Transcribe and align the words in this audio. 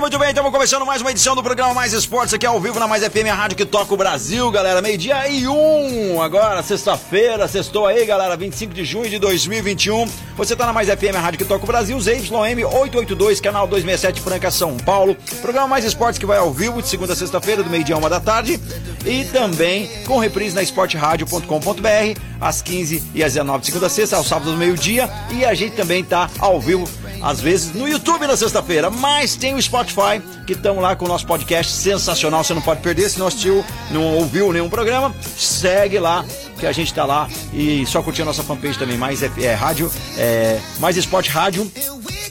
Muito 0.00 0.18
bem. 0.18 0.30
Estamos 0.30 0.50
começando 0.50 0.86
mais 0.86 1.02
uma 1.02 1.10
edição 1.10 1.36
do 1.36 1.42
programa 1.42 1.74
Mais 1.74 1.92
Esportes 1.92 2.32
aqui 2.32 2.46
ao 2.46 2.58
vivo 2.58 2.80
na 2.80 2.88
Mais 2.88 3.04
FM, 3.04 3.26
a 3.30 3.34
rádio 3.34 3.54
que 3.54 3.66
toca 3.66 3.92
o 3.92 3.96
Brasil, 3.98 4.50
galera. 4.50 4.80
Meio-dia 4.80 5.28
e 5.28 5.46
um, 5.46 6.22
agora, 6.22 6.62
sexta-feira, 6.62 7.46
sextou 7.46 7.86
aí, 7.86 8.06
galera, 8.06 8.34
25 8.34 8.72
de 8.72 8.82
junho 8.82 9.10
de 9.10 9.18
2021. 9.18 10.06
Você 10.38 10.56
tá 10.56 10.64
na 10.64 10.72
Mais 10.72 10.88
FM, 10.88 11.14
a 11.14 11.20
rádio 11.20 11.38
que 11.38 11.44
toca 11.44 11.64
o 11.64 11.66
Brasil, 11.66 12.00
ZYM 12.00 12.64
882, 12.64 13.40
canal 13.42 13.66
267 13.66 14.22
Franca, 14.22 14.50
São 14.50 14.74
Paulo. 14.78 15.14
Programa 15.42 15.68
Mais 15.68 15.84
Esportes 15.84 16.18
que 16.18 16.24
vai 16.24 16.38
ao 16.38 16.50
vivo 16.50 16.80
de 16.80 16.88
segunda 16.88 17.12
a 17.12 17.16
sexta-feira, 17.16 17.62
do 17.62 17.68
meio-dia 17.68 17.94
a 17.94 17.98
uma 17.98 18.08
da 18.08 18.20
tarde. 18.20 18.58
E 19.04 19.26
também 19.26 19.86
com 20.06 20.18
reprise 20.18 20.54
na 20.54 20.62
esporteradio.com.br, 20.62 22.20
às 22.40 22.62
15 22.62 23.02
e 23.14 23.22
às 23.22 23.34
19 23.34 23.60
de 23.60 23.66
segunda 23.66 23.86
a 23.86 23.90
sexta, 23.90 24.16
aos 24.16 24.26
sábados 24.26 24.52
do 24.52 24.58
meio-dia. 24.58 25.10
E 25.30 25.44
a 25.44 25.52
gente 25.52 25.76
também 25.76 26.02
tá 26.02 26.30
ao 26.38 26.58
vivo 26.58 26.88
às 27.22 27.40
vezes 27.40 27.74
no 27.74 27.88
YouTube 27.88 28.26
na 28.26 28.36
sexta-feira, 28.36 28.90
mas 28.90 29.36
tem 29.36 29.54
o 29.54 29.62
Spotify, 29.62 30.20
que 30.46 30.52
estão 30.52 30.80
lá 30.80 30.96
com 30.96 31.04
o 31.04 31.08
nosso 31.08 31.26
podcast 31.26 31.72
sensacional, 31.72 32.42
você 32.42 32.54
não 32.54 32.62
pode 32.62 32.80
perder, 32.80 33.08
se 33.10 33.18
não 33.18 33.26
assistiu, 33.26 33.64
não 33.90 34.14
ouviu 34.16 34.52
nenhum 34.52 34.68
programa, 34.68 35.14
segue 35.36 35.98
lá, 35.98 36.24
que 36.58 36.66
a 36.66 36.72
gente 36.72 36.92
tá 36.92 37.04
lá. 37.04 37.28
E 37.52 37.84
só 37.86 38.02
curtir 38.02 38.22
a 38.22 38.24
nossa 38.24 38.42
fanpage 38.42 38.78
também, 38.78 38.96
mais 38.96 39.22
é, 39.22 39.30
é, 39.38 39.54
rádio, 39.54 39.90
é, 40.16 40.60
mais 40.78 40.96
esporte 40.96 41.30
rádio, 41.30 41.70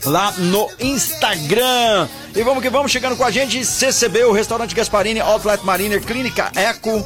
lá 0.06 0.32
no 0.38 0.68
Instagram. 0.80 2.08
E 2.36 2.44
vamos 2.44 2.62
que 2.62 2.70
vamos, 2.70 2.92
chegando 2.92 3.16
com 3.16 3.24
a 3.24 3.32
gente, 3.32 3.66
CCB, 3.66 4.24
o 4.26 4.32
Restaurante 4.32 4.76
Gasparini, 4.76 5.20
Outlet 5.20 5.66
Mariner, 5.66 6.02
Clínica 6.02 6.52
Eco, 6.56 7.06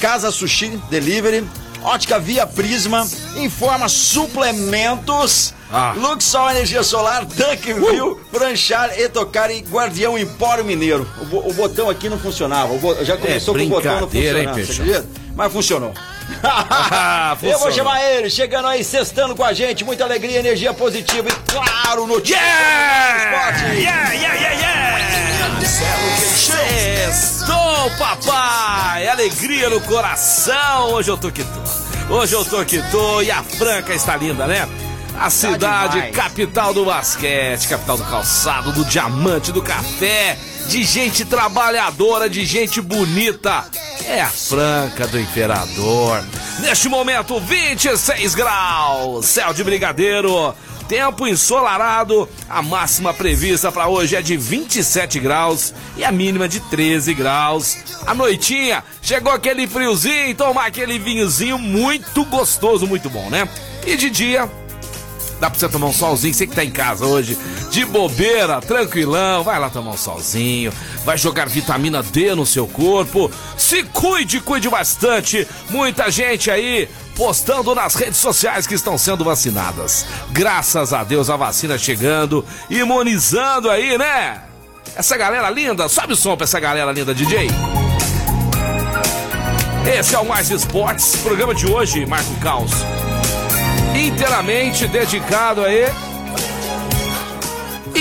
Casa 0.00 0.30
Sushi 0.30 0.78
Delivery, 0.90 1.46
Ótica 1.82 2.18
Via 2.18 2.46
Prisma, 2.46 3.06
Informa 3.36 3.88
Suplementos, 3.88 5.54
Ah. 5.76 5.92
Luxol 5.96 6.50
Energia 6.50 6.84
Solar, 6.84 7.24
Duckville, 7.24 8.16
Franchar, 8.32 8.96
Etocar 8.96 9.50
e 9.50 9.58
Guardião 9.58 10.16
Empório 10.16 10.64
Mineiro. 10.64 11.04
O, 11.32 11.50
o 11.50 11.52
botão 11.52 11.90
aqui 11.90 12.08
não 12.08 12.16
funcionava, 12.16 12.72
o 12.72 13.04
já 13.04 13.16
começou 13.16 13.56
com 13.56 13.64
o 13.64 13.68
botão 13.68 14.00
não 14.02 14.08
É 14.12 14.16
hein, 14.16 14.46
funcionando, 14.46 14.54
você 14.54 14.66
Peixão? 14.66 14.84
acredita? 14.84 15.08
Mas 15.34 15.52
funcionou. 15.52 15.92
Ah, 16.42 17.36
Eu 17.42 17.58
vou 17.58 17.72
chamar 17.72 18.02
ele, 18.02 18.30
chegando 18.30 18.68
aí, 18.68 18.82
sextando 18.84 19.34
com 19.34 19.42
a 19.44 19.52
gente, 19.52 19.84
muita 19.84 20.04
alegria, 20.04 20.38
energia 20.38 20.72
positiva 20.72 21.28
e 21.28 21.32
claro, 21.52 22.06
notícias 22.06 22.40
Yeah! 22.40 23.52
esporte. 23.52 23.76
Yeah, 23.80 24.12
yeah, 24.12 24.34
yeah, 24.34 24.60
yeah! 24.60 25.60
Sextou, 26.34 27.90
papai! 27.98 29.08
Alegria 29.08 29.68
no 29.68 29.80
coração! 29.80 30.92
Hoje 30.92 31.10
eu 31.10 31.16
tô 31.16 31.30
que 31.30 31.42
tô. 31.44 32.14
Hoje 32.14 32.34
eu 32.34 32.44
tô 32.44 32.64
que 32.64 32.80
tô 32.90 33.20
e 33.20 33.30
a 33.30 33.42
Franca 33.42 33.92
está 33.92 34.16
linda, 34.16 34.46
né? 34.46 34.66
A 35.18 35.30
cidade, 35.30 35.94
demais. 35.94 36.16
capital 36.16 36.74
do 36.74 36.84
basquete, 36.84 37.68
capital 37.68 37.96
do 37.96 38.04
calçado, 38.04 38.72
do 38.72 38.84
diamante, 38.84 39.52
do 39.52 39.62
café, 39.62 40.36
de 40.68 40.82
gente 40.84 41.24
trabalhadora, 41.24 42.28
de 42.28 42.44
gente 42.44 42.80
bonita. 42.80 43.64
É 44.06 44.20
a 44.20 44.28
Franca 44.28 45.06
do 45.06 45.18
Imperador. 45.18 46.22
Neste 46.60 46.88
momento, 46.88 47.38
26 47.40 48.34
graus, 48.34 49.26
céu 49.26 49.52
de 49.54 49.62
brigadeiro. 49.62 50.54
Tempo 50.88 51.26
ensolarado, 51.26 52.28
a 52.48 52.60
máxima 52.60 53.14
prevista 53.14 53.72
para 53.72 53.88
hoje 53.88 54.16
é 54.16 54.20
de 54.20 54.36
27 54.36 55.18
graus 55.18 55.72
e 55.96 56.04
a 56.04 56.12
mínima 56.12 56.46
de 56.46 56.60
13 56.60 57.14
graus. 57.14 57.78
A 58.06 58.14
noitinha, 58.14 58.84
chegou 59.00 59.32
aquele 59.32 59.66
friozinho, 59.66 60.34
tomar 60.34 60.66
aquele 60.66 60.98
vinhozinho 60.98 61.58
muito 61.58 62.22
gostoso, 62.26 62.86
muito 62.86 63.08
bom, 63.08 63.30
né? 63.30 63.48
E 63.86 63.96
de 63.96 64.10
dia, 64.10 64.50
Dá 65.40 65.50
pra 65.50 65.58
você 65.58 65.68
tomar 65.68 65.86
um 65.86 65.92
solzinho, 65.92 66.32
você 66.32 66.46
que 66.46 66.54
tá 66.54 66.64
em 66.64 66.70
casa 66.70 67.04
hoje, 67.04 67.36
de 67.70 67.84
bobeira, 67.84 68.60
tranquilão, 68.60 69.42
vai 69.42 69.58
lá 69.58 69.68
tomar 69.68 69.92
um 69.92 69.96
solzinho, 69.96 70.72
vai 71.04 71.18
jogar 71.18 71.48
vitamina 71.48 72.02
D 72.02 72.34
no 72.34 72.46
seu 72.46 72.66
corpo, 72.66 73.30
se 73.56 73.82
cuide, 73.84 74.40
cuide 74.40 74.68
bastante. 74.68 75.46
Muita 75.70 76.10
gente 76.10 76.50
aí 76.50 76.88
postando 77.16 77.74
nas 77.74 77.94
redes 77.94 78.16
sociais 78.16 78.66
que 78.66 78.74
estão 78.74 78.96
sendo 78.96 79.24
vacinadas. 79.24 80.06
Graças 80.30 80.92
a 80.92 81.04
Deus 81.04 81.28
a 81.30 81.36
vacina 81.36 81.76
chegando, 81.78 82.44
imunizando 82.70 83.70
aí, 83.70 83.98
né? 83.98 84.42
Essa 84.96 85.16
galera 85.16 85.50
linda, 85.50 85.88
sobe 85.88 86.12
o 86.12 86.16
som 86.16 86.36
pra 86.36 86.44
essa 86.44 86.60
galera 86.60 86.92
linda, 86.92 87.14
DJ. 87.14 87.48
Esse 89.98 90.14
é 90.14 90.18
o 90.18 90.26
Mais 90.26 90.50
Esportes, 90.50 91.16
programa 91.16 91.54
de 91.54 91.66
hoje, 91.66 92.06
Marco 92.06 92.34
Caos 92.40 92.72
inteiramente 93.94 94.86
dedicado 94.88 95.62
aí. 95.64 96.13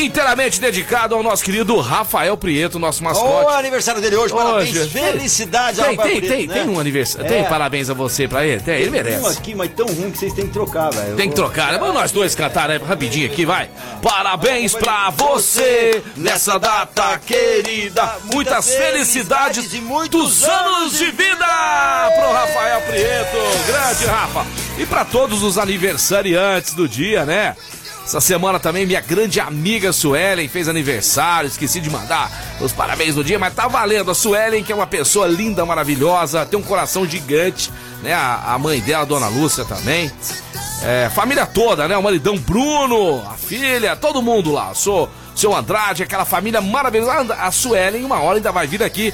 Inteiramente 0.03 0.59
dedicado 0.59 1.16
ao 1.16 1.24
nosso 1.24 1.44
querido 1.44 1.80
Rafael 1.80 2.36
Prieto, 2.36 2.78
nosso 2.78 3.03
mascote. 3.03 3.53
aniversário 3.56 4.02
dele 4.02 4.16
hoje, 4.18 4.34
parabéns, 4.34 4.75
Hoje. 4.75 4.90
felicidades 4.90 5.80
ao 5.80 5.86
Tem, 5.86 5.96
Rafael 5.96 6.12
tem, 6.12 6.22
Preto, 6.22 6.38
tem, 6.38 6.47
né? 6.47 6.53
tem 6.56 6.69
um 6.69 6.80
aniversário. 6.80 7.25
É. 7.25 7.30
Tem 7.30 7.44
parabéns 7.46 7.90
a 7.90 7.94
você 7.94 8.28
pra 8.28 8.46
ele? 8.46 8.62
Tem, 8.62 8.75
ele 8.81 8.91
Tem 8.91 9.02
um 9.02 9.03
merece. 9.03 9.38
aqui, 9.38 9.56
mas 9.56 9.72
tão 9.74 9.86
ruim 9.88 10.12
que 10.12 10.18
vocês 10.18 10.34
têm 10.34 10.46
que 10.47 10.52
trocar, 10.53 10.90
velho. 10.91 11.16
Tem 11.16 11.30
que 11.30 11.36
trocar, 11.36 11.72
né? 11.72 11.78
Vamos 11.78 11.94
nós 11.94 12.12
dois 12.12 12.36
cantar 12.36 12.68
né? 12.69 12.80
rapidinho 12.86 13.25
aqui, 13.28 13.46
vai. 13.46 13.69
Parabéns 14.02 14.74
pra 14.74 15.09
você 15.12 16.03
nessa 16.18 16.59
data 16.59 17.18
querida. 17.25 18.18
Muitas 18.25 18.74
felicidades 18.75 19.74
e 19.74 19.80
muitos 19.80 20.44
anos 20.44 20.97
de 20.97 21.06
vida 21.12 21.46
pro 22.20 22.31
Rafael 22.34 22.81
Prieto. 22.81 23.38
Grande 23.68 24.06
Rafa. 24.06 24.46
E 24.78 24.85
pra 24.85 25.06
todos 25.06 25.44
os 25.44 25.58
aniversariantes 25.58 26.74
do 26.74 26.88
dia, 26.90 27.25
né? 27.25 27.56
Essa 28.06 28.19
semana 28.19 28.59
também 28.59 28.86
minha 28.86 29.00
grande 29.00 29.40
amiga 29.40 29.94
Suelen 29.94 30.47
fez 30.50 30.68
aniversário, 30.68 31.47
esqueci 31.47 31.80
de 31.80 31.90
mandar 31.90 32.30
os 32.59 32.74
parabéns 32.74 33.16
no 33.16 33.24
dia, 33.24 33.40
mas 33.40 33.53
tá 33.53 33.68
valendo. 33.68 34.12
A 34.12 34.14
Suelen, 34.14 34.62
que 34.62 34.74
é 34.74 34.75
uma 34.75 34.86
pessoa 34.86 35.25
linda, 35.25 35.66
maravilhosa, 35.66 36.46
tem 36.46 36.59
um 36.59 36.64
coração 36.64 37.08
gigante, 37.08 37.72
né? 38.02 38.14
A, 38.14 38.53
a 38.53 38.59
mãe 38.59 38.81
dela, 38.81 39.03
a 39.03 39.06
Dona 39.06 39.28
Lúcia 39.30 39.64
também. 39.64 40.12
É, 40.84 41.09
família 41.16 41.46
toda, 41.46 41.88
né? 41.88 41.96
O 41.96 42.03
maridão 42.03 42.38
Bruno, 42.38 43.25
a 43.25 43.38
filha, 43.38 43.96
todo 43.96 44.22
mundo 44.22 44.52
lá. 44.52 44.74
Sou 44.74 45.09
seu 45.36 45.56
Andrade, 45.56 46.04
aquela 46.04 46.26
família 46.26 46.62
maravilhosa. 46.62 47.34
A 47.36 47.52
Suelen, 47.52 48.04
uma 48.06 48.20
hora 48.20 48.38
ainda 48.38 48.52
vai 48.52 48.68
vir 48.68 48.84
aqui 48.84 49.14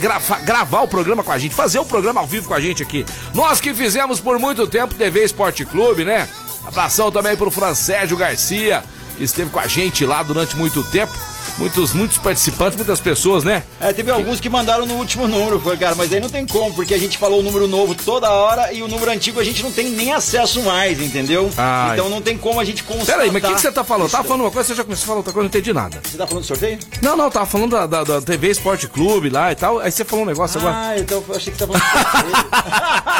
gra- 0.00 0.20
gravar 0.44 0.82
o 0.82 0.88
programa 0.88 1.22
com 1.22 1.32
a 1.32 1.38
gente, 1.38 1.54
fazer 1.54 1.78
o 1.78 1.84
programa 1.84 2.20
ao 2.20 2.26
vivo 2.26 2.48
com 2.48 2.54
a 2.54 2.60
gente 2.60 2.82
aqui. 2.82 3.04
Nós 3.32 3.60
que 3.60 3.72
fizemos 3.74 4.20
por 4.20 4.38
muito 4.38 4.66
tempo 4.66 4.94
TV 4.94 5.24
Esporte 5.24 5.64
Clube, 5.64 6.04
né? 6.04 6.28
Abração 6.66 7.10
também 7.12 7.36
pro 7.36 7.50
Francésio 7.50 8.16
Garcia, 8.16 8.82
que 9.16 9.24
esteve 9.24 9.50
com 9.50 9.60
a 9.60 9.66
gente 9.66 10.04
lá 10.06 10.22
durante 10.22 10.56
muito 10.56 10.82
tempo. 10.84 11.12
Muitos, 11.58 11.92
muitos 11.92 12.18
participantes, 12.18 12.76
muitas 12.76 13.00
pessoas, 13.00 13.44
né? 13.44 13.62
É, 13.80 13.92
teve 13.92 14.10
alguns 14.10 14.40
que 14.40 14.48
mandaram 14.48 14.86
no 14.86 14.94
último 14.94 15.26
número, 15.28 15.60
foi, 15.60 15.76
cara, 15.76 15.94
mas 15.94 16.12
aí 16.12 16.20
não 16.20 16.28
tem 16.28 16.46
como, 16.46 16.74
porque 16.74 16.94
a 16.94 16.98
gente 16.98 17.16
falou 17.18 17.40
o 17.40 17.42
número 17.42 17.66
novo 17.68 17.94
toda 17.94 18.30
hora 18.30 18.72
e 18.72 18.82
o 18.82 18.88
número 18.88 19.10
antigo 19.10 19.38
a 19.40 19.44
gente 19.44 19.62
não 19.62 19.70
tem 19.72 19.88
nem 19.90 20.12
acesso 20.12 20.62
mais, 20.62 21.00
entendeu? 21.00 21.50
Ai. 21.56 21.94
Então 21.94 22.08
não 22.08 22.20
tem 22.20 22.36
como 22.36 22.58
a 22.60 22.64
gente 22.64 22.82
constatar. 22.82 23.16
Peraí, 23.16 23.30
mas 23.30 23.42
o 23.42 23.46
que, 23.46 23.54
que 23.54 23.60
você 23.60 23.72
tá 23.72 23.84
falando? 23.84 24.10
Tava 24.10 24.24
falando 24.24 24.40
uma 24.42 24.50
coisa, 24.50 24.68
você 24.68 24.74
já 24.74 24.84
começou 24.84 25.04
a 25.04 25.06
falar 25.06 25.18
outra 25.18 25.32
coisa, 25.32 25.44
não 25.44 25.48
entendi 25.48 25.72
nada. 25.72 26.00
Você 26.02 26.16
tá 26.16 26.26
falando 26.26 26.42
do 26.44 26.46
sorteio? 26.46 26.78
Não, 27.02 27.16
não, 27.16 27.30
tava 27.30 27.46
falando 27.46 27.70
da, 27.72 27.86
da, 27.86 28.04
da 28.04 28.20
TV 28.22 28.50
Esporte 28.50 28.88
Clube 28.88 29.30
lá 29.30 29.52
e 29.52 29.54
tal. 29.54 29.78
Aí 29.78 29.90
você 29.90 30.04
falou 30.04 30.24
um 30.24 30.28
negócio 30.28 30.58
agora. 30.58 30.74
Ah, 30.76 30.98
então 30.98 31.22
eu 31.28 31.36
achei 31.36 31.52
que 31.52 31.58
você 31.58 31.66
tava 31.66 31.78
falando 31.78 32.32
do 32.32 32.40
sorteio. 32.40 33.14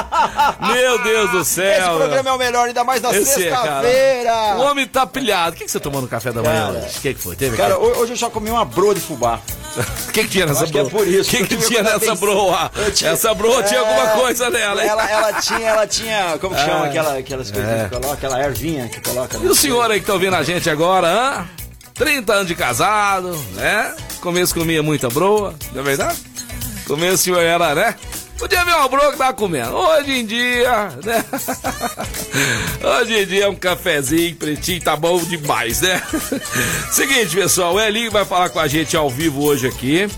Meu 0.74 1.02
Deus 1.02 1.30
do 1.30 1.44
céu. 1.44 1.64
Esse 1.72 1.96
programa 1.98 2.30
é 2.30 2.32
o 2.32 2.38
melhor, 2.38 2.66
ainda 2.68 2.84
mais 2.84 3.00
na 3.02 3.10
é, 3.10 3.12
cara. 3.12 3.24
sexta-feira. 3.24 4.56
O 4.56 4.60
homem 4.62 4.86
tá 4.86 5.06
pilhado. 5.06 5.54
O 5.54 5.58
que, 5.58 5.64
que 5.64 5.70
você 5.70 5.80
tomou 5.80 6.00
no 6.00 6.08
café 6.08 6.32
da 6.32 6.42
manhã 6.42 6.66
Cara, 6.66 6.78
hoje? 6.86 6.98
O 6.98 7.00
que, 7.00 7.14
que 7.14 7.20
foi? 7.20 7.36
Teve 7.36 7.56
Cara, 7.56 7.78
ho- 7.78 7.98
hoje 7.98 8.13
eu 8.14 8.18
só 8.18 8.30
comi 8.30 8.50
uma 8.50 8.64
broa 8.64 8.94
de 8.94 9.00
fubá. 9.00 9.40
O 10.08 10.12
que, 10.12 10.22
que 10.22 10.28
tinha 10.28 10.46
nessa 10.46 10.66
que 10.66 10.78
é 10.78 10.84
broa? 10.84 11.02
O 11.02 11.24
que, 11.24 11.46
que 11.46 11.54
Eu 11.54 11.58
tinha 11.68 11.82
nessa 11.82 12.14
broa? 12.14 12.70
Tinha- 12.94 13.10
Essa 13.10 13.34
broa 13.34 13.60
tinha 13.64 13.80
É, 13.80 13.82
alguma 13.82 14.08
coisa 14.22 14.48
nela, 14.48 14.82
hein? 14.82 14.88
Ela, 14.88 15.10
ela 15.10 15.32
tinha, 15.40 15.68
ela 15.68 15.86
tinha, 15.86 16.38
como 16.40 16.54
que 16.54 16.60
chama 16.60 16.84
Ah. 16.84 16.88
aquela, 16.88 17.18
aquelas 17.18 17.50
coisas 17.50 17.70
É. 17.70 17.84
que 17.84 17.90
coloca, 17.90 18.12
aquela 18.14 18.40
ervinha 18.40 18.88
que 18.88 19.00
coloca. 19.00 19.36
E 19.38 19.46
o 19.46 19.54
senhor 19.54 19.90
aí 19.90 20.00
que 20.00 20.06
tá 20.06 20.12
ouvindo 20.12 20.36
a 20.36 20.42
gente 20.44 20.70
agora, 20.70 21.08
hã? 21.08 21.46
30 21.94 22.32
anos 22.32 22.46
de 22.46 22.54
casado, 22.54 23.36
né? 23.54 23.94
Começo 24.20 24.54
comia 24.54 24.82
muita 24.82 25.08
broa, 25.08 25.54
não 25.72 25.80
é 25.80 25.84
verdade? 25.84 26.18
Começo 26.86 27.14
o 27.14 27.18
senhor 27.18 27.40
era, 27.42 27.74
né? 27.74 27.94
Podia 28.38 28.64
ver 28.64 28.74
uma 28.74 28.88
broa 28.88 29.12
que 29.12 29.18
tava 29.18 29.32
comendo. 29.32 29.74
Hoje 29.74 30.12
em 30.12 30.26
dia, 30.26 30.88
né? 31.04 31.24
Hoje 33.00 33.22
em 33.22 33.26
dia 33.26 33.44
é 33.44 33.48
um 33.48 33.54
cafezinho 33.54 34.34
pretinho, 34.36 34.82
tá 34.82 34.96
bom 34.96 35.18
demais, 35.18 35.80
né? 35.80 36.02
Seguinte, 36.90 37.34
pessoal, 37.34 37.74
o 37.74 37.80
Elinho 37.80 38.10
vai 38.10 38.24
falar 38.24 38.50
com 38.50 38.58
a 38.58 38.66
gente 38.66 38.96
ao 38.96 39.08
vivo 39.08 39.44
hoje 39.44 39.66
aqui. 39.66 40.08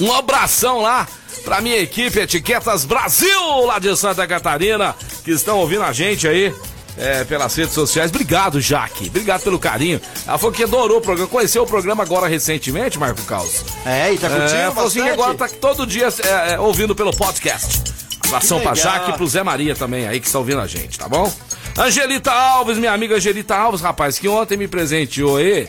Um 0.00 0.12
abração 0.12 0.80
lá 0.80 1.08
pra 1.44 1.60
minha 1.60 1.78
equipe 1.78 2.20
Etiquetas 2.20 2.84
Brasil, 2.84 3.64
lá 3.64 3.78
de 3.78 3.96
Santa 3.96 4.26
Catarina, 4.26 4.94
que 5.24 5.32
estão 5.32 5.58
ouvindo 5.58 5.82
a 5.82 5.92
gente 5.92 6.28
aí 6.28 6.54
é, 6.98 7.24
pelas 7.24 7.54
redes 7.54 7.74
sociais. 7.74 8.10
Obrigado, 8.10 8.60
Jaque. 8.60 9.06
Obrigado 9.06 9.42
pelo 9.42 9.58
carinho. 9.58 10.00
Ela 10.26 10.38
falou 10.38 10.54
que 10.54 10.64
adorou 10.64 10.98
o 10.98 11.00
programa. 11.00 11.28
Conheceu 11.28 11.62
o 11.62 11.66
programa 11.66 12.02
agora 12.02 12.26
recentemente, 12.26 12.98
Marco 12.98 13.22
Caos. 13.22 13.64
É, 13.86 14.12
e 14.12 14.18
tá 14.18 14.28
curtindo 14.28 14.54
é, 14.54 14.70
falou 14.70 14.88
assim 14.88 15.08
agora 15.08 15.34
tá 15.34 15.48
todo 15.48 15.86
dia 15.86 16.08
é, 16.24 16.54
é, 16.54 16.60
ouvindo 16.60 16.94
pelo 16.94 17.16
podcast. 17.16 17.82
Abração 18.26 18.60
pra 18.60 18.74
Jaque 18.74 19.10
e 19.10 19.12
pro 19.14 19.26
Zé 19.26 19.42
Maria 19.42 19.74
também 19.74 20.06
aí 20.06 20.20
que 20.20 20.26
está 20.26 20.38
ouvindo 20.38 20.60
a 20.60 20.66
gente, 20.66 20.98
tá 20.98 21.08
bom? 21.08 21.32
Angelita 21.78 22.30
Alves, 22.30 22.76
minha 22.76 22.92
amiga 22.92 23.16
Angelita 23.16 23.54
Alves, 23.54 23.80
rapaz, 23.80 24.18
que 24.18 24.28
ontem 24.28 24.56
me 24.56 24.68
presenteou 24.68 25.38
aí. 25.38 25.66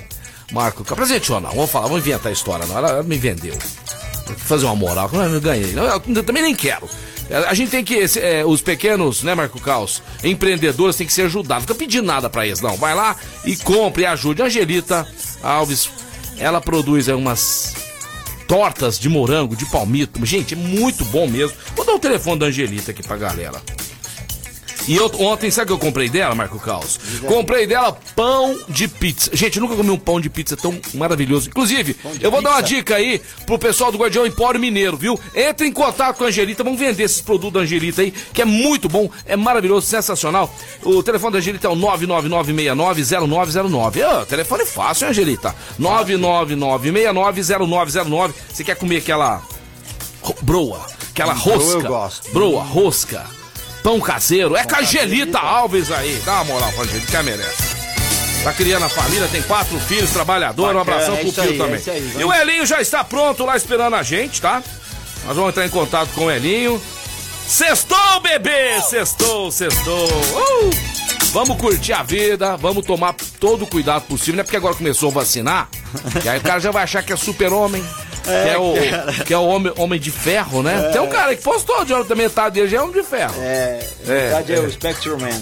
Marco, 0.51 0.83
presenteou 0.83 1.39
não, 1.39 1.51
vamos 1.51 1.69
falar, 1.69 1.87
vamos 1.87 2.05
inventar 2.05 2.27
a 2.27 2.33
história 2.33 2.65
não. 2.65 2.77
Ela, 2.77 3.03
me 3.03 3.17
vendeu 3.17 3.57
fazer 4.35 4.65
uma 4.65 4.75
moral, 4.75 5.09
não, 5.11 5.23
eu 5.25 5.41
ganhei. 5.41 5.73
Eu, 5.75 5.83
eu, 6.15 6.23
também 6.23 6.43
nem 6.43 6.55
quero. 6.55 6.89
A 7.47 7.53
gente 7.53 7.69
tem 7.69 7.83
que. 7.83 7.99
É, 8.19 8.43
os 8.45 8.61
pequenos, 8.61 9.23
né, 9.23 9.35
Marco 9.35 9.59
Caos? 9.61 10.01
Empreendedores 10.23 10.95
têm 10.95 11.05
que 11.05 11.13
ser 11.13 11.23
ajudados. 11.23 11.63
Não 11.63 11.67
fica 11.73 11.75
pedindo 11.75 12.05
nada 12.05 12.29
pra 12.29 12.45
eles, 12.45 12.61
não. 12.61 12.75
Vai 12.75 12.95
lá 12.95 13.15
e 13.45 13.55
compre 13.55 14.03
e 14.03 14.05
ajude. 14.05 14.41
Angelita 14.41 15.07
Alves, 15.43 15.89
ela 16.37 16.59
produz 16.59 17.07
umas 17.07 17.75
tortas 18.47 18.97
de 18.97 19.07
morango, 19.07 19.55
de 19.55 19.65
palmito. 19.67 20.25
Gente, 20.25 20.55
é 20.55 20.57
muito 20.57 21.05
bom 21.05 21.27
mesmo. 21.27 21.55
Vou 21.75 21.85
dar 21.85 21.93
o 21.93 21.99
telefone 21.99 22.39
da 22.39 22.47
Angelita 22.47 22.91
aqui 22.91 23.03
pra 23.03 23.15
galera. 23.15 23.61
E 24.87 24.95
eu, 24.95 25.11
ontem, 25.19 25.51
sabe 25.51 25.65
o 25.65 25.67
que 25.67 25.73
eu 25.73 25.79
comprei 25.87 26.07
dela, 26.09 26.33
Marco 26.33 26.57
Caos? 26.59 26.99
Comprei 27.27 27.67
dela 27.67 27.97
pão 28.15 28.57
de 28.67 28.87
pizza. 28.87 29.29
Gente, 29.33 29.57
eu 29.57 29.61
nunca 29.61 29.75
comi 29.75 29.89
um 29.89 29.97
pão 29.97 30.21
de 30.21 30.29
pizza 30.29 30.55
tão 30.57 30.79
maravilhoso. 30.93 31.49
Inclusive, 31.49 31.97
eu 32.21 32.29
vou 32.31 32.39
pizza. 32.39 32.41
dar 32.41 32.51
uma 32.57 32.61
dica 32.61 32.95
aí 32.95 33.21
pro 33.45 33.59
pessoal 33.59 33.91
do 33.91 33.97
Guardião 33.97 34.25
Empório 34.25 34.57
Mineiro, 34.59 34.97
viu? 34.97 35.19
Entre 35.35 35.67
em 35.67 35.71
contato 35.71 36.17
com 36.17 36.23
a 36.23 36.27
Angelita, 36.27 36.63
vamos 36.63 36.79
vender 36.79 37.03
esses 37.03 37.21
produtos 37.21 37.53
da 37.53 37.59
Angelita 37.61 38.01
aí, 38.01 38.11
que 38.11 38.41
é 38.41 38.45
muito 38.45 38.89
bom, 38.89 39.09
é 39.25 39.35
maravilhoso, 39.35 39.85
sensacional. 39.85 40.51
O 40.83 41.03
telefone 41.03 41.33
da 41.33 41.39
Angelita 41.39 41.67
é 41.67 41.69
o 41.69 41.75
999690909. 41.75 44.21
Oh, 44.21 44.25
telefone 44.25 44.65
fácil, 44.65 45.05
hein, 45.05 45.11
Angelita? 45.11 45.53
999690909. 45.79 48.33
Você 48.51 48.63
quer 48.63 48.75
comer 48.75 48.97
aquela 48.97 49.43
broa, 50.41 50.85
aquela 51.09 51.33
rosca? 51.33 51.79
Eu 51.79 51.83
gosto. 51.83 52.31
Broa, 52.31 52.63
rosca 52.63 53.38
pão 53.83 53.99
caseiro. 53.99 54.55
É 54.55 54.63
com 54.63 54.75
a 54.75 54.79
Angelita 54.79 55.39
Alves 55.39 55.91
aí. 55.91 56.21
Dá 56.25 56.35
uma 56.35 56.45
moral 56.45 56.71
pra 56.73 56.85
gente, 56.85 57.05
que 57.05 57.21
merece. 57.21 57.79
Tá 58.43 58.53
criando 58.53 58.85
a 58.85 58.89
família, 58.89 59.27
tem 59.27 59.41
quatro 59.41 59.77
filhos, 59.81 60.11
trabalhador, 60.11 60.73
um 60.73 60.79
abração 60.79 61.15
é 61.15 61.21
pro 61.21 61.31
filho 61.31 61.57
também. 61.57 61.81
É 61.85 61.91
aí, 61.91 62.15
e 62.19 62.23
o 62.23 62.33
Elinho 62.33 62.65
já 62.65 62.79
está 62.79 63.03
pronto 63.03 63.43
lá 63.43 63.57
esperando 63.57 63.95
a 63.95 64.03
gente, 64.03 64.41
tá? 64.41 64.63
Nós 65.25 65.35
vamos 65.35 65.49
entrar 65.49 65.65
em 65.65 65.69
contato 65.69 66.09
com 66.15 66.25
o 66.25 66.31
Elinho. 66.31 66.81
Sextou, 67.45 68.21
bebê! 68.21 68.79
Sextou, 68.81 69.51
sextou! 69.51 70.07
Uh! 70.07 70.69
Vamos 71.31 71.57
curtir 71.57 71.93
a 71.93 72.01
vida, 72.01 72.55
vamos 72.57 72.85
tomar 72.85 73.13
todo 73.39 73.63
o 73.63 73.67
cuidado 73.67 74.03
possível, 74.03 74.35
não 74.35 74.41
é 74.41 74.43
porque 74.43 74.57
agora 74.57 74.73
começou 74.73 75.09
a 75.09 75.13
vacinar, 75.13 75.69
que 76.21 76.27
aí 76.29 76.39
o 76.39 76.41
cara 76.41 76.59
já 76.59 76.71
vai 76.71 76.83
achar 76.83 77.03
que 77.03 77.13
é 77.13 77.15
super-homem. 77.15 77.83
É, 78.29 78.43
que 78.43 78.49
é 78.49 78.57
o, 78.57 79.25
que 79.25 79.33
é 79.33 79.37
o 79.37 79.45
homem, 79.45 79.73
homem 79.77 79.99
de 79.99 80.11
ferro, 80.11 80.63
né? 80.63 80.87
É. 80.87 80.91
Tem 80.91 81.01
um 81.01 81.07
cara 81.07 81.35
que 81.35 81.41
postou 81.41 81.83
de 81.85 81.93
da 82.03 82.15
metade 82.15 82.55
dele 82.55 82.67
já 82.67 82.77
é 82.77 82.81
homem 82.81 82.93
de 82.93 83.03
ferro. 83.03 83.33
É, 83.39 83.87
na 84.05 84.13
é, 84.13 84.17
verdade 84.17 84.53
é, 84.53 84.55
é 84.55 84.59
o 84.59 84.71
Spectrum 84.71 85.17
Man. 85.17 85.41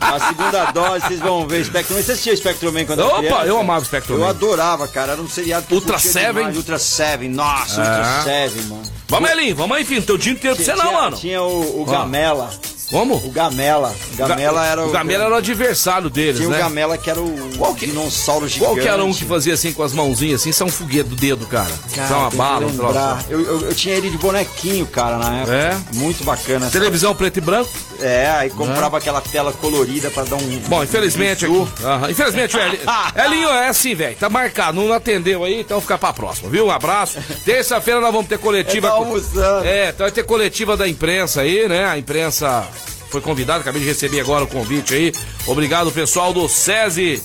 A 0.00 0.20
segunda 0.28 0.64
dose, 0.72 1.06
vocês 1.06 1.20
vão 1.20 1.46
ver 1.46 1.64
Spectrum 1.64 1.96
Man. 1.96 2.02
Você 2.02 2.12
assistia 2.12 2.36
Spectrum 2.36 2.72
Man 2.72 2.84
quando 2.84 3.00
Opa, 3.00 3.18
era 3.18 3.26
criança? 3.26 3.46
eu 3.46 3.58
amava 3.58 3.84
Spectrum 3.84 4.16
Man. 4.16 4.24
Eu 4.24 4.28
adorava, 4.28 4.88
cara. 4.88 5.12
Era 5.12 5.20
um 5.20 5.28
seriado 5.28 5.66
que 5.66 5.74
Ultra 5.74 5.98
Seven. 5.98 6.56
Ultra 6.56 6.78
Seven, 6.78 7.28
nossa, 7.28 7.80
Ultra 7.80 8.20
é. 8.20 8.22
Seven, 8.22 8.62
mano. 8.64 8.82
Vamos, 9.08 9.30
Elinho, 9.30 9.56
vamos 9.56 9.76
aí, 9.76 9.84
filho. 9.84 10.02
Teu 10.02 10.18
dia 10.18 10.32
inteiro 10.32 10.56
pra 10.56 10.64
você 10.64 10.74
não, 10.74 10.92
mano. 10.92 11.16
Tinha 11.16 11.42
o, 11.42 11.82
o 11.82 11.84
Gamela. 11.84 12.50
Como? 12.90 13.16
O 13.16 13.30
Gamela. 13.30 13.94
O 14.12 14.16
Gamela 14.16 14.66
era 14.66 14.82
o. 14.82 14.88
O 14.88 14.90
Gamela 14.90 15.24
era 15.24 15.34
o 15.34 15.36
adversário 15.36 16.08
deles, 16.08 16.38
Tinha 16.38 16.48
né? 16.48 16.56
o 16.56 16.60
Gamela 16.60 16.96
que 16.96 17.10
era 17.10 17.20
o 17.20 17.50
Qual 17.56 17.74
que... 17.74 17.86
dinossauro 17.86 18.48
gigante. 18.48 18.72
Qual 18.72 18.82
que 18.82 18.88
era 18.88 19.04
um 19.04 19.12
que 19.12 19.24
fazia 19.24 19.54
assim 19.54 19.72
com 19.72 19.82
as 19.82 19.92
mãozinhas 19.92 20.40
assim? 20.40 20.50
Isso 20.50 20.62
é 20.62 20.66
um 20.66 20.70
foguete 20.70 21.10
do 21.10 21.16
dedo, 21.16 21.46
cara. 21.46 21.70
cara 21.94 22.08
Só 22.08 22.18
uma 22.20 22.30
bala, 22.30 22.66
um 22.66 22.76
troço. 22.76 22.98
Eu, 23.28 23.40
eu, 23.40 23.60
eu, 23.62 23.74
tinha 23.74 23.94
ele 23.94 24.10
de 24.10 24.16
bonequinho, 24.16 24.86
cara, 24.86 25.18
na 25.18 25.36
época. 25.40 25.54
É? 25.54 25.76
Muito 25.94 26.24
bacana. 26.24 26.70
Televisão 26.70 27.14
preto 27.14 27.36
e 27.36 27.40
branco? 27.40 27.70
É, 28.00 28.30
aí 28.30 28.50
comprava 28.50 28.96
é. 28.96 28.98
aquela 28.98 29.20
tela 29.20 29.52
colorida 29.52 30.10
pra 30.10 30.24
dar 30.24 30.36
um. 30.36 30.58
Bom, 30.68 30.82
infelizmente 30.82 31.46
um 31.46 31.64
aqui. 31.64 31.82
Uh 31.82 31.86
-huh. 31.86 32.10
Infelizmente, 32.10 32.56
o 32.56 32.60
Elinho, 32.60 32.82
Elinho 33.24 33.48
é 33.48 33.68
assim, 33.68 33.94
velho. 33.94 34.16
Tá 34.16 34.30
marcado, 34.30 34.80
não 34.80 34.92
atendeu 34.92 35.44
aí, 35.44 35.60
então 35.60 35.80
fica 35.80 35.98
pra 35.98 36.12
próxima, 36.12 36.48
viu? 36.48 36.66
Um 36.66 36.70
abraço. 36.70 37.18
Terça-feira 37.44 38.00
nós 38.00 38.12
vamos 38.12 38.28
ter 38.28 38.38
coletiva. 38.38 38.86
É, 38.86 38.90
tá 38.90 38.96
almoçando. 38.96 39.66
é, 39.66 39.88
então 39.88 40.04
vai 40.04 40.12
ter 40.12 40.24
coletiva 40.24 40.76
da 40.76 40.88
imprensa 40.88 41.42
aí, 41.42 41.68
né? 41.68 41.84
A 41.86 41.98
imprensa 41.98 42.66
foi 43.10 43.20
convidado, 43.20 43.60
acabei 43.60 43.80
de 43.80 43.88
receber 43.88 44.20
agora 44.20 44.44
o 44.44 44.48
convite 44.48 44.94
aí. 44.94 45.12
Obrigado, 45.46 45.90
pessoal 45.90 46.32
do 46.32 46.48
SESI 46.48 47.22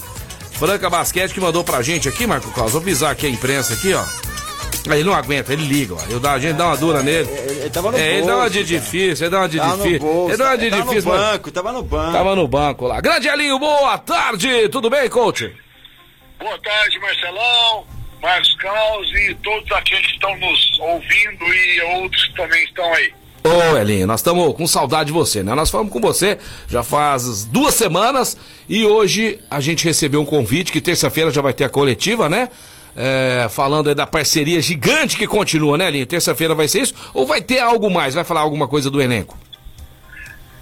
Franca 0.53 0.89
Basquete 0.89 1.33
que 1.33 1.41
mandou 1.41 1.63
pra 1.63 1.81
gente 1.81 2.07
aqui, 2.07 2.25
Marco 2.25 2.51
Claus. 2.51 2.71
Vou 2.71 2.81
avisar 2.81 3.11
aqui 3.11 3.25
a 3.25 3.29
imprensa 3.29 3.73
aqui, 3.73 3.93
ó. 3.93 4.03
Ele 4.85 5.03
não 5.03 5.13
aguenta, 5.13 5.53
ele 5.53 5.65
liga, 5.65 5.95
ó. 5.95 5.99
Eu 6.09 6.19
dá, 6.19 6.33
a 6.33 6.39
gente 6.39 6.55
dá 6.55 6.67
uma 6.67 6.77
dura 6.77 7.01
nele. 7.01 7.29
Ele, 7.29 7.59
ele 7.61 7.69
tava 7.69 7.91
no 7.91 7.97
é, 7.97 8.01
bolso, 8.01 8.17
ele 8.17 8.27
dá 8.27 8.35
uma 8.37 8.49
de 8.49 8.63
difícil, 8.63 9.25
ele 9.25 9.29
dá 9.29 9.39
uma 9.39 9.49
de 9.49 9.57
tava 9.57 9.77
difícil. 9.77 9.99
Bolso, 9.99 10.29
ele 10.29 10.37
dá 10.37 10.45
uma 10.45 10.57
de 10.57 10.69
tava 10.69 10.81
difícil, 10.83 11.11
no 11.11 11.17
banco, 11.17 11.51
tava 11.51 11.71
no 11.71 11.83
banco. 11.83 12.11
Tava 12.11 12.35
no 12.35 12.47
banco 12.47 12.87
lá. 12.87 13.01
Grande 13.01 13.27
Elinho, 13.27 13.59
boa 13.59 13.97
tarde, 13.97 14.69
tudo 14.69 14.89
bem, 14.89 15.09
coach? 15.09 15.53
Boa 16.39 16.59
tarde, 16.59 16.99
Marcelão, 16.99 17.85
Marcos 18.21 18.55
Caos 18.55 19.11
e 19.15 19.35
todos 19.35 19.71
aqueles 19.71 20.05
que 20.05 20.13
estão 20.13 20.37
nos 20.37 20.79
ouvindo 20.79 21.45
e 21.45 21.81
outros 21.95 22.25
que 22.25 22.35
também 22.35 22.63
estão 22.65 22.93
aí. 22.93 23.13
Ô, 23.43 23.77
Elinho, 23.77 24.07
nós 24.07 24.21
estamos 24.21 24.55
com 24.55 24.65
saudade 24.65 25.07
de 25.07 25.11
você, 25.11 25.43
né? 25.43 25.53
Nós 25.53 25.69
falamos 25.69 25.91
com 25.91 25.99
você 25.99 26.37
já 26.67 26.81
faz 26.81 27.43
duas 27.43 27.75
semanas 27.75 28.37
e 28.69 28.85
hoje 28.85 29.39
a 29.51 29.59
gente 29.59 29.83
recebeu 29.83 30.21
um 30.21 30.25
convite 30.25 30.71
que 30.71 30.79
terça-feira 30.79 31.29
já 31.29 31.41
vai 31.41 31.53
ter 31.53 31.65
a 31.65 31.69
coletiva, 31.69 32.29
né? 32.29 32.49
É, 32.95 33.47
falando 33.49 33.89
aí 33.89 33.95
da 33.95 34.07
parceria 34.07 34.61
gigante 34.61 35.17
que 35.17 35.27
continua, 35.27 35.77
né, 35.77 35.89
Elinho? 35.89 36.05
Terça-feira 36.05 36.55
vai 36.55 36.69
ser 36.69 36.83
isso? 36.83 36.93
Ou 37.13 37.25
vai 37.25 37.41
ter 37.41 37.59
algo 37.59 37.89
mais? 37.89 38.13
Vai 38.13 38.23
falar 38.23 38.41
alguma 38.41 38.67
coisa 38.67 38.89
do 38.89 39.01
elenco? 39.01 39.37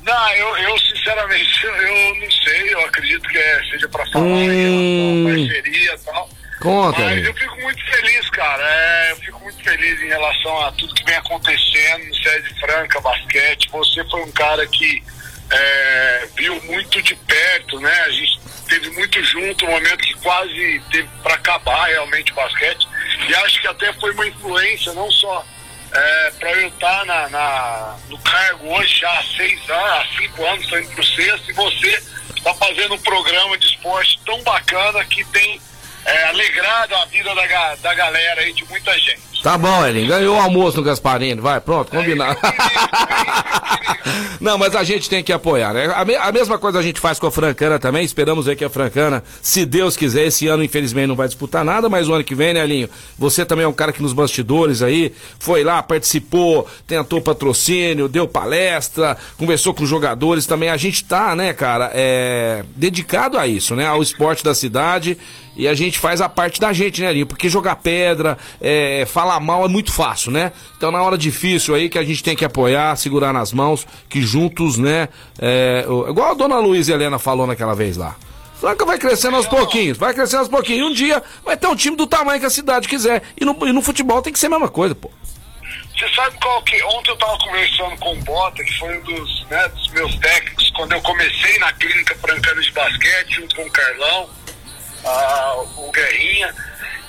Não, 0.02 0.32
eu, 0.34 0.58
eu 0.58 0.80
sinceramente 0.80 1.48
eu 1.64 2.16
não 2.20 2.32
sei, 2.32 2.74
eu 2.74 2.80
acredito 2.80 3.30
que 3.30 3.38
é, 3.38 3.64
seja 3.70 3.88
para 3.90 4.06
falar 4.08 4.26
hum... 4.26 5.28
aí, 5.28 5.48
parceria 5.48 5.94
e 5.94 6.00
tal. 6.00 6.30
Conta. 6.62 7.00
Mas 7.02 7.26
eu 7.26 7.34
fico 7.34 7.60
muito 7.60 7.84
feliz, 7.84 8.30
cara. 8.30 8.64
É, 8.64 9.12
eu 9.12 9.16
fico 9.18 9.40
muito 9.40 9.64
feliz 9.64 10.00
em 10.00 10.08
relação 10.08 10.62
a 10.62 10.72
tudo 10.74 10.94
que 10.94 11.04
vem 11.04 11.16
acontecendo 11.16 12.06
no 12.06 12.16
Sede 12.16 12.60
Franca 12.60 13.02
Basquete. 13.02 13.68
Você 13.72 14.04
foi 14.06 14.22
um 14.22 14.32
cara 14.32 14.68
que 14.68 15.04
é, 15.50 16.28
viu 16.38 16.62
muito 16.64 17.02
de 17.02 17.16
perto, 17.16 17.80
né? 17.80 18.02
A 18.02 18.12
gente 18.12 18.40
teve 18.70 18.92
muito 18.92 19.24
junto, 19.24 19.66
um 19.66 19.72
momento 19.72 19.98
que 19.98 20.14
quase 20.20 20.82
teve 20.92 21.10
para 21.24 21.34
acabar 21.34 21.88
realmente 21.88 22.32
o 22.32 22.36
basquete. 22.36 22.88
E 23.28 23.36
acho 23.36 23.60
que 23.60 23.68
até 23.68 23.92
foi 23.94 24.12
uma 24.12 24.28
influência, 24.28 24.94
não 24.94 25.10
só 25.12 25.44
é, 25.92 26.32
para 26.40 26.52
eu 26.54 26.68
estar 26.68 27.06
na, 27.06 27.28
na, 27.30 27.98
no 28.08 28.20
cargo 28.20 28.72
hoje 28.72 29.00
já 29.00 29.12
há 29.12 29.24
seis 29.24 29.60
anos, 29.68 29.92
há 29.92 30.08
cinco 30.16 30.46
anos, 30.46 30.64
estou 30.64 30.80
indo 30.80 30.92
para 30.92 31.02
o 31.02 31.06
sexto, 31.06 31.50
e 31.50 31.54
você 31.54 32.04
está 32.38 32.54
fazendo 32.54 32.94
um 32.94 33.00
programa 33.00 33.58
de 33.58 33.66
esporte 33.66 34.20
tão 34.26 34.42
bacana 34.44 35.04
que 35.06 35.26
tem 35.26 35.60
é, 36.06 36.24
alegrado 36.26 36.96
a 36.96 37.06
vida 37.06 37.34
da, 37.36 37.76
da 37.76 37.94
galera 37.94 38.42
aí, 38.42 38.54
de 38.54 38.66
muita 38.66 38.98
gente. 39.00 39.31
Tá 39.42 39.58
bom, 39.58 39.86
Elin, 39.86 40.08
ganhou 40.08 40.38
o 40.38 40.40
almoço 40.40 40.78
no 40.78 40.84
Gasparini, 40.84 41.42
vai, 41.42 41.60
pronto, 41.60 41.90
combinado. 41.90 42.38
Não, 44.40 44.58
mas 44.58 44.76
a 44.76 44.84
gente 44.84 45.10
tem 45.10 45.24
que 45.24 45.32
apoiar, 45.32 45.74
né? 45.74 45.92
A, 45.96 46.04
me, 46.04 46.16
a, 46.16 46.32
mesma 46.32 46.58
coisa 46.58 46.80
a 46.80 46.82
gente 46.82 47.00
faz 47.00 47.20
com 47.20 47.28
a 47.28 47.32
Francana 47.32 47.78
também, 47.78 48.04
esperamos 48.04 48.48
ver 48.48 48.56
que 48.56 48.66
a 48.66 48.70
Francana, 48.70 49.24
se 49.42 49.66
Deus 49.66 49.96
quiser, 49.96 50.26
esse 50.26 50.48
ano 50.48 50.64
infelizmente 50.64 51.08
não 51.08 51.16
vai 51.16 51.28
disputar 51.28 51.64
nada, 51.64 51.88
mas 51.90 52.08
o 52.08 52.14
ano 52.14 52.24
que 52.24 52.34
vem, 52.34 52.54
né, 52.54 52.64
Elinho? 52.64 52.90
Você 53.18 53.46
também 53.46 53.66
é 53.66 53.68
um 53.68 53.74
cara 53.74 53.92
que 53.92 54.02
nos 54.02 54.14
bastidores 54.14 54.82
aí, 54.82 55.14
foi 55.40 55.64
lá, 55.64 55.82
participou, 55.84 56.68
tentou 56.88 57.22
patrocínio, 57.22 58.08
deu 58.08 58.28
palestra, 58.28 59.18
conversou 59.38 59.74
com 59.74 59.86
jogadores 59.86 60.46
também, 60.46 60.70
a 60.70 60.78
gente 60.78 61.04
tá, 61.04 61.36
né, 61.36 61.54
cara, 61.54 61.92
é, 61.94 62.64
dedicado 62.76 63.38
a 63.38 63.48
isso, 63.48 63.76
né, 63.76 63.86
ao 63.86 64.02
esporte 64.02 64.44
da 64.44 64.56
cidade, 64.56 65.18
e 65.56 65.68
a 65.68 65.74
gente 65.74 66.00
faz 66.00 66.22
a 66.22 66.30
parte 66.30 66.60
da 66.60 66.72
gente, 66.74 67.02
né, 67.02 67.10
Alinho? 67.10 67.28
Porque 67.28 67.50
jogar 67.50 67.76
pedra, 67.76 68.38
é, 68.60 69.06
falar 69.06 69.31
mal 69.40 69.66
é 69.66 69.68
muito 69.68 69.92
fácil, 69.92 70.32
né? 70.32 70.52
Então, 70.78 70.92
na 70.92 71.02
hora 71.02 71.18
difícil 71.18 71.76
aí 71.76 71.90
que 71.90 71.98
a 71.98 72.04
gente 72.04 72.24
tem 72.24 72.36
que 72.36 72.46
apoiar, 72.46 72.96
segurar 72.96 73.34
nas 73.34 73.54
mãos, 73.54 73.86
que 74.10 74.22
juntos, 74.22 74.78
né? 74.78 75.10
É, 75.40 75.86
igual 76.10 76.32
a 76.32 76.34
dona 76.34 76.60
Luísa 76.60 76.94
Helena 76.94 77.20
falou 77.20 77.48
naquela 77.48 77.74
vez 77.74 77.98
lá. 77.98 78.16
Franca 78.60 78.86
vai 78.86 79.00
crescendo 79.00 79.38
aos 79.38 79.48
pouquinhos, 79.48 79.98
vai 79.98 80.14
crescendo 80.14 80.42
aos 80.42 80.50
pouquinhos. 80.50 80.82
E 80.82 80.92
um 80.92 80.94
dia 80.94 81.24
vai 81.44 81.58
ter 81.58 81.66
um 81.66 81.76
time 81.76 81.98
do 81.98 82.06
tamanho 82.06 82.40
que 82.40 82.46
a 82.46 82.50
cidade 82.50 82.88
quiser. 82.88 83.24
E 83.36 83.44
no, 83.44 83.58
e 83.68 83.74
no 83.74 83.82
futebol 83.82 84.22
tem 84.22 84.32
que 84.32 84.38
ser 84.38 84.46
a 84.46 84.52
mesma 84.52 84.70
coisa, 84.70 84.94
pô. 84.94 85.10
Você 85.98 86.08
sabe 86.16 86.38
qual 86.40 86.62
que. 86.64 86.82
Ontem 86.84 87.10
eu 87.12 87.18
tava 87.18 87.38
conversando 87.40 87.98
com 87.98 88.14
o 88.14 88.16
Bota, 88.18 88.64
que 88.64 88.80
foi 88.80 88.98
um 88.98 89.02
dos, 89.02 89.46
né, 89.50 89.68
dos 89.70 89.88
meus 89.90 90.16
técnicos, 90.18 90.70
quando 90.76 90.94
eu 90.94 91.02
comecei 91.02 91.58
na 91.58 91.74
clínica 91.74 92.16
francana 92.16 92.62
de 92.62 92.72
basquete, 92.72 93.36
junto 93.36 93.56
com 93.56 93.64
o 93.64 93.72
Carlão, 93.72 94.30
ah, 95.06 95.64
o 95.78 95.92
Guerrinha. 95.92 96.54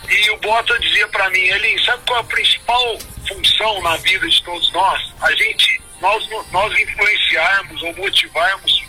E 0.08 0.30
o 0.30 0.36
Bota 0.38 0.78
dizia 0.78 1.08
para 1.08 1.30
mim, 1.30 1.40
ele 1.40 1.84
sabe 1.84 2.02
qual 2.06 2.18
é 2.18 2.20
a 2.20 2.24
principal 2.24 2.98
função 3.28 3.82
na 3.82 3.96
vida 3.96 4.28
de 4.28 4.42
todos 4.42 4.70
nós? 4.72 5.12
A 5.20 5.32
gente, 5.34 5.80
nós, 6.00 6.24
nós 6.50 6.78
influenciarmos 6.78 7.82
ou 7.82 7.94
motivarmos 7.96 8.82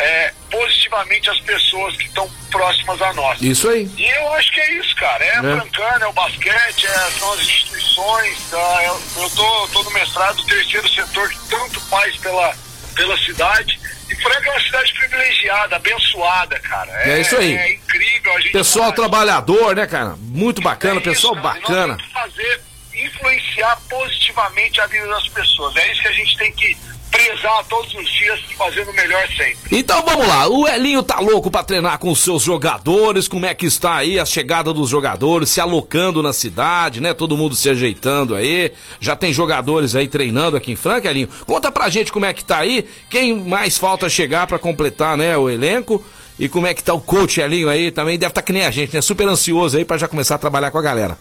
é, 0.00 0.32
positivamente 0.50 1.28
as 1.28 1.40
pessoas 1.40 1.96
que 1.96 2.06
estão 2.06 2.28
próximas 2.50 3.00
a 3.02 3.12
nós. 3.12 3.40
Isso 3.42 3.68
aí. 3.68 3.88
E 3.96 4.06
eu 4.06 4.32
acho 4.32 4.52
que 4.52 4.60
é 4.60 4.72
isso, 4.78 4.94
cara. 4.96 5.24
É, 5.24 5.28
é. 5.28 5.40
Francana, 5.40 6.04
é 6.04 6.08
o 6.08 6.12
basquete, 6.12 6.86
é, 6.86 7.10
são 7.10 7.32
as 7.34 7.40
instituições. 7.40 8.50
Tá? 8.50 8.84
Eu, 8.84 9.22
eu 9.22 9.30
tô, 9.30 9.68
tô 9.68 9.82
no 9.82 9.90
mestrado 9.90 10.36
do 10.36 10.46
terceiro 10.46 10.88
setor 10.88 11.28
que 11.28 11.48
tanto 11.50 11.80
faz 11.80 12.16
pela, 12.16 12.54
pela 13.00 13.16
cidade. 13.18 13.80
E 14.10 14.14
Franca 14.16 14.48
é 14.48 14.50
uma 14.50 14.60
cidade 14.60 14.92
privilegiada, 14.92 15.76
abençoada, 15.76 16.58
cara. 16.60 16.90
É, 17.04 17.12
é 17.12 17.20
isso 17.20 17.36
aí. 17.36 17.56
É 17.56 17.72
incrível. 17.72 18.34
A 18.34 18.40
gente 18.40 18.52
pessoal 18.52 18.92
trabalhador, 18.92 19.74
né, 19.74 19.86
cara? 19.86 20.16
Muito 20.18 20.60
bacana, 20.60 20.96
é 20.96 20.98
isso, 20.98 21.10
pessoal 21.10 21.34
cara. 21.36 21.48
bacana. 21.54 21.96
Nós 21.96 21.96
temos 21.96 22.06
que 22.06 22.12
fazer, 22.12 22.60
influenciar 22.94 23.76
positivamente 23.88 24.80
a 24.80 24.86
vida 24.86 25.06
das 25.06 25.28
pessoas. 25.28 25.74
É 25.76 25.92
isso 25.92 26.02
que 26.02 26.08
a 26.08 26.12
gente 26.12 26.36
tem 26.36 26.52
que 26.52 26.76
prezar 27.10 27.64
todos 27.68 27.92
os 27.94 28.08
dias, 28.08 28.40
fazendo 28.56 28.90
o 28.90 28.94
melhor 28.94 29.26
sempre. 29.28 29.78
Então 29.78 30.02
vamos 30.04 30.26
lá, 30.26 30.48
o 30.48 30.66
Elinho 30.66 31.02
tá 31.02 31.18
louco 31.18 31.50
para 31.50 31.64
treinar 31.64 31.98
com 31.98 32.10
os 32.10 32.20
seus 32.20 32.42
jogadores, 32.42 33.26
como 33.26 33.46
é 33.46 33.54
que 33.54 33.66
está 33.66 33.96
aí 33.96 34.18
a 34.18 34.24
chegada 34.24 34.72
dos 34.72 34.88
jogadores, 34.88 35.50
se 35.50 35.60
alocando 35.60 36.22
na 36.22 36.32
cidade, 36.32 37.00
né? 37.00 37.12
Todo 37.12 37.36
mundo 37.36 37.54
se 37.54 37.68
ajeitando 37.68 38.34
aí, 38.34 38.72
já 39.00 39.16
tem 39.16 39.32
jogadores 39.32 39.96
aí 39.96 40.06
treinando 40.06 40.56
aqui 40.56 40.72
em 40.72 40.76
Franca, 40.76 41.10
Elinho. 41.10 41.28
Conta 41.46 41.72
pra 41.72 41.88
gente 41.88 42.12
como 42.12 42.26
é 42.26 42.32
que 42.32 42.44
tá 42.44 42.58
aí, 42.58 42.86
quem 43.08 43.34
mais 43.34 43.76
falta 43.76 44.08
chegar 44.08 44.46
para 44.46 44.58
completar, 44.58 45.16
né, 45.16 45.36
o 45.36 45.50
elenco. 45.50 46.04
E 46.38 46.48
como 46.48 46.66
é 46.66 46.72
que 46.72 46.82
tá 46.82 46.94
o 46.94 47.00
coach 47.00 47.38
Elinho 47.38 47.68
aí 47.68 47.90
também, 47.90 48.18
deve 48.18 48.30
estar 48.30 48.40
tá 48.40 48.46
que 48.46 48.50
nem 48.50 48.64
a 48.64 48.70
gente, 48.70 48.94
né? 48.94 49.02
Super 49.02 49.28
ansioso 49.28 49.76
aí 49.76 49.84
para 49.84 49.98
já 49.98 50.08
começar 50.08 50.36
a 50.36 50.38
trabalhar 50.38 50.70
com 50.70 50.78
a 50.78 50.82
galera. 50.82 51.18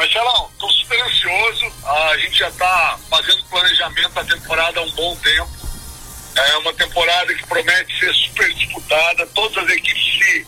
Marcelão, 0.00 0.50
tô 0.58 0.66
super 0.70 0.98
ansioso. 1.02 1.70
A 1.84 2.16
gente 2.16 2.38
já 2.38 2.50
tá 2.52 2.98
fazendo 3.10 3.44
planejamento 3.50 4.08
da 4.08 4.24
temporada 4.24 4.80
há 4.80 4.82
um 4.82 4.90
bom 4.92 5.14
tempo. 5.16 5.50
É 6.36 6.56
uma 6.56 6.72
temporada 6.72 7.34
que 7.34 7.46
promete 7.46 7.98
ser 7.98 8.14
super 8.14 8.50
disputada, 8.54 9.26
todas 9.34 9.62
as 9.62 9.68
equipes 9.68 10.02
se 10.02 10.46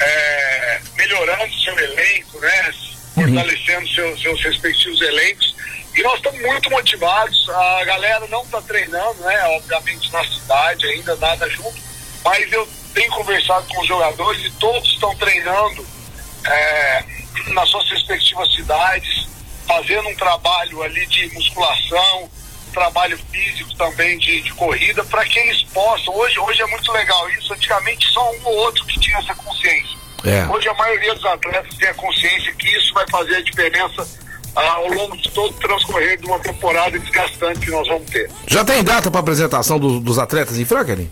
é, 0.00 0.80
melhorando 0.96 1.52
seu 1.62 1.78
elenco, 1.78 2.40
né? 2.40 2.74
Fortalecendo 3.14 3.86
seu, 3.90 4.18
seus 4.18 4.42
respectivos 4.42 4.98
elencos. 5.02 5.54
E 5.94 6.02
nós 6.02 6.14
estamos 6.14 6.40
muito 6.40 6.70
motivados. 6.70 7.50
A 7.50 7.84
galera 7.84 8.26
não 8.28 8.42
está 8.42 8.62
treinando, 8.62 9.20
né? 9.20 9.42
Obviamente 9.48 10.10
na 10.12 10.24
cidade, 10.24 10.86
ainda 10.86 11.14
nada 11.16 11.46
junto. 11.50 11.76
Mas 12.24 12.50
eu 12.50 12.66
tenho 12.94 13.10
conversado 13.12 13.66
com 13.68 13.82
os 13.82 13.86
jogadores 13.86 14.42
e 14.46 14.50
todos 14.52 14.90
estão 14.94 15.14
treinando 15.16 15.86
é, 16.46 17.04
nas 17.48 17.68
suas 17.68 17.88
respectivas 17.90 18.52
cidades, 18.54 19.28
fazendo 19.66 20.08
um 20.08 20.14
trabalho 20.14 20.82
ali 20.82 21.06
de 21.06 21.32
musculação, 21.34 22.30
trabalho 22.72 23.16
físico 23.30 23.74
também 23.76 24.18
de, 24.18 24.42
de 24.42 24.52
corrida, 24.54 25.04
para 25.04 25.24
que 25.24 25.38
eles 25.38 25.62
possam. 25.64 26.14
Hoje, 26.14 26.38
hoje 26.40 26.60
é 26.60 26.66
muito 26.66 26.90
legal 26.92 27.30
isso. 27.30 27.52
Antigamente 27.52 28.06
só 28.10 28.30
um 28.32 28.46
ou 28.46 28.56
outro 28.58 28.84
que 28.86 28.98
tinha 28.98 29.18
essa 29.18 29.34
consciência. 29.34 29.96
É. 30.24 30.46
Hoje 30.46 30.68
a 30.68 30.74
maioria 30.74 31.14
dos 31.14 31.24
atletas 31.24 31.76
tem 31.76 31.88
a 31.88 31.94
consciência 31.94 32.52
que 32.54 32.68
isso 32.76 32.92
vai 32.94 33.06
fazer 33.10 33.36
a 33.36 33.42
diferença 33.42 34.06
ah, 34.56 34.72
ao 34.72 34.88
longo 34.88 35.16
de 35.16 35.28
todo 35.30 35.54
o 35.54 35.58
transcorrer 35.60 36.18
de 36.18 36.26
uma 36.26 36.38
temporada 36.38 36.98
desgastante 36.98 37.60
que 37.60 37.70
nós 37.70 37.86
vamos 37.86 38.10
ter. 38.10 38.30
Já 38.46 38.64
tem 38.64 38.82
data 38.82 39.10
para 39.10 39.20
apresentação 39.20 39.78
do, 39.78 40.00
dos 40.00 40.18
atletas 40.18 40.58
em 40.58 40.64
Franklin? 40.64 41.10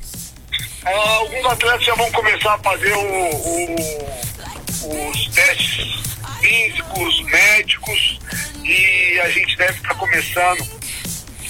Ah, 0.84 1.10
alguns 1.18 1.44
atletas 1.44 1.84
já 1.84 1.94
vão 1.94 2.10
começar 2.10 2.54
a 2.54 2.58
fazer 2.58 2.92
o, 2.92 3.00
o, 3.00 3.76
os 4.84 5.26
testes 5.28 6.02
físicos, 6.40 7.22
médicos 7.24 8.18
e 8.64 9.20
a 9.20 9.30
gente 9.30 9.56
deve 9.56 9.72
estar 9.74 9.94
começando 9.94 10.66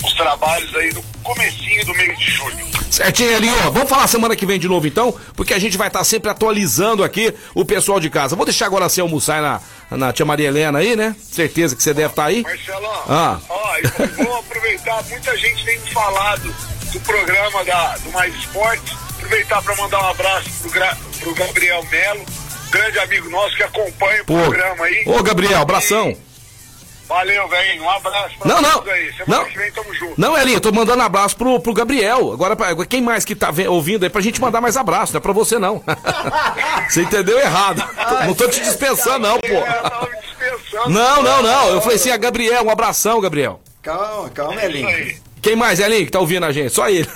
os 0.05 0.13
trabalhos 0.15 0.75
aí 0.77 0.93
no 0.93 1.03
comecinho 1.23 1.85
do 1.87 1.95
mês 1.95 2.19
de 2.19 2.31
julho. 2.31 2.73
Certinho, 2.91 3.37
ali, 3.37 3.49
ó. 3.49 3.71
Vamos 3.71 3.89
falar 3.89 4.07
semana 4.07 4.37
que 4.37 4.45
vem 4.45 4.59
de 4.59 4.69
novo, 4.69 4.87
então, 4.87 5.15
porque 5.35 5.55
a 5.55 5.59
gente 5.59 5.79
vai 5.79 5.87
estar 5.87 6.05
sempre 6.05 6.31
atualizando 6.31 7.03
aqui 7.03 7.33
o 7.55 7.65
pessoal 7.65 7.99
de 7.99 8.11
casa. 8.11 8.37
Vou 8.37 8.45
deixar 8.45 8.67
agora 8.67 8.89
você 8.89 9.01
almoçar 9.01 9.41
na, 9.41 9.97
na 9.97 10.13
tia 10.13 10.27
Maria 10.27 10.49
Helena 10.49 10.79
aí, 10.79 10.95
né? 10.95 11.17
Certeza 11.19 11.75
que 11.75 11.83
você 11.83 11.95
deve 11.95 12.11
estar 12.11 12.27
aí. 12.27 12.43
Marcelão, 12.43 13.03
ah. 13.09 13.41
ó, 13.49 13.77
eu 13.79 14.09
vou 14.25 14.37
aproveitar, 14.39 15.03
muita 15.05 15.37
gente 15.39 15.65
tem 15.65 15.79
falado 15.93 16.55
do 16.93 17.01
programa 17.01 17.65
da, 17.65 17.97
do 17.97 18.11
Mais 18.11 18.35
Esporte, 18.35 18.97
aproveitar 19.17 19.63
para 19.63 19.77
mandar 19.77 20.03
um 20.03 20.11
abraço 20.11 20.51
pro, 20.61 20.71
pro 21.21 21.35
Gabriel 21.35 21.83
Melo, 21.91 22.27
grande 22.73 22.99
amigo 22.99 23.31
nosso 23.31 23.55
que 23.55 23.63
acompanha 23.63 24.23
o 24.23 24.25
Pô. 24.25 24.35
programa 24.35 24.85
aí. 24.85 25.05
Ô, 25.07 25.23
Gabriel, 25.23 25.61
abração. 25.61 26.17
Valeu, 27.07 27.47
velho. 27.47 27.83
Um 27.83 27.91
abraço 27.91 28.39
pra 28.39 28.49
não, 28.49 28.63
não. 28.63 28.91
aí. 28.91 29.13
Semana 29.13 29.43
não. 29.43 29.45
que 29.45 29.59
vem 29.59 29.71
tamo 29.71 29.95
junto. 29.95 30.15
Não, 30.19 30.39
Elinho, 30.39 30.61
tô 30.61 30.73
mandando 30.73 31.03
abraço 31.03 31.37
pro, 31.37 31.61
pro 31.61 31.75
Gabriel. 31.75 32.33
Agora, 32.33 32.57
pra, 32.57 32.75
quem 32.87 33.03
mais 33.03 33.23
que 33.25 33.35
tá 33.35 33.53
ouvindo 33.69 34.05
aí 34.05 34.11
pra 34.11 34.23
gente 34.23 34.41
mandar 34.41 34.63
mais 34.63 34.79
abraço, 34.79 35.13
não 35.13 35.19
é 35.19 35.21
pra 35.21 35.33
você 35.33 35.59
não. 35.59 35.83
você 36.89 37.03
entendeu 37.03 37.39
errado. 37.39 37.85
Ai, 37.99 38.27
não 38.27 38.35
tô 38.35 38.49
te 38.49 38.61
dispensando, 38.61 39.29
não, 39.29 39.39
pô. 39.39 40.89
Não, 40.89 41.23
não, 41.23 41.43
não. 41.43 41.69
Eu 41.69 41.83
falei 41.83 41.97
assim, 41.97 42.11
a 42.11 42.17
Gabriel, 42.17 42.65
um 42.65 42.71
abração, 42.71 43.21
Gabriel. 43.21 43.61
Calma, 43.83 44.31
calma, 44.31 44.65
Elinho. 44.65 45.21
Quem 45.43 45.55
mais, 45.55 45.81
Elinho, 45.81 46.07
que 46.07 46.13
tá 46.13 46.21
ouvindo 46.21 46.47
a 46.47 46.53
gente? 46.53 46.73
Só 46.73 46.89
ele. 46.89 47.11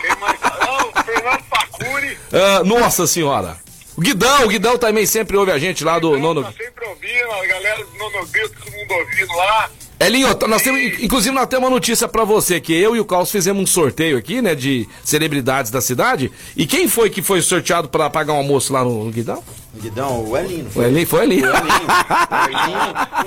Quem 0.00 0.16
mais? 0.20 0.38
Não, 0.40 1.02
Fernando 1.02 1.42
Facuri. 1.48 2.20
Ah, 2.32 2.62
nossa 2.62 3.08
senhora. 3.08 3.56
O 4.00 4.02
Guidão, 4.02 4.44
o 4.46 4.48
Guidão 4.48 4.78
também 4.78 5.04
sempre 5.04 5.36
ouve 5.36 5.52
a 5.52 5.58
gente 5.58 5.84
lá 5.84 5.98
do 5.98 6.18
Nono. 6.18 6.42
Tá 6.42 6.52
sempre 6.52 6.86
ouvindo, 6.86 7.32
a 7.32 7.46
galera 7.46 7.84
do 7.84 7.98
Nono 7.98 8.26
todo 8.26 8.72
mundo 8.72 8.94
ouvindo 8.94 9.36
lá. 9.36 9.70
Elinho, 10.00 10.28
nós 10.48 10.62
temos, 10.62 10.80
inclusive 11.02 11.34
nós 11.34 11.46
temos 11.46 11.68
uma 11.68 11.74
notícia 11.74 12.08
para 12.08 12.24
você, 12.24 12.58
que 12.58 12.72
eu 12.72 12.96
e 12.96 13.00
o 13.00 13.04
Carlos 13.04 13.30
fizemos 13.30 13.62
um 13.62 13.66
sorteio 13.66 14.16
aqui, 14.16 14.40
né, 14.40 14.54
de 14.54 14.88
celebridades 15.04 15.70
da 15.70 15.82
cidade. 15.82 16.32
E 16.56 16.66
quem 16.66 16.88
foi 16.88 17.10
que 17.10 17.20
foi 17.20 17.42
sorteado 17.42 17.90
para 17.90 18.08
pagar 18.08 18.32
um 18.32 18.36
almoço 18.36 18.72
lá 18.72 18.82
no 18.82 19.10
Guidão? 19.10 19.44
Guidão, 19.74 20.24
o 20.24 20.34
Elinho. 20.34 20.66
O 20.74 20.82
Elinho, 20.82 21.06
foi 21.06 21.20
ali. 21.20 21.42
O 21.42 21.46
Elinho. 21.46 21.86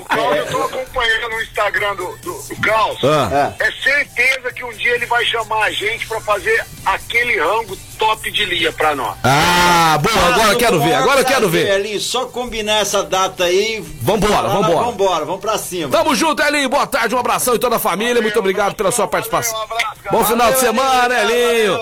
o 0.00 0.04
Carlos, 0.06 0.36
eu 0.38 0.46
tô 0.46 0.62
acompanhando 0.64 1.28
no 1.30 1.40
Instagram 1.40 1.94
do, 1.94 2.16
do, 2.16 2.33
do 2.48 2.56
Carlos. 2.60 2.98
Ah. 3.04 3.52
É 3.58 3.70
certeza 3.82 4.52
que 4.52 4.64
um 4.64 4.72
dia 4.72 4.94
ele 4.94 5.06
vai 5.06 5.24
chamar 5.24 5.64
a 5.64 5.70
gente 5.70 6.06
para 6.06 6.20
fazer 6.20 6.64
aquele 6.84 7.38
rango 7.38 7.76
top 7.98 8.30
de 8.30 8.44
linha 8.44 8.72
para 8.72 8.94
nós. 8.94 9.16
Ah, 9.22 9.98
bom, 10.02 10.10
agora 10.10 10.52
eu 10.52 10.58
quero 10.58 10.80
ver, 10.80 10.94
agora 10.94 11.20
eu 11.20 11.24
quero 11.24 11.48
ver. 11.48 11.68
Elinho, 11.68 12.00
só 12.00 12.26
combinar 12.26 12.80
essa 12.80 13.02
data 13.02 13.44
aí. 13.44 13.82
Vambora, 14.02 14.48
vambora. 14.48 14.84
Vambora, 14.84 15.24
vamos 15.24 15.40
pra 15.40 15.56
cima. 15.56 15.90
Tamo 15.90 16.14
junto, 16.14 16.42
Elinho, 16.42 16.68
boa 16.68 16.86
tarde, 16.86 17.14
um 17.14 17.18
abração 17.18 17.54
em 17.54 17.58
toda 17.58 17.76
a 17.76 17.80
família, 17.80 18.20
muito 18.20 18.38
obrigado 18.38 18.74
pela 18.74 18.90
sua 18.90 19.06
participação. 19.06 19.58
Bom 20.10 20.24
final 20.24 20.52
de 20.52 20.60
semana, 20.60 21.14
Elinho. 21.22 21.78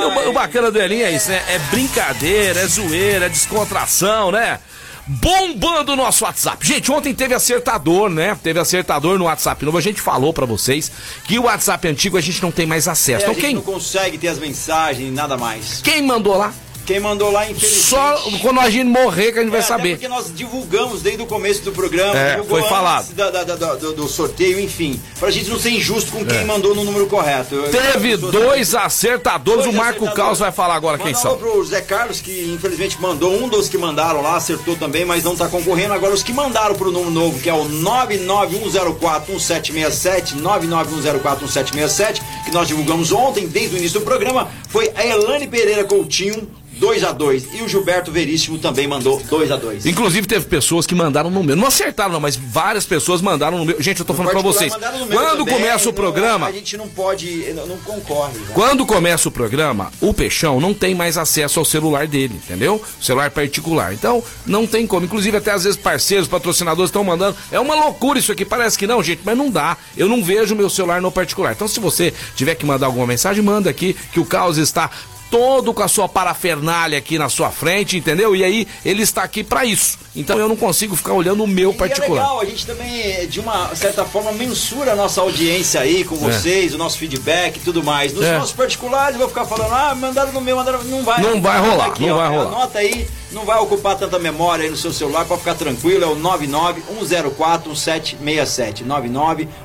E 0.00 0.04
o, 0.04 0.30
o 0.30 0.32
bacana 0.32 0.70
do 0.70 0.80
Elinho 0.80 1.06
é 1.06 1.10
isso, 1.10 1.30
né? 1.30 1.42
É 1.48 1.58
brincadeira, 1.70 2.60
é 2.60 2.66
zoeira, 2.66 3.26
é 3.26 3.28
descontração, 3.28 4.30
né? 4.30 4.60
Bombando 5.06 5.92
o 5.92 5.96
nosso 5.96 6.24
WhatsApp. 6.24 6.66
Gente, 6.66 6.90
ontem 6.90 7.14
teve 7.14 7.34
acertador, 7.34 8.08
né? 8.08 8.36
Teve 8.42 8.58
acertador 8.58 9.18
no 9.18 9.24
WhatsApp 9.24 9.64
novo. 9.64 9.78
A 9.78 9.80
gente 9.80 10.00
falou 10.00 10.32
para 10.32 10.46
vocês 10.46 10.90
que 11.24 11.38
o 11.38 11.44
WhatsApp 11.44 11.86
antigo 11.88 12.16
a 12.16 12.20
gente 12.20 12.42
não 12.42 12.50
tem 12.50 12.66
mais 12.66 12.88
acesso. 12.88 13.24
É, 13.26 13.30
então, 13.30 13.30
a 13.30 13.34
gente 13.34 13.44
quem 13.44 13.54
não 13.54 13.62
consegue 13.62 14.18
ter 14.18 14.28
as 14.28 14.38
mensagens, 14.38 15.12
nada 15.12 15.36
mais. 15.36 15.82
Quem 15.82 16.02
mandou 16.02 16.36
lá? 16.36 16.52
Quem 16.86 17.00
mandou 17.00 17.30
lá, 17.30 17.50
infelizmente. 17.50 17.82
Só 17.82 18.14
quando 18.42 18.60
a 18.60 18.68
gente 18.68 18.88
morrer 18.88 19.32
que 19.32 19.38
a 19.38 19.42
gente 19.42 19.50
é, 19.50 19.56
vai 19.56 19.62
saber. 19.62 19.92
porque 19.92 20.08
nós 20.08 20.30
divulgamos 20.34 21.00
desde 21.00 21.22
o 21.22 21.26
começo 21.26 21.62
do 21.62 21.72
programa. 21.72 22.18
É, 22.18 22.42
foi 22.42 22.62
falado. 22.62 23.14
Da, 23.14 23.30
da, 23.30 23.44
da, 23.44 23.74
do, 23.74 23.94
do, 23.94 24.06
sorteio, 24.06 24.60
enfim. 24.60 25.00
Pra 25.18 25.30
gente 25.30 25.48
não 25.48 25.58
ser 25.58 25.70
injusto 25.70 26.12
com 26.12 26.22
quem 26.24 26.38
é. 26.38 26.44
mandou 26.44 26.74
no 26.74 26.84
número 26.84 27.06
correto. 27.06 27.56
Teve 27.70 28.18
dois 28.18 28.74
acertadores. 28.74 29.64
Dois 29.64 29.74
o 29.74 29.76
Marco 29.76 30.12
Caos 30.12 30.38
vai 30.38 30.52
falar 30.52 30.74
agora 30.74 30.98
Manda 30.98 31.10
quem 31.10 31.20
são. 31.20 31.38
pro 31.38 31.64
Zé 31.64 31.80
Carlos, 31.80 32.20
que 32.20 32.52
infelizmente 32.54 33.00
mandou. 33.00 33.34
Um 33.34 33.48
dos 33.48 33.68
que 33.68 33.78
mandaram 33.78 34.20
lá, 34.20 34.36
acertou 34.36 34.76
também, 34.76 35.04
mas 35.04 35.24
não 35.24 35.34
tá 35.34 35.48
concorrendo. 35.48 35.94
Agora 35.94 36.12
os 36.12 36.22
que 36.22 36.32
mandaram 36.32 36.74
pro 36.74 36.92
número 36.92 37.10
novo, 37.10 37.40
que 37.40 37.48
é 37.48 37.54
o 37.54 37.64
991041767, 37.64 40.36
991041767, 40.36 42.20
que 42.44 42.50
nós 42.50 42.68
divulgamos 42.68 43.12
ontem, 43.12 43.46
desde 43.46 43.76
o 43.76 43.78
início 43.78 44.00
do 44.00 44.04
programa, 44.04 44.50
foi 44.68 44.90
a 44.94 45.06
Elane 45.06 45.46
Pereira 45.46 45.84
Coutinho 45.84 46.46
2 46.78 47.04
a 47.04 47.12
2 47.12 47.54
E 47.54 47.62
o 47.62 47.68
Gilberto 47.68 48.10
Veríssimo 48.10 48.58
também 48.58 48.86
mandou 48.86 49.20
2 49.28 49.50
a 49.50 49.56
2 49.56 49.86
Inclusive 49.86 50.26
teve 50.26 50.46
pessoas 50.46 50.86
que 50.86 50.94
mandaram 50.94 51.30
no 51.30 51.42
meu. 51.42 51.56
Não 51.56 51.66
acertaram, 51.66 52.12
não, 52.12 52.20
mas 52.20 52.36
várias 52.36 52.86
pessoas 52.86 53.20
mandaram 53.20 53.58
no 53.58 53.64
meu. 53.64 53.80
Gente, 53.80 54.00
eu 54.00 54.06
tô 54.06 54.14
falando 54.14 54.32
pra 54.32 54.42
vocês. 54.42 54.72
Quando 54.74 55.38
também, 55.38 55.54
começa 55.54 55.88
o 55.88 55.92
programa. 55.92 56.46
Não, 56.46 56.46
a 56.46 56.52
gente 56.52 56.76
não 56.76 56.88
pode. 56.88 57.52
Não, 57.54 57.66
não 57.66 57.78
concorre. 57.78 58.38
Né? 58.38 58.46
Quando 58.52 58.86
começa 58.86 59.28
o 59.28 59.32
programa, 59.32 59.92
o 60.00 60.12
Peixão 60.12 60.60
não 60.60 60.74
tem 60.74 60.94
mais 60.94 61.16
acesso 61.16 61.58
ao 61.58 61.64
celular 61.64 62.06
dele, 62.06 62.34
entendeu? 62.34 62.82
celular 63.00 63.30
particular. 63.30 63.92
Então, 63.92 64.22
não 64.46 64.66
tem 64.66 64.86
como. 64.86 65.04
Inclusive, 65.04 65.36
até 65.36 65.52
às 65.52 65.64
vezes 65.64 65.78
parceiros, 65.78 66.28
patrocinadores 66.28 66.88
estão 66.88 67.04
mandando. 67.04 67.36
É 67.50 67.60
uma 67.60 67.74
loucura 67.74 68.18
isso 68.18 68.32
aqui. 68.32 68.44
Parece 68.44 68.78
que 68.78 68.86
não, 68.86 69.02
gente, 69.02 69.20
mas 69.24 69.36
não 69.36 69.50
dá. 69.50 69.76
Eu 69.96 70.08
não 70.08 70.22
vejo 70.22 70.54
meu 70.54 70.70
celular 70.70 71.00
no 71.00 71.12
particular. 71.12 71.52
Então, 71.52 71.68
se 71.68 71.80
você 71.80 72.12
tiver 72.34 72.54
que 72.54 72.66
mandar 72.66 72.86
alguma 72.86 73.06
mensagem, 73.06 73.42
manda 73.42 73.70
aqui 73.70 73.94
que 74.12 74.20
o 74.20 74.24
caos 74.24 74.58
está 74.58 74.90
todo 75.34 75.74
com 75.74 75.82
a 75.82 75.88
sua 75.88 76.08
parafernália 76.08 76.96
aqui 76.96 77.18
na 77.18 77.28
sua 77.28 77.50
frente, 77.50 77.96
entendeu? 77.96 78.36
E 78.36 78.44
aí 78.44 78.68
ele 78.84 79.02
está 79.02 79.24
aqui 79.24 79.42
para 79.42 79.64
isso. 79.64 79.98
Então 80.16 80.38
eu 80.38 80.48
não 80.48 80.56
consigo 80.56 80.94
ficar 80.94 81.12
olhando 81.12 81.42
o 81.42 81.46
meu 81.46 81.74
particular. 81.74 82.08
E 82.08 82.12
é 82.12 82.22
legal, 82.22 82.40
a 82.40 82.44
gente 82.44 82.66
também, 82.66 83.26
de 83.26 83.40
uma 83.40 83.74
certa 83.74 84.04
forma, 84.04 84.32
mensura 84.32 84.92
a 84.92 84.96
nossa 84.96 85.20
audiência 85.20 85.80
aí 85.80 86.04
com 86.04 86.14
é. 86.14 86.18
vocês, 86.18 86.72
é. 86.72 86.74
o 86.74 86.78
nosso 86.78 86.98
feedback 86.98 87.56
e 87.56 87.60
tudo 87.60 87.82
mais. 87.82 88.12
Nos 88.12 88.24
é. 88.24 88.38
nossos 88.38 88.52
particulares, 88.52 89.14
eu 89.14 89.20
vou 89.20 89.28
ficar 89.28 89.44
falando, 89.44 89.72
ah, 89.72 89.94
mandaram 89.94 90.32
no 90.32 90.40
meu, 90.40 90.56
mandaram. 90.56 90.82
Não 90.84 91.02
vai. 91.02 91.20
Não 91.20 91.40
vai 91.40 91.60
rolar, 91.60 91.86
aqui, 91.86 92.06
não 92.06 92.14
ó, 92.14 92.18
vai 92.18 92.28
rolar. 92.28 92.46
Anota 92.46 92.78
aí 92.78 93.06
não 93.34 93.44
vai 93.44 93.58
ocupar 93.58 93.98
tanta 93.98 94.18
memória 94.18 94.64
aí 94.64 94.70
no 94.70 94.76
seu 94.76 94.90
celular, 94.92 95.26
para 95.26 95.36
ficar 95.36 95.54
tranquilo, 95.54 96.04
é 96.04 96.06
o 96.06 96.16
991041767. 96.16 98.84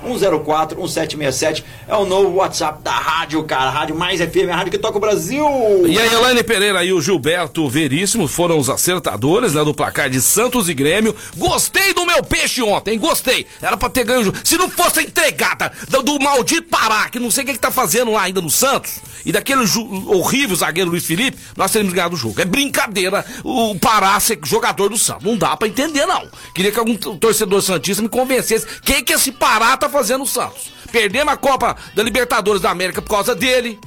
991041767 0.04 1.64
é 1.88 1.96
o 1.96 2.04
novo 2.06 2.36
WhatsApp 2.38 2.82
da 2.82 2.92
rádio, 2.92 3.44
cara. 3.44 3.70
Rádio 3.70 3.96
Mais 3.96 4.20
FM, 4.20 4.50
a 4.52 4.56
rádio 4.56 4.72
que 4.72 4.80
toca 4.80 4.98
o 4.98 5.02
Brasil. 5.02 5.46
E 5.86 6.00
a 6.00 6.06
Elaine 6.06 6.44
Pereira 6.44 6.84
e 6.84 6.92
o 6.92 7.00
Gilberto 7.00 7.70
Veríssimo 7.70 8.28
foram 8.28 8.58
os 8.58 8.70
acertadores, 8.70 9.54
né, 9.54 9.64
do 9.64 9.74
placar 9.74 10.10
de 10.10 10.20
Santos 10.40 10.70
e 10.70 10.74
Grêmio. 10.74 11.14
Gostei 11.36 11.94
do 11.94 12.06
meu 12.06 12.24
peixe 12.24 12.62
ontem, 12.62 12.98
gostei. 12.98 13.46
Era 13.62 13.76
pra 13.76 13.90
ter 13.90 14.06
ganho. 14.06 14.34
Se 14.42 14.58
não 14.58 14.70
fosse 14.70 15.00
a 15.00 15.04
entregada 15.04 15.70
do, 15.90 16.02
do 16.02 16.18
maldito 16.18 16.70
Pará, 16.70 17.10
que 17.10 17.20
não 17.20 17.30
sei 17.30 17.44
o 17.44 17.48
que, 17.48 17.54
que 17.54 17.60
tá 17.60 17.70
fazendo 17.70 18.14
lá 18.14 18.22
ainda 18.22 18.40
no 18.40 18.50
Santos, 18.50 19.02
e 19.26 19.34
daquele 19.34 19.66
horrível 20.08 20.56
zagueiro 20.56 20.92
Luiz 20.92 21.06
Felipe, 21.06 21.38
nós 21.58 21.72
teríamos 21.72 21.94
ganhado 21.94 22.16
o 22.16 22.18
jogo. 22.18 22.40
É 22.40 22.46
brincadeira. 22.46 23.26
O 23.44 23.78
Pará 23.78 24.18
ser 24.22 24.40
jogador 24.46 24.88
do 24.88 24.98
Santos. 24.98 25.26
Não 25.26 25.38
dá 25.38 25.58
para 25.58 25.68
entender, 25.68 26.06
não. 26.06 26.26
Queria 26.56 26.72
que 26.72 26.80
algum 26.80 26.96
torcedor 26.96 27.62
Santista 27.62 28.02
me 28.02 28.08
convencesse 28.08 28.66
o 28.66 28.82
que, 28.82 29.04
que 29.04 29.12
esse 29.12 29.34
Pará 29.34 29.76
tá 29.76 29.90
fazendo 29.90 30.20
no 30.20 30.26
Santos. 30.26 30.72
Perdemos 30.90 31.34
a 31.34 31.38
Copa 31.38 31.76
da 31.94 32.02
Libertadores 32.02 32.62
da 32.62 32.70
América 32.70 33.02
por 33.02 33.10
causa 33.10 33.36
dele. 33.36 33.78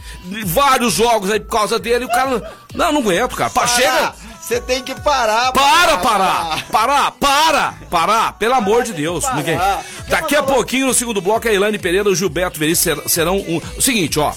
Vários 0.44 0.92
jogos 0.92 1.30
aí 1.30 1.40
por 1.40 1.50
causa 1.50 1.78
dele. 1.78 2.04
O 2.04 2.08
cara. 2.08 2.52
Não, 2.74 2.92
não 2.92 3.00
aguento, 3.00 3.34
cara. 3.34 3.48
Pará, 3.48 3.68
chega. 3.68 4.31
Você 4.52 4.60
tem 4.60 4.82
que 4.82 4.94
parar. 4.94 5.50
Para, 5.50 5.96
parar. 5.96 6.66
Parar, 6.70 7.10
para, 7.12 7.74
parar. 7.88 8.32
Pelo 8.34 8.52
amor 8.52 8.82
de 8.82 8.92
Deus. 8.92 9.24
Ninguém... 9.34 9.58
Daqui 10.08 10.36
a 10.36 10.42
pouquinho, 10.42 10.88
no 10.88 10.94
segundo 10.94 11.22
bloco, 11.22 11.48
a 11.48 11.52
Ilane 11.52 11.78
Pereira 11.78 12.10
e 12.10 12.12
o 12.12 12.14
Gilberto 12.14 12.60
Veríssimo 12.60 13.08
serão 13.08 13.38
um... 13.38 13.62
o 13.78 13.80
seguinte, 13.80 14.18
ó. 14.18 14.30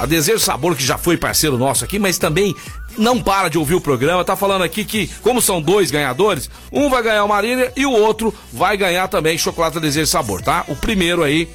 A 0.00 0.04
Desejo 0.04 0.40
Sabor, 0.40 0.74
que 0.74 0.84
já 0.84 0.98
foi 0.98 1.16
parceiro 1.16 1.56
nosso 1.56 1.84
aqui, 1.84 1.96
mas 1.96 2.18
também 2.18 2.56
não 2.98 3.22
para 3.22 3.48
de 3.48 3.56
ouvir 3.56 3.76
o 3.76 3.80
programa, 3.80 4.24
tá 4.24 4.34
falando 4.34 4.64
aqui 4.64 4.84
que, 4.84 5.06
como 5.22 5.40
são 5.40 5.62
dois 5.62 5.92
ganhadores, 5.92 6.50
um 6.72 6.90
vai 6.90 7.02
ganhar 7.02 7.24
o 7.24 7.28
Mariner 7.28 7.72
e 7.76 7.86
o 7.86 7.92
outro 7.92 8.34
vai 8.52 8.76
ganhar 8.76 9.06
também 9.06 9.38
chocolate 9.38 9.78
Desejo 9.78 10.10
Sabor, 10.10 10.42
tá? 10.42 10.64
O 10.66 10.74
primeiro 10.74 11.22
aí 11.22 11.48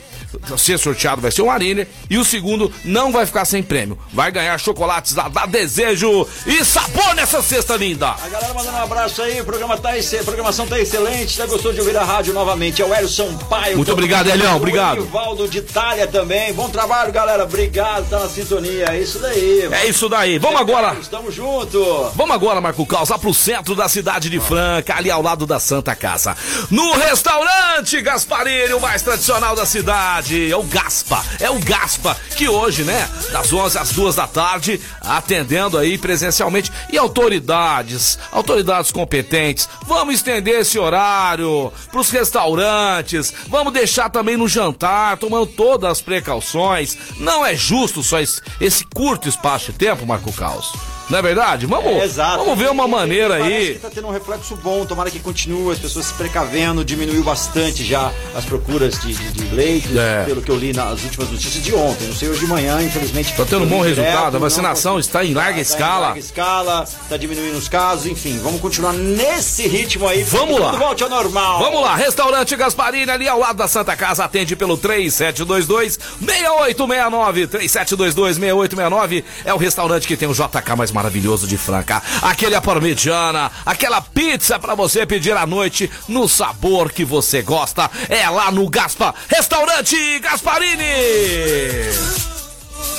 ser 0.57 0.77
sorteado 0.77 1.21
vai 1.21 1.31
ser 1.31 1.41
o 1.41 1.47
Mariner 1.47 1.87
e 2.09 2.17
o 2.17 2.25
segundo 2.25 2.71
não 2.83 3.11
vai 3.11 3.25
ficar 3.25 3.45
sem 3.45 3.61
prêmio. 3.61 3.97
Vai 4.13 4.31
ganhar 4.31 4.57
chocolates 4.59 5.13
da, 5.13 5.27
da 5.27 5.45
Desejo 5.45 6.27
e 6.45 6.63
sabor 6.63 7.15
nessa 7.15 7.41
cesta 7.41 7.75
linda. 7.75 8.09
A 8.09 8.29
galera 8.29 8.53
mandando 8.53 8.77
um 8.77 8.81
abraço 8.83 9.21
aí, 9.21 9.41
o 9.41 9.45
programa 9.45 9.77
tá 9.77 9.91
a 9.91 10.23
programação 10.23 10.67
tá 10.67 10.79
excelente, 10.79 11.37
tá 11.37 11.45
gostou 11.45 11.73
de 11.73 11.79
ouvir 11.79 11.97
a 11.97 12.03
rádio 12.03 12.33
novamente. 12.33 12.81
É 12.81 12.85
o 12.85 12.93
Hélio 12.93 13.09
Sampaio. 13.09 13.75
Muito 13.75 13.91
obrigado, 13.91 14.29
Elião, 14.29 14.55
obrigado. 14.55 15.01
O 15.01 15.05
Valdo 15.05 15.47
de 15.47 15.59
Itália 15.59 16.07
também. 16.07 16.53
Bom 16.53 16.69
trabalho, 16.69 17.11
galera. 17.11 17.43
Obrigado, 17.43 18.09
tá 18.09 18.19
na 18.19 18.29
sintonia. 18.29 18.85
É 18.89 18.99
isso 18.99 19.19
daí. 19.19 19.63
Mano. 19.63 19.75
É 19.75 19.85
isso 19.85 20.09
daí. 20.09 20.39
Vamos 20.39 20.61
agora. 20.61 20.97
Estamos 20.99 21.33
juntos. 21.33 22.11
Vamos 22.15 22.35
agora, 22.35 22.61
Marco 22.61 22.85
Caos, 22.85 23.09
lá 23.09 23.17
pro 23.17 23.33
centro 23.33 23.75
da 23.75 23.87
cidade 23.87 24.29
de 24.29 24.39
Franca, 24.39 24.95
ali 24.95 25.11
ao 25.11 25.21
lado 25.21 25.45
da 25.45 25.59
Santa 25.59 25.95
Casa. 25.95 26.35
No 26.69 26.93
restaurante 26.93 28.01
Gasparini, 28.01 28.73
o 28.73 28.79
mais 28.79 29.01
tradicional 29.01 29.55
da 29.55 29.65
cidade 29.65 30.20
é 30.51 30.55
o 30.55 30.63
Gaspa, 30.63 31.23
é 31.39 31.49
o 31.49 31.59
Gaspa, 31.59 32.15
que 32.35 32.47
hoje, 32.47 32.83
né, 32.83 33.09
das 33.31 33.51
11 33.51 33.77
às 33.77 33.91
2 33.91 34.15
da 34.15 34.27
tarde, 34.27 34.79
atendendo 35.01 35.77
aí 35.77 35.97
presencialmente. 35.97 36.71
E 36.91 36.97
autoridades, 36.97 38.19
autoridades 38.31 38.91
competentes, 38.91 39.67
vamos 39.85 40.15
estender 40.15 40.59
esse 40.59 40.77
horário 40.77 41.71
para 41.91 41.99
os 41.99 42.09
restaurantes, 42.09 43.33
vamos 43.47 43.73
deixar 43.73 44.09
também 44.09 44.37
no 44.37 44.47
jantar, 44.47 45.17
tomando 45.17 45.47
todas 45.47 45.91
as 45.91 46.01
precauções. 46.01 46.97
Não 47.17 47.45
é 47.45 47.55
justo 47.55 48.03
só 48.03 48.19
esse, 48.19 48.41
esse 48.59 48.85
curto 48.85 49.27
espaço 49.27 49.71
de 49.71 49.77
tempo, 49.77 50.05
Marco 50.05 50.31
Caos. 50.33 50.71
Não 51.11 51.17
é 51.17 51.21
verdade? 51.21 51.65
Vamos, 51.65 51.91
é, 51.91 52.07
vamos 52.07 52.57
ver 52.57 52.69
uma 52.69 52.87
maneira 52.87 53.35
aí. 53.35 53.73
Que 53.73 53.79
tá 53.79 53.89
tendo 53.93 54.07
um 54.07 54.11
reflexo 54.11 54.55
bom, 54.55 54.85
tomara 54.85 55.11
que 55.11 55.19
continue, 55.19 55.73
as 55.73 55.77
pessoas 55.77 56.05
se 56.05 56.13
precavendo, 56.13 56.85
diminuiu 56.85 57.21
bastante 57.21 57.83
já 57.83 58.09
as 58.33 58.45
procuras 58.45 58.97
de, 59.01 59.13
de, 59.13 59.31
de 59.31 59.53
leite, 59.53 59.89
é. 59.97 60.23
pelo 60.23 60.41
que 60.41 60.49
eu 60.49 60.55
li 60.55 60.71
nas 60.71 61.03
últimas 61.03 61.29
notícias 61.29 61.61
de 61.61 61.75
ontem. 61.75 62.07
Não 62.07 62.15
sei 62.15 62.29
hoje 62.29 62.39
de 62.39 62.47
manhã, 62.47 62.81
infelizmente. 62.81 63.33
Tá 63.33 63.43
tendo 63.43 63.65
um 63.65 63.67
bom 63.67 63.83
direto, 63.83 63.99
resultado, 63.99 64.37
a 64.37 64.39
vacinação 64.39 64.93
não, 64.93 64.99
está 65.01 65.25
em 65.25 65.33
larga 65.33 65.55
tá, 65.55 65.61
escala. 65.61 65.83
Tá 65.83 65.97
em 65.97 66.05
larga 66.05 66.19
escala, 66.19 66.87
tá 67.09 67.17
diminuindo 67.17 67.57
os 67.57 67.67
casos, 67.67 68.05
enfim, 68.05 68.39
vamos 68.41 68.61
continuar 68.61 68.93
nesse 68.93 69.67
ritmo 69.67 70.07
aí. 70.07 70.23
Vamos 70.23 70.61
lá. 70.61 70.71
Volte 70.71 71.03
ao 71.03 71.09
normal. 71.09 71.59
Vamos 71.59 71.81
lá, 71.81 71.93
restaurante 71.93 72.55
Gasparini 72.55 73.11
ali 73.11 73.27
ao 73.27 73.37
lado 73.37 73.57
da 73.57 73.67
Santa 73.67 73.97
Casa, 73.97 74.23
atende 74.23 74.55
pelo 74.55 74.77
3722 74.77 75.99
6869 76.21 77.47
3722 77.47 78.35
6869 78.37 79.25
é 79.43 79.53
o 79.53 79.57
restaurante 79.57 80.07
que 80.07 80.15
tem 80.15 80.29
o 80.29 80.33
JK 80.33 80.75
mais 80.77 80.91
maravilhoso 81.01 81.47
de 81.47 81.57
Franca 81.57 82.01
aquele 82.21 82.53
a 82.53 82.61
parmegiana, 82.61 83.51
aquela 83.65 84.01
pizza 84.01 84.59
para 84.59 84.75
você 84.75 85.03
pedir 85.03 85.35
à 85.35 85.47
noite 85.47 85.89
no 86.07 86.29
sabor 86.29 86.91
que 86.91 87.03
você 87.03 87.41
gosta. 87.41 87.89
É 88.07 88.29
lá 88.29 88.51
no 88.51 88.69
Gaspa, 88.69 89.15
Restaurante 89.27 90.19
Gasparini. 90.19 90.83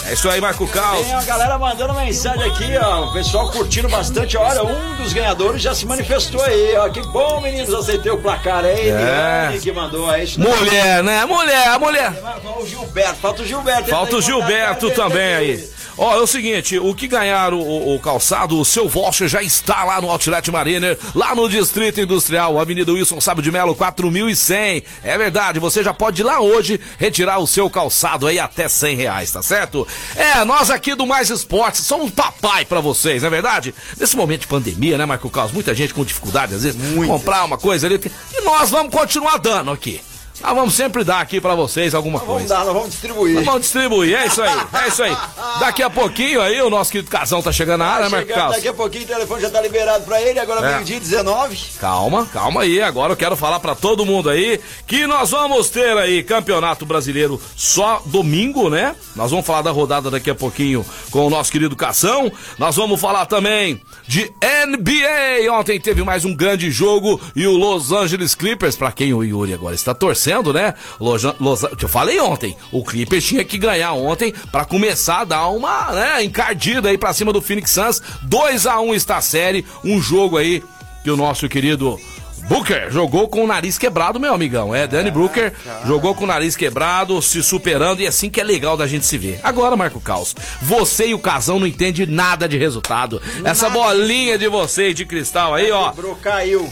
É 0.04 0.14
isso 0.14 0.28
aí, 0.28 0.40
Marco 0.40 0.66
Caos. 0.66 1.06
Tem 1.06 1.14
a 1.14 1.22
galera 1.22 1.58
mandando 1.58 1.94
mensagem 1.94 2.42
aqui, 2.42 2.76
ó. 2.76 3.06
O 3.06 3.12
pessoal 3.12 3.50
curtindo 3.50 3.88
bastante. 3.88 4.36
Olha, 4.36 4.64
um 4.64 4.96
dos 4.96 5.12
ganhadores 5.12 5.62
já 5.62 5.74
se 5.74 5.86
manifestou 5.86 6.42
aí, 6.42 6.74
ó. 6.76 6.88
Que 6.88 7.00
bom, 7.02 7.40
meninos, 7.40 7.72
aceitei 7.72 8.10
o 8.10 8.18
placar 8.18 8.64
aí. 8.64 8.90
É. 8.90 9.58
que 9.62 9.70
mandou 9.70 10.10
aí. 10.10 10.26
Mulher, 10.36 11.04
né? 11.04 11.24
Mulher, 11.24 11.78
mulher. 11.78 12.12
O 12.60 12.66
Gilberto, 12.66 13.16
falta 13.20 13.42
o 13.42 13.46
Gilberto. 13.46 13.90
Falta 13.90 14.16
o 14.16 14.22
Gilberto 14.22 14.90
também 14.90 15.34
aí. 15.34 15.72
Ó, 15.96 16.14
é 16.14 16.20
o 16.20 16.26
seguinte, 16.26 16.78
o 16.78 16.94
que 16.94 17.06
ganhar 17.06 17.52
o, 17.52 17.94
o, 17.94 18.00
calçado, 18.00 18.58
o 18.58 18.64
seu 18.64 18.88
voucher 18.88 19.28
já 19.28 19.42
está 19.42 19.84
lá 19.84 20.00
no 20.00 20.10
Outlet 20.10 20.50
Mariner, 20.50 20.98
lá 21.14 21.34
no 21.34 21.48
Distrito 21.48 22.00
Industrial, 22.00 22.58
Avenida 22.58 22.92
Wilson 22.92 23.20
Sábio 23.20 23.42
de 23.42 23.52
Melo, 23.52 23.74
4100. 23.74 24.82
É 25.02 25.18
verdade, 25.18 25.58
você 25.58 25.82
já 25.82 25.92
pode 25.92 26.22
ir 26.22 26.24
lá 26.24 26.40
hoje 26.40 26.80
retirar 26.98 27.38
o 27.38 27.46
seu 27.46 27.68
calçado 27.68 28.26
aí 28.26 28.38
até 28.38 28.68
100 28.68 28.96
reais, 28.96 29.30
tá 29.32 29.42
certo? 29.42 29.86
É, 30.16 30.44
nós 30.44 30.70
aqui 30.70 30.94
do 30.94 31.06
Mais 31.06 31.30
Esportes 31.30 31.84
somos 31.84 32.10
papai 32.10 32.64
para 32.64 32.80
vocês, 32.80 33.22
não 33.22 33.28
é 33.28 33.30
verdade? 33.30 33.74
Nesse 33.98 34.16
momento 34.16 34.42
de 34.42 34.46
pandemia, 34.46 34.96
né, 34.96 35.04
Marco 35.04 35.30
Carlos? 35.30 35.52
Muita 35.52 35.74
gente 35.74 35.94
com 35.94 36.04
dificuldade, 36.04 36.54
às 36.54 36.62
vezes, 36.62 36.80
Muito. 36.80 37.10
comprar 37.10 37.44
uma 37.44 37.58
coisa 37.58 37.86
ali. 37.86 38.00
E 38.32 38.40
nós 38.42 38.70
vamos 38.70 38.92
continuar 38.92 39.38
dando 39.38 39.70
aqui. 39.70 40.00
Nós 40.40 40.54
vamos 40.54 40.74
sempre 40.74 41.04
dar 41.04 41.20
aqui 41.20 41.40
pra 41.40 41.54
vocês 41.54 41.94
alguma 41.94 42.18
nós 42.18 42.26
coisa. 42.26 42.48
Vamos 42.48 42.50
dar, 42.50 42.64
nós 42.64 42.74
vamos 42.74 42.90
distribuir. 42.90 43.34
Nós 43.34 43.44
vamos 43.44 43.60
distribuir, 43.62 44.16
é 44.16 44.26
isso 44.26 44.42
aí, 44.42 44.58
é 44.84 44.88
isso 44.88 45.02
aí. 45.02 45.16
Daqui 45.60 45.82
a 45.82 45.90
pouquinho 45.90 46.40
aí 46.40 46.60
o 46.62 46.70
nosso 46.70 46.90
querido 46.90 47.10
Casão 47.10 47.42
tá 47.42 47.52
chegando 47.52 47.80
na 47.80 47.86
área, 47.86 48.10
tá 48.10 48.16
né, 48.16 48.24
Marcos? 48.24 48.56
Daqui 48.56 48.68
a 48.68 48.74
pouquinho 48.74 49.04
o 49.04 49.08
telefone 49.08 49.42
já 49.42 49.50
tá 49.50 49.60
liberado 49.60 50.04
pra 50.04 50.20
ele, 50.20 50.38
agora 50.38 50.66
é. 50.66 50.74
meio-dia 50.74 50.98
19. 50.98 51.58
Calma, 51.78 52.26
calma 52.32 52.62
aí, 52.62 52.80
agora 52.82 53.12
eu 53.12 53.16
quero 53.16 53.36
falar 53.36 53.60
pra 53.60 53.74
todo 53.74 54.06
mundo 54.06 54.30
aí 54.30 54.60
que 54.86 55.06
nós 55.06 55.30
vamos 55.30 55.68
ter 55.68 55.96
aí 55.96 56.22
Campeonato 56.22 56.86
Brasileiro 56.86 57.40
só 57.56 58.02
domingo, 58.06 58.68
né? 58.68 58.96
Nós 59.14 59.30
vamos 59.30 59.46
falar 59.46 59.62
da 59.62 59.70
rodada 59.70 60.10
daqui 60.10 60.30
a 60.30 60.34
pouquinho 60.34 60.84
com 61.10 61.26
o 61.26 61.30
nosso 61.30 61.52
querido 61.52 61.76
Cação. 61.76 62.32
Nós 62.58 62.76
vamos 62.76 63.00
falar 63.00 63.26
também 63.26 63.80
de 64.06 64.32
NBA. 64.66 65.52
Ontem 65.52 65.80
teve 65.80 66.02
mais 66.02 66.24
um 66.24 66.34
grande 66.34 66.70
jogo 66.70 67.20
e 67.36 67.46
o 67.46 67.56
Los 67.56 67.92
Angeles 67.92 68.34
Clippers, 68.34 68.76
pra 68.76 68.92
quem 68.92 69.12
o 69.12 69.22
Yuri 69.22 69.52
agora 69.52 69.74
está 69.74 69.94
torcendo, 69.94 70.21
né? 70.52 70.74
Los, 71.00 71.22
Los, 71.40 71.62
eu 71.80 71.88
falei 71.88 72.20
ontem, 72.20 72.56
o 72.70 72.84
Clippers 72.84 73.24
tinha 73.24 73.44
que 73.44 73.58
ganhar 73.58 73.92
ontem 73.92 74.32
para 74.50 74.64
começar 74.64 75.20
a 75.20 75.24
dar 75.24 75.48
uma 75.48 75.92
né, 75.92 76.24
encardida 76.24 76.88
aí 76.88 76.98
pra 76.98 77.12
cima 77.12 77.32
do 77.32 77.42
Phoenix 77.42 77.70
Suns. 77.70 78.02
2 78.22 78.66
a 78.66 78.80
1 78.80 78.94
está 78.94 79.16
a 79.16 79.22
série, 79.22 79.64
um 79.84 80.00
jogo 80.00 80.36
aí 80.36 80.62
que 81.02 81.10
o 81.10 81.16
nosso 81.16 81.48
querido 81.48 81.98
Booker 82.48 82.90
jogou 82.90 83.28
com 83.28 83.44
o 83.44 83.46
nariz 83.46 83.78
quebrado, 83.78 84.18
meu 84.18 84.34
amigão. 84.34 84.74
É, 84.74 84.86
Danny 84.86 85.10
Booker 85.10 85.52
jogou 85.86 86.14
com 86.14 86.24
o 86.24 86.26
nariz 86.26 86.56
quebrado, 86.56 87.20
se 87.22 87.42
superando 87.42 88.00
e 88.00 88.04
é 88.04 88.08
assim 88.08 88.28
que 88.28 88.40
é 88.40 88.44
legal 88.44 88.76
da 88.76 88.86
gente 88.86 89.06
se 89.06 89.16
ver. 89.16 89.40
Agora, 89.42 89.76
Marco 89.76 90.00
Caos, 90.00 90.34
você 90.60 91.08
e 91.08 91.14
o 91.14 91.18
Casão 91.18 91.60
não 91.60 91.66
entende 91.66 92.04
nada 92.04 92.48
de 92.48 92.58
resultado. 92.58 93.22
Essa 93.44 93.70
bolinha 93.70 94.36
de 94.36 94.48
vocês 94.48 94.94
de 94.94 95.06
cristal 95.06 95.54
aí, 95.54 95.70
ó. 95.70 95.90
Quebrou, 95.90 96.16
caiu. 96.16 96.70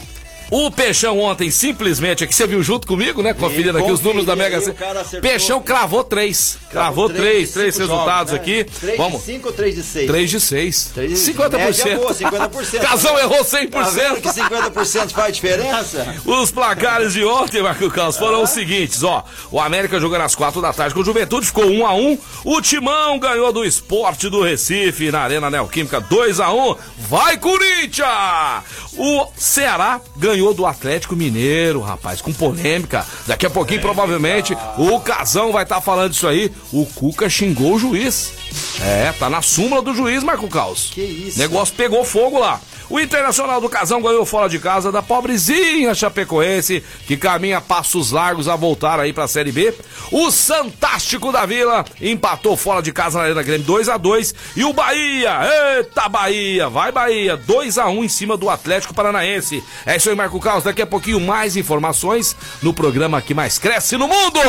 O 0.51 0.71
Peixão 0.71 1.19
ontem, 1.21 1.51
simplesmente, 1.51 2.25
aqui 2.25 2.35
você 2.35 2.47
viu 2.47 2.61
junto 2.63 2.87
comigo, 2.87 3.23
né? 3.23 3.33
Conferindo 3.33 3.79
aqui 3.79 3.91
os 3.93 4.01
números 4.01 4.27
da 4.27 4.35
Mega 4.35 4.61
Sena. 4.61 4.75
Peixão 5.23 5.61
cravou 5.63 6.03
três. 6.03 6.59
Cravou 6.71 7.09
Três 7.09 7.21
três, 7.21 7.51
três 7.53 7.75
cinco 7.75 7.87
resultados 7.87 8.33
jogos, 8.33 8.47
né? 8.47 8.61
aqui. 8.61 8.71
Três 8.81 8.97
Vamos. 8.97 9.21
de 9.21 9.27
5 9.27 9.47
ou 9.49 9.53
3 9.55 9.75
de 9.75 9.83
6? 9.83 10.07
3 10.07 10.31
de 10.31 10.41
6. 10.41 10.91
Três 10.95 11.11
de- 11.11 11.17
50%. 11.19 11.85
média 11.85 11.97
boa, 11.97 12.15
50%. 12.15 12.81
Casão 12.83 13.19
errou 13.19 13.45
Tá 13.45 13.59
vendo 13.59 13.71
100%. 13.71 14.21
que 14.23 14.29
50% 14.33 15.13
faz 15.13 15.35
diferença? 15.35 16.15
Os 16.25 16.51
placares 16.51 17.13
de 17.13 17.25
ontem, 17.25 17.63
Marco 17.63 17.89
Caos, 17.91 18.17
foram 18.17 18.43
os 18.43 18.51
seguintes, 18.51 19.03
ó. 19.03 19.25
O 19.51 19.61
América 19.61 20.01
jogando 20.01 20.23
às 20.23 20.35
quatro 20.35 20.61
da 20.61 20.73
tarde 20.73 20.95
com 20.95 21.01
o 21.01 21.05
Juventude, 21.05 21.47
ficou 21.47 21.67
1 21.67 21.87
a 21.87 21.95
1 21.95 22.19
O 22.45 22.61
Timão 22.61 23.19
ganhou 23.19 23.53
do 23.53 23.65
Esporte 23.65 24.29
do 24.29 24.43
Recife 24.43 25.11
na 25.13 25.21
Arena 25.21 25.49
Neoquímica 25.51 26.01
2 26.01 26.41
a 26.41 26.53
1 26.53 26.77
Vai, 27.09 27.37
Corinthians! 27.39 28.65
O 28.97 29.27
Ceará 29.37 30.01
ganhou 30.17 30.40
do 30.55 30.67
Atlético 30.67 31.15
Mineiro, 31.15 31.81
rapaz, 31.81 32.21
com 32.21 32.33
polêmica. 32.33 33.07
Daqui 33.27 33.47
a 33.47 33.51
pouquinho, 33.51 33.81
provavelmente, 33.81 34.57
o 34.79 34.99
Casão 35.01 35.53
vai 35.53 35.63
estar 35.63 35.81
falando 35.81 36.13
isso 36.13 36.27
aí. 36.27 36.51
O 36.73 36.87
Cuca 36.87 37.29
xingou 37.29 37.75
o 37.75 37.79
juiz. 37.79 38.33
É, 38.81 39.13
tá 39.13 39.29
na 39.29 39.43
súmula 39.43 39.83
do 39.83 39.95
juiz, 39.95 40.23
Marco 40.23 40.49
Caos. 40.49 40.91
Que 40.93 41.03
isso. 41.03 41.39
Negócio 41.39 41.75
pegou 41.75 42.05
fogo 42.05 42.39
lá. 42.39 42.61
O 42.91 42.99
Internacional 42.99 43.61
do 43.61 43.69
Casão 43.69 44.03
ganhou 44.03 44.27
fora 44.27 44.49
de 44.49 44.59
casa 44.59 44.91
da 44.91 45.01
pobrezinha 45.01 45.95
Chapecoense, 45.95 46.83
que 47.07 47.17
caminha 47.17 47.61
passos 47.61 48.11
largos 48.11 48.49
a 48.49 48.57
voltar 48.57 48.99
aí 48.99 49.13
pra 49.13 49.29
Série 49.29 49.53
B. 49.53 49.73
O 50.11 50.29
Santástico 50.33 51.31
da 51.31 51.47
Vila 51.47 51.85
empatou 52.01 52.57
fora 52.57 52.83
de 52.83 52.93
casa 52.93 53.19
na 53.19 53.27
Arena 53.27 53.43
Grêmio 53.45 53.65
2 53.65 53.89
a 53.89 53.97
2 53.97 54.35
E 54.57 54.65
o 54.65 54.73
Bahia, 54.73 55.39
eita 55.77 56.09
Bahia, 56.09 56.69
vai 56.69 56.91
Bahia, 56.91 57.37
2 57.37 57.79
a 57.79 57.87
1 57.87 58.05
em 58.05 58.09
cima 58.09 58.37
do 58.37 58.51
Atlético 58.51 58.93
Paranaense. 58.93 59.63
É 59.87 59.97
isso 59.97 60.11
aí, 60.11 60.17
Marco 60.17 60.41
Carlos. 60.41 60.65
Daqui 60.65 60.83
a 60.83 60.87
pouquinho 60.87 61.21
mais 61.21 61.57
informações 61.57 62.35
no 62.61 62.75
programa 62.75 63.23
que 63.23 63.33
mais 63.33 63.57
cresce 63.57 63.97
no 63.97 64.09
mundo. 64.09 64.41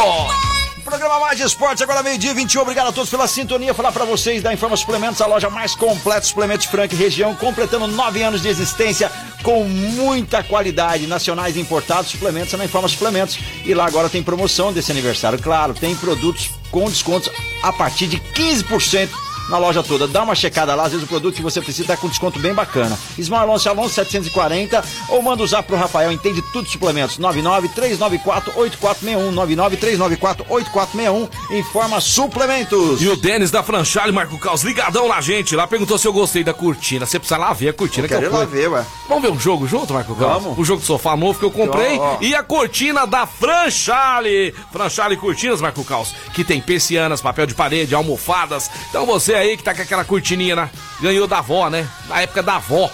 Programa 0.84 1.20
Mais 1.20 1.40
Esportes, 1.40 1.82
agora 1.82 2.02
meio-dia 2.02 2.34
21. 2.34 2.62
Obrigado 2.62 2.88
a 2.88 2.92
todos 2.92 3.10
pela 3.10 3.28
sintonia. 3.28 3.74
Falar 3.74 3.92
pra 3.92 4.04
vocês 4.04 4.42
da 4.42 4.54
Informa 4.54 4.76
Suplementos, 4.76 5.22
a 5.22 5.28
loja 5.28 5.50
mais 5.50 5.76
completa 5.76 6.22
de 6.22 6.28
suplementos 6.28 6.66
Frank 6.66 6.96
região, 6.96 7.36
completando 7.36 7.88
nove 7.88 8.22
anos 8.24 8.42
de 8.42 8.48
existência 8.48 9.12
com 9.44 9.64
muita 9.64 10.44
qualidade, 10.44 11.08
nacionais 11.08 11.56
importados. 11.56 12.12
Suplementos 12.12 12.54
na 12.54 12.66
Informa 12.66 12.88
Suplementos. 12.88 13.38
E 13.64 13.74
lá 13.74 13.86
agora 13.86 14.10
tem 14.10 14.24
promoção 14.24 14.74
desse 14.74 14.92
aniversário, 14.92 15.40
claro. 15.40 15.74
Tem 15.74 15.96
produtos 15.96 16.50
com 16.72 16.86
descontos 16.86 17.30
a 17.62 17.72
partir 17.72 18.08
de 18.08 18.18
15% 18.18 19.10
na 19.52 19.58
loja 19.58 19.84
toda. 19.84 20.08
Dá 20.08 20.24
uma 20.24 20.34
checada 20.34 20.74
lá, 20.74 20.86
às 20.86 20.92
vezes 20.92 21.06
o 21.06 21.10
produto 21.10 21.36
que 21.36 21.42
você 21.42 21.60
precisa 21.62 21.90
tá 21.90 21.98
com 21.98 22.08
desconto 22.08 22.40
bem 22.40 22.54
bacana. 22.54 22.98
Ismael 23.18 23.44
Alonso 23.44 23.70
Alonso 23.70 23.94
740 23.96 24.84
ou 25.10 25.22
manda 25.22 25.44
usar 25.44 25.62
pro 25.64 25.76
Rafael, 25.76 26.12
entende 26.12 26.42
tudo 26.54 26.66
de 26.66 26.72
suplementos. 26.72 27.18
993948461, 27.20 29.34
993948461, 29.34 31.30
informa 31.52 32.00
suplementos. 32.00 33.02
E 33.02 33.08
o 33.08 33.16
Denis 33.16 33.52
da 33.52 33.64
Franchale, 33.64 34.12
Marco 34.12 34.38
Caos, 34.40 34.64
ligadão 34.64 35.08
na 35.08 35.22
gente 35.22 35.56
lá, 35.56 35.68
perguntou 35.68 35.98
se 35.98 36.08
eu 36.08 36.14
gostei 36.14 36.44
da 36.44 36.54
cortina. 36.54 37.06
Você 37.06 37.20
precisa 37.20 37.38
lá 37.38 37.54
ver 37.54 37.70
a 37.70 37.74
cortina 37.74 38.08
que 38.08 38.14
Quero 38.14 38.28
eu 38.28 38.32
ir 38.32 38.34
lá 38.34 38.46
ver, 38.46 38.70
ué. 38.70 38.86
Vamos 39.08 39.24
ver 39.24 39.32
um 39.32 39.40
jogo 39.40 39.68
junto, 39.68 39.94
Marco 39.94 40.16
Caos? 40.16 40.44
Vamos. 40.44 40.58
O 40.58 40.64
jogo 40.64 40.82
de 40.82 40.88
sofá 40.88 41.16
novo 41.18 41.38
que 41.38 41.46
eu 41.46 41.52
comprei 41.52 41.98
Ó, 41.98 42.16
ó. 42.16 42.18
e 42.22 42.34
a 42.34 42.44
cortina 42.44 43.06
da 43.06 43.26
Franchale. 43.28 44.54
Franchale 44.72 45.18
Cortinas, 45.18 45.62
Marco 45.62 45.84
Caos, 45.84 46.14
que 46.34 46.44
tem 46.44 46.62
persianas, 46.62 47.22
papel 47.22 47.46
de 47.46 47.54
parede, 47.54 47.94
almofadas. 47.94 48.70
Então 48.90 49.06
você 49.06 49.34
aí 49.42 49.58
que 49.58 49.64
tá 49.64 49.74
com 49.74 49.82
aquela 49.82 50.04
cortininha, 50.06 50.56
né? 50.56 50.70
ganhou 51.02 51.28
da 51.28 51.40
avó, 51.40 51.70
né? 51.70 51.88
Na 52.08 52.22
época 52.22 52.42
da 52.44 52.56
avó. 52.56 52.90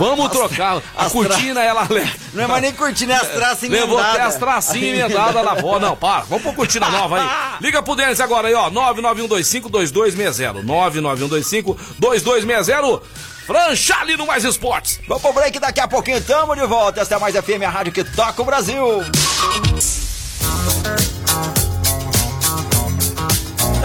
Vamos 0.00 0.26
as- 0.26 0.32
trocar. 0.32 0.82
A 0.96 1.08
cortina, 1.08 1.62
ela... 1.62 1.86
Não 2.34 2.42
é 2.42 2.46
mais 2.48 2.60
nem 2.60 2.72
cortina, 2.72 3.12
é 3.12 3.16
as 3.16 3.28
traças 3.28 3.68
Levou 3.70 3.98
até 3.98 4.08
emendadas. 4.08 4.34
as 4.34 4.40
tracinhas 4.40 4.98
emendadas 4.98 5.44
na 5.44 5.52
avó. 5.52 5.78
Não, 5.78 5.94
para. 5.96 6.24
Vamos 6.24 6.42
pôr 6.42 6.54
cortina 6.54 6.88
nova 6.90 7.20
aí. 7.20 7.28
Liga 7.64 7.80
pro 7.82 7.94
Denis 7.94 8.18
agora 8.20 8.48
aí, 8.48 8.54
ó. 8.54 8.68
991252260. 8.70 10.64
991252260. 12.00 13.00
Franchale 13.46 14.16
no 14.16 14.26
Mais 14.26 14.42
Esportes. 14.44 14.98
Vamos 15.06 15.22
pro 15.22 15.32
break, 15.32 15.60
daqui 15.60 15.78
a 15.78 15.86
pouquinho 15.86 16.20
tamo 16.20 16.56
de 16.56 16.66
volta. 16.66 17.00
Esta 17.00 17.14
é 17.14 17.16
a 17.16 17.20
Mais 17.20 17.36
FM, 17.36 17.62
a 17.64 17.70
rádio 17.70 17.92
que 17.92 18.02
toca 18.02 18.42
o 18.42 18.44
Brasil. 18.44 18.82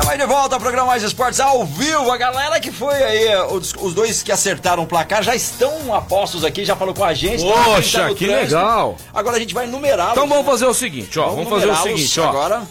Estamos 0.02 0.18
de 0.20 0.26
volta 0.26 0.56
ao 0.56 0.60
programa 0.60 0.88
Mais 0.88 1.04
Esportes 1.04 1.40
ao 1.40 1.64
vivo. 1.64 2.12
A 2.12 2.18
galera 2.18 2.60
que 2.60 2.72
foi 2.72 2.96
aí, 2.96 3.36
os, 3.52 3.72
os 3.80 3.94
dois 3.94 4.24
que 4.24 4.32
acertaram 4.32 4.82
o 4.84 4.88
placar 4.88 5.22
já 5.22 5.36
estão 5.36 5.94
apostos 5.94 6.44
aqui, 6.44 6.66
já 6.66 6.76
falou 6.76 6.94
com 6.94 7.04
a 7.04 7.14
gente. 7.14 7.44
tá? 7.46 7.54
Poxa, 7.64 7.72
A 7.78 7.82
gente 7.82 7.92
tá 7.94 8.08
no 8.10 8.16
que 8.16 8.26
trânsito. 8.26 8.56
legal. 8.56 8.98
Agora 9.14 9.38
a 9.38 9.40
gente 9.40 9.54
vai 9.54 9.68
numerá-los. 9.68 10.14
Então 10.14 10.28
vamos 10.28 10.46
fazer 10.46 10.66
o 10.66 10.74
seguinte, 10.74 11.20
ó. 11.20 11.30
Vamos, 11.30 11.50
fazer 11.50 11.70
o 11.70 11.76
seguinte, 11.76 12.20
ó. 12.20 12.30
Agora, 12.30 12.64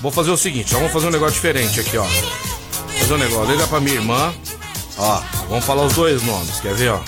Vamos 0.00 0.14
fazer 0.16 0.30
o 0.32 0.36
seguinte, 0.36 0.74
ó. 0.74 0.78
Vamos 0.78 0.92
fazer 0.92 1.06
um 1.06 1.10
negócio 1.10 1.34
diferente 1.34 1.78
aqui, 1.80 1.96
ó. 1.96 2.04
Fazer 2.98 3.14
um 3.14 3.18
negócio. 3.18 3.52
Liga 3.52 3.66
pra 3.68 3.80
minha 3.80 3.94
irmã. 3.96 4.34
ó. 4.98 5.22
Vamos 5.48 5.64
falar 5.64 5.84
os 5.84 5.94
dois 5.94 6.20
nomes, 6.24 6.58
quer 6.60 6.74
ver, 6.74 6.90
ó? 6.92 7.00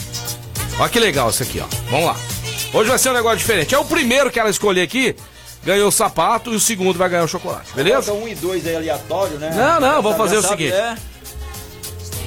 Olha 0.78 0.88
que 0.88 1.00
legal 1.00 1.30
isso 1.30 1.42
aqui, 1.42 1.60
ó. 1.60 1.66
Vamos 1.90 2.06
lá. 2.06 2.16
Hoje 2.72 2.88
vai 2.88 2.98
ser 2.98 3.10
um 3.10 3.14
negócio 3.14 3.38
diferente. 3.38 3.74
É 3.74 3.78
o 3.78 3.84
primeiro 3.84 4.30
que 4.30 4.38
ela 4.38 4.50
escolher 4.50 4.82
aqui, 4.82 5.14
ganhou 5.64 5.88
o 5.88 5.92
sapato 5.92 6.52
e 6.52 6.56
o 6.56 6.60
segundo 6.60 6.96
vai 6.98 7.08
ganhar 7.08 7.24
o 7.24 7.28
chocolate, 7.28 7.72
beleza? 7.74 8.10
Então 8.12 8.22
um 8.22 8.28
e 8.28 8.34
dois 8.34 8.66
aí 8.66 8.76
aleatório, 8.76 9.38
né? 9.38 9.50
Não, 9.54 9.80
não, 9.80 10.02
vamos 10.02 10.18
fazer 10.18 10.36
o 10.38 10.42
sabe, 10.42 10.68
seguinte. 10.68 10.74
é. 10.74 10.94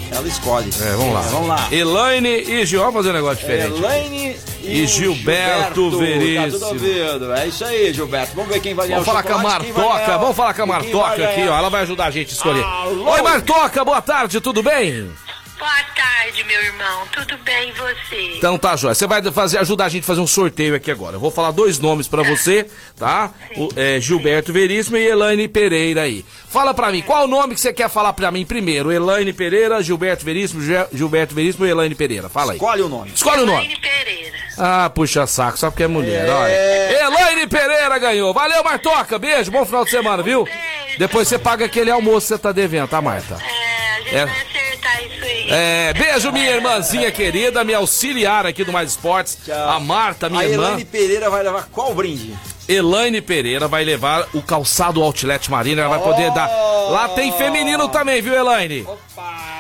Ela 0.10 0.26
escolhe. 0.28 0.70
É, 0.82 0.92
vamos 0.96 1.14
lá. 1.14 1.22
vamos 1.22 1.48
lá. 1.50 1.68
Elaine 1.70 2.30
e 2.30 2.66
Gil, 2.66 2.80
vamos 2.80 2.96
fazer 2.96 3.10
um 3.10 3.14
negócio 3.14 3.38
diferente. 3.40 3.78
Elaine 3.78 4.38
e, 4.64 4.84
E 4.84 4.88
Gilberto 4.88 5.92
Tá 5.92 5.98
Veríssimo. 5.98 6.52
tudo 6.54 6.66
ouvido. 6.68 7.34
É 7.34 7.48
isso 7.48 7.66
aí, 7.66 7.94
Gilberto. 7.94 8.34
Vamos 8.34 8.50
ver 8.54 8.62
quem 8.62 8.74
vai 8.74 8.88
ganhar 8.88 9.02
Vamos 9.02 9.08
falar 9.08 9.24
com 9.24 9.34
a 9.34 9.44
Martoca, 9.44 10.18
vamos 10.18 10.36
falar 10.36 10.54
com 10.54 10.62
a 10.62 10.66
Martoca 10.66 11.30
aqui, 11.30 11.42
ó. 11.48 11.58
Ela 11.58 11.70
vai 11.70 11.82
ajudar 11.82 12.06
a 12.06 12.12
gente 12.12 12.30
a 12.30 12.34
escolher. 12.34 12.64
Alô? 12.64 13.12
Oi, 13.12 13.22
Martoca, 13.22 13.84
boa 13.84 14.02
tarde, 14.02 14.40
tudo 14.40 14.64
bem? 14.64 15.12
Boa 15.58 15.84
tarde, 15.96 16.44
meu 16.44 16.62
irmão. 16.62 17.08
Tudo 17.12 17.36
bem 17.40 17.70
e 17.70 17.72
você? 17.72 18.38
Então 18.38 18.60
tá, 18.60 18.76
Joia. 18.76 18.94
Você 18.94 19.08
vai 19.08 19.24
fazer, 19.32 19.58
ajudar 19.58 19.86
a 19.86 19.90
gente 19.90 20.04
a 20.04 20.06
fazer 20.08 20.22
um 20.22 20.28
sorteio 20.28 20.76
aqui 20.76 20.92
agora. 20.92 21.16
Eu 21.16 21.20
vou 21.20 21.32
falar 21.32 21.50
dois 21.50 21.80
nomes 21.80 22.08
pra 22.08 22.22
você, 22.22 22.68
tá? 22.96 23.32
O, 23.56 23.68
é, 23.76 24.00
Gilberto 24.00 24.54
Veríssimo 24.54 24.98
e 24.98 25.08
Elaine 25.08 25.48
Pereira 25.48 26.04
aí. 26.04 26.24
Fala 26.48 26.76
pra 26.76 26.92
mim, 26.92 27.02
qual 27.02 27.24
o 27.26 27.28
nome 27.28 27.56
que 27.56 27.60
você 27.62 27.74
quer 27.74 27.90
falar 27.90 28.14
pra 28.14 28.30
mim 28.32 28.46
primeiro? 28.46 28.92
Elaine 28.92 29.34
Pereira, 29.34 29.82
Gilberto 29.82 30.24
Veríssimo, 30.24 30.62
Gilberto 30.94 31.34
Veríssimo 31.34 31.66
e 31.66 31.70
Elaine 31.72 31.96
Pereira. 31.96 32.30
Fala 32.30 32.52
aí. 32.52 32.58
Escolhe 32.58 32.82
o 32.84 32.90
nome. 32.90 33.12
Escolhe 33.16 33.42
o 33.42 33.46
nome. 33.48 33.66
Elaine 33.66 33.82
Pereira. 33.82 34.38
Ah, 34.60 34.92
puxa 34.94 35.26
saco, 35.26 35.58
só 35.58 35.72
porque 35.72 35.84
é 35.84 35.88
mulher, 35.88 36.28
É. 36.28 36.32
olha. 36.32 37.04
Elaine 37.04 37.48
Pereira 37.48 37.98
ganhou. 37.98 38.32
Valeu, 38.32 38.64
Martoca. 38.64 39.18
Beijo, 39.18 39.50
bom 39.50 39.66
final 39.66 39.84
de 39.86 39.90
semana, 39.90 40.22
viu? 40.22 40.44
Beijo. 40.44 41.00
Depois 41.00 41.28
você 41.28 41.40
paga 41.40 41.66
aquele 41.66 41.90
almoço 41.90 42.28
que 42.28 42.34
você 42.36 42.38
tá 42.38 42.52
devendo, 42.52 42.88
tá, 42.88 43.02
Marta? 43.02 43.36
É, 43.44 43.96
a 43.98 44.02
gente 44.02 44.16
É. 44.16 44.26
vai 44.26 44.46
acertar 44.98 45.04
isso 45.06 45.24
aí. 45.24 45.48
É, 45.50 45.94
beijo, 45.94 46.32
minha 46.32 46.52
irmãzinha 46.52 47.12
querida, 47.12 47.64
minha 47.64 47.78
auxiliar 47.78 48.46
aqui 48.46 48.64
do 48.64 48.72
Mais 48.72 48.92
Esportes, 48.92 49.38
Tchau. 49.46 49.70
a 49.70 49.80
Marta, 49.80 50.30
minha 50.30 50.42
a 50.42 50.46
irmã. 50.46 50.64
Elaine 50.66 50.86
Pereira 50.86 51.30
vai 51.30 51.44
levar 51.44 51.68
qual 51.72 51.94
brinde? 51.94 52.34
Elaine 52.68 53.22
Pereira 53.22 53.68
vai 53.68 53.86
levar 53.86 54.28
o 54.34 54.42
calçado 54.42 55.02
Outlet 55.02 55.50
Marina, 55.50 55.84
ela 55.84 55.98
vai 55.98 56.06
poder 56.06 56.32
dar. 56.32 56.50
Lá 56.90 57.10
tem 57.10 57.32
feminino 57.32 57.88
também, 57.88 58.22
viu, 58.22 58.34
Elaine? 58.34 58.86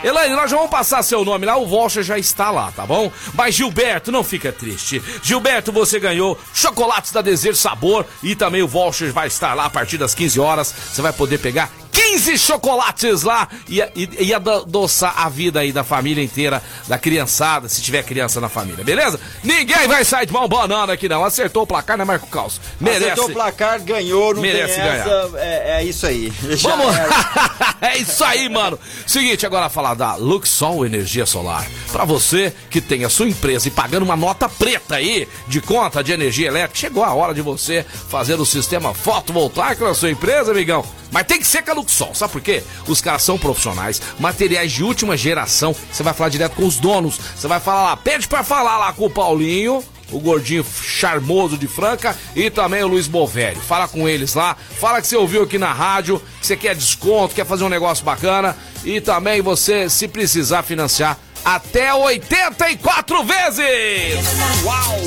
Elaine, 0.03 0.35
nós 0.35 0.51
já 0.51 0.57
vamos 0.57 0.69
passar 0.69 1.01
seu 1.01 1.25
nome 1.25 1.45
lá, 1.45 1.57
o 1.57 1.65
voucher 1.65 2.03
já 2.03 2.19
está 2.19 2.51
lá, 2.51 2.71
tá 2.71 2.85
bom? 2.85 3.11
Mas 3.33 3.55
Gilberto, 3.55 4.11
não 4.11 4.23
fica 4.23 4.51
triste. 4.51 5.01
Gilberto, 5.23 5.71
você 5.71 5.99
ganhou 5.99 6.37
chocolates 6.53 7.11
da 7.11 7.21
Desejo 7.21 7.57
Sabor 7.57 8.05
e 8.21 8.35
também 8.35 8.61
o 8.61 8.67
voucher 8.67 9.11
vai 9.11 9.27
estar 9.27 9.53
lá 9.53 9.65
a 9.65 9.69
partir 9.69 9.97
das 9.97 10.13
15 10.13 10.39
horas. 10.39 10.73
Você 10.93 11.01
vai 11.01 11.11
poder 11.13 11.39
pegar 11.39 11.71
15 11.97 12.37
chocolates 12.37 13.23
lá 13.23 13.47
e, 13.67 13.81
e, 13.95 14.25
e 14.27 14.33
adoçar 14.33 15.13
a 15.17 15.27
vida 15.29 15.61
aí 15.61 15.71
da 15.71 15.83
família 15.83 16.23
inteira, 16.23 16.61
da 16.87 16.99
criançada, 16.99 17.67
se 17.67 17.81
tiver 17.81 18.03
criança 18.03 18.39
na 18.39 18.47
família, 18.47 18.83
beleza? 18.83 19.19
Ninguém 19.43 19.87
vai 19.87 20.05
sair 20.05 20.27
de 20.27 20.31
mão 20.31 20.47
banana 20.47 20.93
aqui 20.93 21.09
não. 21.09 21.25
Acertou 21.25 21.63
o 21.63 21.67
placar, 21.67 21.97
né, 21.97 22.05
Marco 22.05 22.27
Caos? 22.27 22.61
Merece. 22.79 23.05
Acertou 23.05 23.29
o 23.29 23.33
placar, 23.33 23.81
ganhou, 23.81 24.35
não 24.35 24.41
Merece 24.43 24.75
tem 24.75 24.83
ganhar. 24.83 25.07
essa. 25.07 25.31
É, 25.37 25.79
é 25.79 25.83
isso 25.83 26.05
aí. 26.05 26.31
Já 26.55 26.69
Vamos! 26.69 26.95
é 27.81 27.97
isso 27.97 28.23
aí, 28.23 28.47
mano. 28.47 28.77
Seguinte, 29.07 29.43
agora 29.45 29.67
falar 29.67 29.95
da 29.95 30.15
Luxol 30.15 30.85
Energia 30.85 31.25
Solar. 31.25 31.67
Pra 31.91 32.05
você 32.05 32.53
que 32.69 32.79
tem 32.79 33.05
a 33.05 33.09
sua 33.09 33.27
empresa 33.27 33.67
e 33.67 33.71
pagando 33.71 34.03
uma 34.03 34.15
nota 34.15 34.47
preta 34.47 34.95
aí 34.95 35.27
de 35.47 35.59
conta 35.61 36.03
de 36.03 36.11
energia 36.11 36.47
elétrica, 36.47 36.77
chegou 36.77 37.03
a 37.03 37.13
hora 37.13 37.33
de 37.33 37.41
você 37.41 37.83
fazer 38.07 38.39
o 38.39 38.45
sistema 38.45 38.93
fotovoltaico 38.93 39.83
na 39.83 39.95
sua 39.95 40.11
empresa, 40.11 40.51
amigão. 40.51 40.85
Mas 41.11 41.25
tem 41.25 41.39
que 41.39 41.47
ser 41.47 41.63
com 41.63 41.71
a 41.71 41.75
Luxol, 41.87 42.13
sabe 42.13 42.33
por 42.33 42.41
quê? 42.41 42.61
Os 42.85 42.99
caras 42.99 43.23
são 43.23 43.37
profissionais, 43.37 44.01
materiais 44.19 44.71
de 44.71 44.83
última 44.83 45.15
geração. 45.15 45.73
Você 45.91 46.03
vai 46.03 46.13
falar 46.13 46.29
direto 46.29 46.55
com 46.55 46.65
os 46.65 46.77
donos. 46.77 47.17
Você 47.35 47.47
vai 47.47 47.59
falar 47.59 47.83
lá, 47.83 47.97
pede 47.97 48.27
pra 48.27 48.43
falar 48.43 48.77
lá 48.77 48.91
com 48.91 49.05
o 49.05 49.09
Paulinho 49.09 49.83
o 50.09 50.21
gordinho 50.21 50.63
charmoso 50.63 51.57
de 51.57 51.67
Franca 51.67 52.15
e 52.33 52.49
também 52.49 52.81
o 52.81 52.87
Luiz 52.87 53.07
Bovério. 53.07 53.59
Fala 53.59 53.89
com 53.89 54.07
eles 54.07 54.35
lá, 54.35 54.55
fala 54.79 55.01
que 55.01 55.07
você 55.07 55.17
ouviu 55.17 55.43
aqui 55.43 55.57
na 55.57 55.73
rádio, 55.73 56.21
que 56.39 56.47
você 56.47 56.55
quer 56.55 56.73
desconto, 56.75 57.35
quer 57.35 57.45
fazer 57.45 57.65
um 57.65 57.69
negócio 57.69 58.05
bacana 58.05 58.55
e 58.85 59.01
também 59.01 59.41
você, 59.41 59.89
se 59.89 60.07
precisar 60.07 60.63
financiar, 60.63 61.17
até 61.43 61.93
84 61.93 63.21
vezes! 63.25 64.25
Uau! 64.63 65.01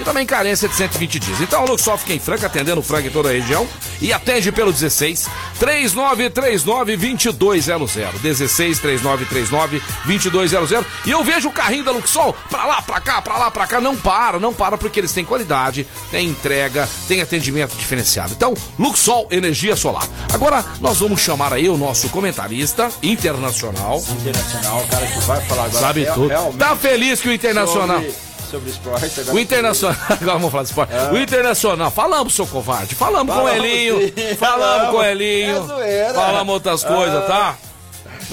E 0.00 0.04
também 0.04 0.26
carência 0.26 0.68
de 0.68 0.74
120 0.74 1.18
dias. 1.20 1.40
Então 1.40 1.64
o 1.64 1.68
Luxol 1.68 1.96
fica 1.98 2.12
em 2.14 2.18
Franca, 2.18 2.46
atendendo 2.46 2.80
o 2.80 2.82
Franca 2.82 3.06
em 3.08 3.10
toda 3.10 3.28
a 3.28 3.32
região 3.32 3.66
e 4.00 4.12
atende 4.12 4.50
pelo 4.50 4.72
16 4.72 5.28
3939 5.58 6.96
2200. 7.32 8.20
16 8.20 8.78
3939 8.80 9.82
2200. 10.04 10.86
E 11.06 11.10
eu 11.10 11.22
vejo 11.22 11.48
o 11.48 11.52
carrinho 11.52 11.84
da 11.84 11.92
Luxol 11.92 12.34
pra 12.50 12.64
lá, 12.66 12.82
pra 12.82 13.00
cá, 13.00 13.22
pra 13.22 13.38
lá, 13.38 13.50
pra 13.50 13.66
cá. 13.66 13.80
Não 13.80 13.96
para, 13.96 14.38
não 14.38 14.52
para, 14.52 14.76
porque 14.76 14.98
eles 15.00 15.12
têm 15.12 15.24
qualidade, 15.24 15.86
têm 16.10 16.28
entrega, 16.28 16.88
têm 17.08 17.20
atendimento 17.20 17.76
diferenciado. 17.76 18.32
Então, 18.32 18.54
Luxol 18.78 19.28
Energia 19.30 19.76
Solar. 19.76 20.06
Agora 20.32 20.64
nós 20.80 20.98
vamos 20.98 21.20
chamar 21.20 21.52
aí 21.52 21.68
o 21.68 21.76
nosso 21.76 22.08
comentarista 22.08 22.90
internacional. 23.02 23.98
Internacional, 24.10 24.80
o 24.82 24.88
cara 24.88 25.06
que 25.06 25.18
vai 25.20 25.40
falar 25.42 25.64
agora. 25.64 25.80
Sabe 25.80 26.00
real- 26.02 26.14
tudo. 26.14 26.28
realmente 26.28 26.58
Tá 26.58 26.76
feliz 26.76 27.20
que 27.20 27.28
o 27.28 27.32
Internacional. 27.32 27.96
Sobre, 28.00 28.14
sobre 28.54 28.70
esporte. 28.70 29.20
agora- 29.20 29.36
O 29.36 29.38
Internacional. 29.40 29.96
Agora 30.10 30.32
vamos 30.34 30.50
falar 30.50 30.62
de 30.62 30.68
esporte. 30.70 30.92
O 31.12 31.18
Internacional. 31.18 31.90
Falamos, 31.90 32.34
seu 32.34 32.46
covarde. 32.46 32.94
Falamos 32.94 33.34
com 33.34 33.40
o 33.40 33.44
Falamos, 33.46 33.64
Elinho. 33.64 33.98
sim. 34.00 34.34
Falamos 34.36 34.90
com 34.90 34.96
o 34.96 35.00
Falamos. 35.00 35.06
Elinho. 35.06 35.82
É. 35.82 36.12
Falamos 36.14 36.54
outras 36.54 36.84
coisas, 36.84 37.26
tá? 37.26 37.56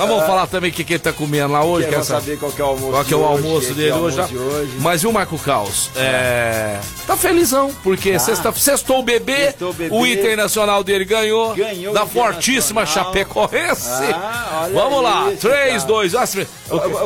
Mas 0.02 0.10
vamos 0.10 0.26
falar 0.26 0.48
também 0.48 0.70
o 0.72 0.74
que, 0.74 0.84
que 0.84 0.94
ele 0.94 1.00
tá 1.00 1.14
comendo 1.14 1.54
lá 1.54 1.64
hoje. 1.64 1.88
Quero 1.88 2.02
quer 2.02 2.06
saber? 2.06 2.38
qual 2.38 2.52
que 2.52 2.62
é 2.62 2.66
o 2.66 2.68
almoço 2.68 2.92
Qual 2.92 3.06
que 3.06 3.14
é 3.14 3.18
o 3.18 3.20
hoje, 3.20 3.44
almoço 3.46 3.68
que 3.68 3.74
dele 3.74 3.90
é 3.90 3.94
hoje, 3.96 4.20
almoço 4.22 4.34
de 4.34 4.38
hoje. 4.38 4.72
Mas 4.80 5.02
viu, 5.02 5.12
Marco 5.12 5.38
Caos? 5.38 5.90
É. 5.96 6.80
Tá 7.06 7.16
felizão, 7.18 7.72
porque 7.84 8.18
sexta, 8.20 8.52
sextou 8.54 9.00
o 9.00 9.04
bebê, 9.04 9.54
o 9.92 10.06
internacional 10.06 10.84
dele 10.84 11.06
ganhou, 11.06 11.54
Ganhou 11.56 11.94
da 11.94 12.06
fortíssima. 12.06 12.86
Chapecoense. 12.86 13.90
Ah, 14.14 14.68
Vamos 14.74 15.04
lá, 15.04 15.30
isso, 15.32 15.42
3, 15.42 15.84
cara. 15.84 15.88
2, 15.88 16.14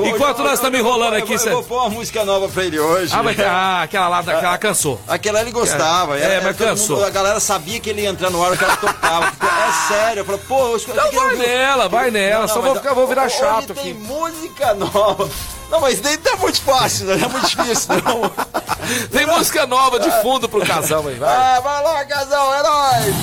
enquanto 0.05 0.39
nós 0.43 0.53
estamos 0.53 0.79
enrolando 0.79 1.15
aqui, 1.15 1.33
Eu 1.33 1.39
cê- 1.39 1.49
vou 1.49 1.63
pôr 1.63 1.79
uma 1.81 1.89
música 1.89 2.23
nova 2.23 2.47
pra 2.47 2.63
ele 2.63 2.79
hoje. 2.79 3.11
ah, 3.13 3.23
mas, 3.23 3.39
ah, 3.39 3.81
aquela 3.83 4.07
lá, 4.07 4.19
aquela 4.19 4.57
cansou. 4.57 4.99
Aquela 5.07 5.41
ele 5.41 5.51
gostava. 5.51 6.17
É, 6.19 6.23
era- 6.23 6.41
mas 6.43 6.57
cansou. 6.57 7.03
a 7.03 7.09
galera 7.09 7.39
sabia 7.39 7.79
que 7.79 7.89
ele 7.89 8.01
ia 8.01 8.09
entrar 8.09 8.29
no 8.29 8.43
ar, 8.43 8.51
o 8.53 8.57
cara 8.57 8.75
tocava. 8.77 9.33
É 9.65 9.87
sério. 9.87 10.19
Eu 10.21 10.25
falei, 10.25 10.41
pô, 10.47 10.59
eu 10.67 10.77
Então 10.77 11.11
vai 11.11 11.35
nela, 11.37 11.89
vai 11.89 12.11
nela, 12.11 12.47
só 12.47 12.61
vou 12.61 12.75
ficar- 12.89 12.93
vou 12.93 13.07
virar 13.07 13.25
hoje 13.25 13.37
chato 13.37 13.73
tem 13.73 13.91
aqui. 13.91 13.93
música 13.93 14.73
nova. 14.75 15.29
Não, 15.69 15.79
mas 15.81 15.99
nem 16.01 16.17
tá 16.17 16.35
muito 16.37 16.61
fácil, 16.61 17.05
não 17.07 17.13
é 17.13 17.27
muito 17.27 17.47
difícil, 17.47 17.89
não. 18.03 18.31
Tem 19.11 19.25
música 19.25 19.65
nova 19.65 19.99
de 19.99 20.11
fundo 20.21 20.47
pro 20.47 20.63
casal 20.63 21.07
aí, 21.07 21.15
vai. 21.15 21.27
Ah, 21.35 21.59
vai 21.59 21.83
lá, 21.83 22.05
casal, 22.05 22.53
é 22.53 22.63
nóis. 22.63 23.15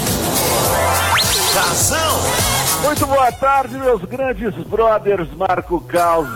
Casão, 1.54 2.20
Muito 2.82 3.06
boa 3.06 3.30
tarde, 3.30 3.76
meus 3.76 4.02
grandes 4.02 4.52
brothers 4.66 5.28
Marco 5.36 5.80
Caos 5.82 6.26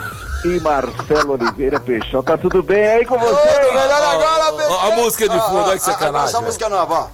e 0.44 0.60
Marcelo 0.60 1.32
Oliveira 1.32 1.80
Peixão. 1.80 2.22
Tá 2.22 2.38
tudo 2.38 2.62
bem 2.62 2.86
aí 2.86 3.04
com 3.04 3.16
Ô, 3.16 3.18
vocês? 3.18 3.56
melhor 3.74 4.02
agora, 4.02 4.52
ó, 4.68 4.72
ó, 4.72 4.92
a 4.92 4.96
música 4.96 5.28
de 5.28 5.40
fundo, 5.40 5.68
olha 5.70 5.78
que 5.78 5.90
Ah, 5.90 5.90
ah, 5.90 5.92
sacanagem, 5.92 6.28
Essa 6.28 6.40
música 6.40 6.68
nova, 6.68 6.94
ó. 6.94 7.08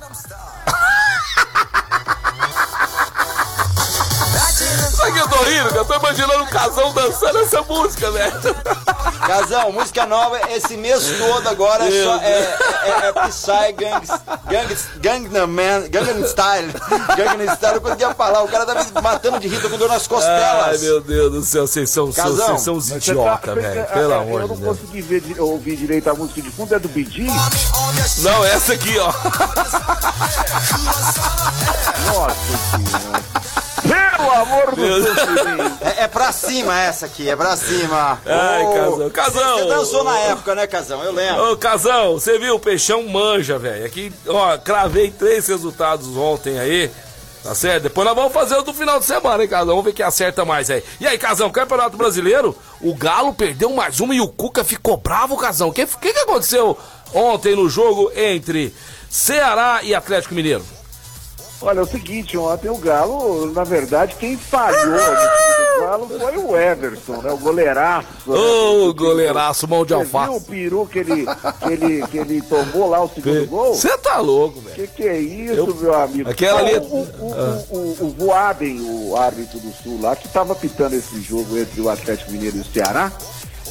Sabe 5.02 5.12
que 5.14 5.18
eu 5.18 5.28
tô 5.28 5.42
rindo? 5.44 5.68
que 5.72 5.78
Eu 5.78 5.84
tô 5.84 5.94
imaginando 5.96 6.42
um 6.44 6.46
casal 6.46 6.92
dançando 6.92 7.38
essa 7.38 7.62
música, 7.62 8.10
velho. 8.12 8.32
Casal, 9.26 9.72
música 9.72 10.06
nova 10.06 10.40
esse 10.50 10.76
mês 10.76 11.04
todo 11.18 11.48
agora 11.48 11.88
é 11.88 12.04
só. 12.04 12.16
É, 12.18 12.28
é, 12.84 13.08
é 13.08 13.12
Psy 13.28 13.72
Gangs, 13.76 14.12
Gangs, 14.48 14.88
Gangnam 15.00 15.46
Man, 15.48 15.88
Gangnam 15.88 16.24
Style. 16.26 16.72
Gangnam 17.16 17.52
Style, 17.54 17.74
eu 17.74 17.80
conseguia 17.80 18.14
falar. 18.14 18.42
O 18.42 18.48
cara 18.48 18.64
tá 18.64 18.74
me 18.74 19.02
matando 19.02 19.40
de 19.40 19.48
rir, 19.48 19.60
com 19.60 19.76
dor 19.76 19.88
nas 19.88 20.06
costelas. 20.06 20.66
Ai, 20.68 20.78
meu 20.78 21.00
Deus 21.00 21.32
do 21.32 21.42
céu, 21.42 21.66
vocês 21.66 21.90
são, 21.90 22.12
Casão, 22.12 22.56
vocês 22.58 22.62
são 22.84 22.96
idiota, 22.96 23.38
tá- 23.48 23.54
velho. 23.54 23.74
você- 23.86 23.92
Pelo 23.92 24.12
ah, 24.12 24.16
amor 24.18 24.40
Eu 24.42 24.48
de 24.48 24.54
não 24.54 24.60
Deus. 24.60 24.78
consegui 24.78 25.02
ver, 25.02 25.40
ouvir 25.40 25.76
direito 25.76 26.08
a 26.10 26.14
música 26.14 26.40
de 26.42 26.50
fundo, 26.50 26.74
é 26.74 26.78
do 26.78 26.88
Bidi? 26.88 27.26
Não, 28.18 28.44
essa 28.44 28.72
aqui, 28.74 28.96
ó. 28.98 29.12
É, 36.02 36.08
pra 36.08 36.32
cima 36.32 36.76
essa 36.80 37.06
aqui, 37.06 37.30
é 37.30 37.36
pra 37.36 37.56
cima. 37.56 38.20
Ai, 38.26 38.64
Ô, 38.64 38.72
Casão. 38.72 39.10
Casão. 39.10 39.58
Você 39.58 39.64
dançou 39.66 40.02
na 40.02 40.18
época, 40.18 40.54
né, 40.56 40.66
Casão? 40.66 41.04
Eu 41.04 41.12
lembro. 41.12 41.52
Ô, 41.52 41.56
Casão, 41.56 42.14
você 42.14 42.40
viu? 42.40 42.56
O 42.56 42.58
Peixão 42.58 43.04
manja, 43.04 43.56
velho. 43.56 43.86
Aqui, 43.86 44.12
ó, 44.26 44.58
cravei 44.58 45.12
três 45.12 45.46
resultados 45.46 46.08
ontem 46.16 46.58
aí. 46.58 46.90
Tá 47.44 47.54
certo? 47.54 47.84
Depois 47.84 48.04
nós 48.04 48.16
vamos 48.16 48.32
fazer 48.32 48.56
o 48.56 48.62
do 48.62 48.74
final 48.74 48.98
de 48.98 49.04
semana, 49.04 49.44
hein, 49.44 49.48
Casão? 49.48 49.68
Vamos 49.68 49.84
ver 49.84 49.92
quem 49.92 50.04
acerta 50.04 50.44
mais 50.44 50.70
aí. 50.70 50.82
E 50.98 51.06
aí, 51.06 51.16
Casão, 51.16 51.50
Campeonato 51.50 51.96
Brasileiro, 51.96 52.56
o 52.80 52.94
Galo 52.94 53.32
perdeu 53.32 53.70
mais 53.70 54.00
uma 54.00 54.12
e 54.12 54.20
o 54.20 54.26
Cuca 54.26 54.64
ficou 54.64 54.96
bravo, 54.96 55.36
Casão. 55.36 55.68
O 55.68 55.72
que, 55.72 55.86
que, 55.86 56.12
que 56.12 56.18
aconteceu 56.18 56.76
ontem 57.14 57.54
no 57.54 57.68
jogo 57.68 58.10
entre 58.16 58.74
Ceará 59.08 59.80
e 59.84 59.94
Atlético 59.94 60.34
Mineiro? 60.34 60.64
Olha, 61.64 61.78
é 61.78 61.82
o 61.82 61.86
seguinte, 61.86 62.36
ontem 62.36 62.68
o 62.68 62.76
Galo, 62.76 63.52
na 63.52 63.62
verdade, 63.62 64.16
quem 64.18 64.36
falhou 64.36 64.90
no 64.96 65.80
Galo 65.80 66.08
foi 66.08 66.36
o 66.36 66.56
Everson, 66.56 67.22
né? 67.22 67.30
O 67.32 67.38
goleiraço. 67.38 68.08
né? 68.26 68.36
Ô, 68.36 68.92
goleiraço, 68.92 69.68
mão 69.68 69.84
de 69.84 69.94
Você 69.94 70.04
viu 70.04 70.18
o 70.18 70.18
alface. 70.20 70.44
peru 70.46 70.86
que 70.90 70.98
ele, 70.98 71.24
que 71.24 71.72
ele, 71.72 72.06
que 72.08 72.18
ele 72.18 72.42
tomou 72.42 72.90
lá 72.90 73.00
o 73.04 73.08
segundo 73.08 73.46
gol? 73.46 73.74
Você 73.74 73.96
tá 73.98 74.18
louco, 74.18 74.60
velho. 74.60 74.74
Que 74.74 74.86
que 74.88 75.02
é 75.08 75.18
isso, 75.18 75.54
Eu- 75.54 75.74
meu 75.76 75.94
amigo? 75.94 76.28
Aquela 76.28 76.58
ali- 76.60 76.76
O, 76.78 76.80
o, 76.80 77.66
o, 77.70 77.76
o, 77.78 78.06
o 78.06 78.14
Voaden, 78.18 78.80
o 78.80 79.16
árbitro 79.16 79.60
do 79.60 79.72
Sul 79.72 80.00
lá, 80.00 80.16
que 80.16 80.26
estava 80.26 80.54
pitando 80.56 80.94
esse 80.94 81.20
jogo 81.20 81.56
entre 81.56 81.80
o 81.80 81.88
Atlético 81.88 82.32
Mineiro 82.32 82.56
e 82.56 82.60
o 82.60 82.64
Ceará. 82.64 83.12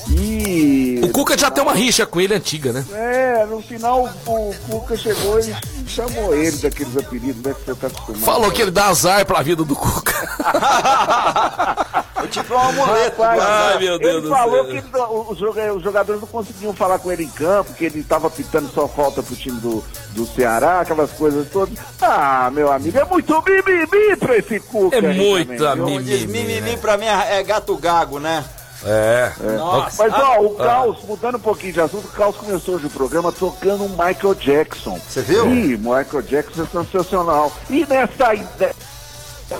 E. 0.10 1.00
O 1.04 1.10
Cuca 1.10 1.38
já 1.38 1.50
tem 1.52 1.64
uma 1.64 1.74
rixa 1.74 2.06
com 2.06 2.20
ele 2.22 2.34
antiga, 2.34 2.72
né? 2.74 2.86
É, 2.94 3.46
no 3.46 3.62
final 3.62 4.04
o 4.26 4.54
Cuca 4.70 4.96
chegou 4.98 5.40
e 5.40 5.56
chamou 5.88 6.34
ele 6.36 6.58
daqueles 6.58 6.96
apelidos, 6.98 7.42
né? 7.44 7.54
Que 7.54 7.66
você 7.66 7.76
tá 7.76 7.88
acostumado. 7.88 8.24
Falou 8.24 8.52
que 8.52 8.62
ele 8.62 8.72
dá 8.72 8.88
azar 8.88 9.26
pra 9.26 9.42
vida 9.42 9.64
do 9.64 9.76
Cuca. 9.76 10.12
Eu 12.22 12.28
tipo 12.28 12.54
um 12.54 12.60
amuleto. 12.60 13.22
Rapaz, 13.22 13.42
Ai, 13.44 13.80
meu 13.80 13.98
Deus 13.98 14.12
ele 14.14 14.22
do 14.22 14.30
falou 14.30 14.66
céu. 14.66 14.82
que 14.84 15.32
os 15.34 15.38
joga- 15.40 15.74
os 15.74 15.84
jogadores 15.84 16.22
não 16.22 16.28
conseguiam 16.28 16.74
falar 16.74 17.00
com 17.00 17.12
ele 17.12 17.24
em 17.24 17.30
campo, 17.30 17.74
que 17.74 17.84
ele 17.86 18.00
estava 18.00 18.30
pitando 18.30 18.70
só 18.72 18.88
falta 18.88 19.24
pro 19.24 19.36
time 19.36 19.60
do, 19.60 19.84
do 20.12 20.26
Ceará, 20.28 20.82
aquelas 20.82 21.10
coisas 21.12 21.48
todas. 21.52 21.74
Ah, 22.00 22.50
meu 22.54 22.72
amigo, 22.72 22.96
é 22.98 23.04
muito 23.06 23.44
mimimi 23.44 24.16
pra 24.18 24.38
esse 24.38 24.60
Cuca. 24.60 24.98
É 24.98 25.02
diz 25.02 25.18
Mimimi, 25.18 26.28
mimimi 26.28 26.72
né? 26.72 26.78
pra 26.78 26.96
mim 26.98 27.06
é 27.06 27.40
é 27.40 27.44
gato 27.44 27.76
gago, 27.78 28.20
né? 28.20 28.44
É. 28.86 29.32
Nossa. 29.58 30.04
Mas 30.04 30.14
ó, 30.14 30.42
o 30.42 30.56
Caos, 30.56 30.98
mudando 31.08 31.36
um 31.36 31.40
pouquinho 31.40 31.74
de 31.74 31.82
assunto, 31.82 32.06
o 32.06 32.12
Caos 32.12 32.36
começou 32.36 32.76
hoje 32.76 32.88
o 32.88 32.90
programa 32.90 33.32
tocando 33.32 33.84
um 33.84 33.90
Michael 33.90 34.36
Jackson. 34.36 35.00
Você 35.08 35.22
viu? 35.22 35.46
Ih, 35.54 35.78
Michael 35.78 36.22
Jackson 36.24 36.64
é 36.64 36.66
sensacional. 36.84 37.52
E 37.70 37.86
nessa 37.86 38.32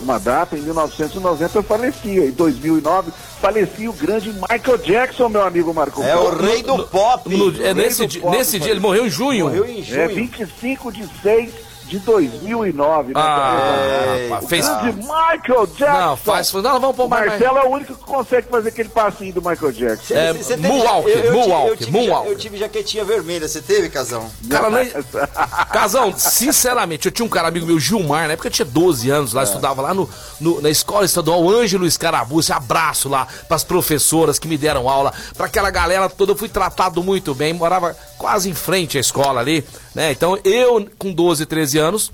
uma 0.02 0.18
data, 0.18 0.56
em 0.58 0.62
1990 0.62 1.58
eu 1.58 1.64
falecia, 1.64 2.26
em 2.26 2.32
2009 2.32 3.12
falecia 3.42 3.90
o 3.90 3.94
grande 3.94 4.32
Michael 4.32 4.78
Jackson, 4.78 5.28
meu 5.28 5.44
amigo 5.44 5.74
Marco 5.74 6.02
É 6.02 6.16
o 6.16 6.30
rei 6.34 6.64
do 6.64 6.88
pop. 6.88 7.30
No- 7.36 7.62
é 7.64 7.74
nesse, 7.74 8.00
do 8.04 8.08
di- 8.08 8.20
pop, 8.22 8.38
nesse 8.38 8.58
dia, 8.58 8.72
ele 8.72 8.80
morreu 8.80 9.06
em 9.06 9.10
junho. 9.10 9.46
Morreu 9.46 9.66
em 9.66 9.82
É 9.82 9.84
junho. 9.84 10.16
25 10.16 10.92
de 10.94 11.06
6 11.22 11.52
de 11.92 12.00
2009. 12.00 13.08
né? 13.08 13.14
Ah, 13.22 13.76
É, 14.18 14.28
rapaz, 14.30 14.46
o 14.46 14.48
fez. 14.48 14.66
grande 14.68 14.98
Michael 14.98 15.68
Jackson. 15.68 16.00
Não, 16.00 16.16
faz. 16.18 16.54
Não, 16.54 16.80
vamos 16.80 16.96
pôr 16.96 17.10
mais. 17.10 17.26
Marcelo 17.28 17.58
é 17.58 17.64
o 17.66 17.70
único 17.70 17.94
que 17.96 18.04
consegue 18.06 18.48
fazer 18.48 18.70
aquele 18.70 18.88
passinho 18.90 19.34
do 19.34 19.42
Michael 19.42 19.72
Jackson. 19.74 20.14
É, 20.14 20.32
Você 20.34 20.56
teve- 20.56 20.68
Moonwalker, 20.70 21.12
eu- 21.12 21.18
eu 21.18 21.22
tive- 21.24 21.38
Moonwalker, 21.38 21.70
eu 21.72 21.78
tive, 21.78 21.92
Moonwalker. 21.92 22.32
Eu 22.32 22.38
tive 22.38 22.58
jaquetinha 22.58 23.04
vermelha, 23.04 23.46
você 23.48 23.62
teve, 23.62 23.90
Casão? 23.90 24.26
Cara, 24.50 24.70
nem... 24.70 24.90
Casão, 25.74 26.14
sinceramente, 26.18 27.06
eu 27.08 27.12
tinha 27.12 27.26
um 27.26 27.30
cara 27.30 27.50
amigo 27.50 27.66
meu, 27.66 27.78
Gilmar, 27.80 28.28
na 28.28 28.34
época 28.34 28.48
eu 28.48 28.52
tinha 28.52 28.66
12 28.66 29.10
anos 29.10 29.34
lá, 29.34 29.44
estudava 29.44 29.82
lá 29.82 29.94
no, 29.94 30.10
no- 30.40 30.62
na 30.62 30.70
escola 30.70 31.04
estadual 31.04 31.50
Ângelo 31.50 31.86
Escarabuce, 31.86 32.54
abraço 32.54 33.10
lá 33.10 33.28
pras 33.50 33.64
professoras 33.66 34.40
que 34.40 34.48
me 34.48 34.58
deram 34.58 34.88
aula, 34.88 35.14
pra 35.36 35.48
aquela 35.48 35.70
galera 35.70 36.10
toda, 36.10 36.32
eu 36.32 36.38
fui 36.38 36.48
tratado 36.48 37.04
muito 37.04 37.36
bem, 37.36 37.54
morava 37.54 37.96
quase 38.18 38.50
em 38.50 38.54
frente 38.54 38.98
à 38.98 39.02
escola 39.02 39.42
ali, 39.42 39.66
né? 39.94 40.12
Então 40.12 40.38
eu, 40.44 40.88
com 40.98 41.12
12, 41.12 41.46
13 41.46 41.78
anos, 41.78 42.12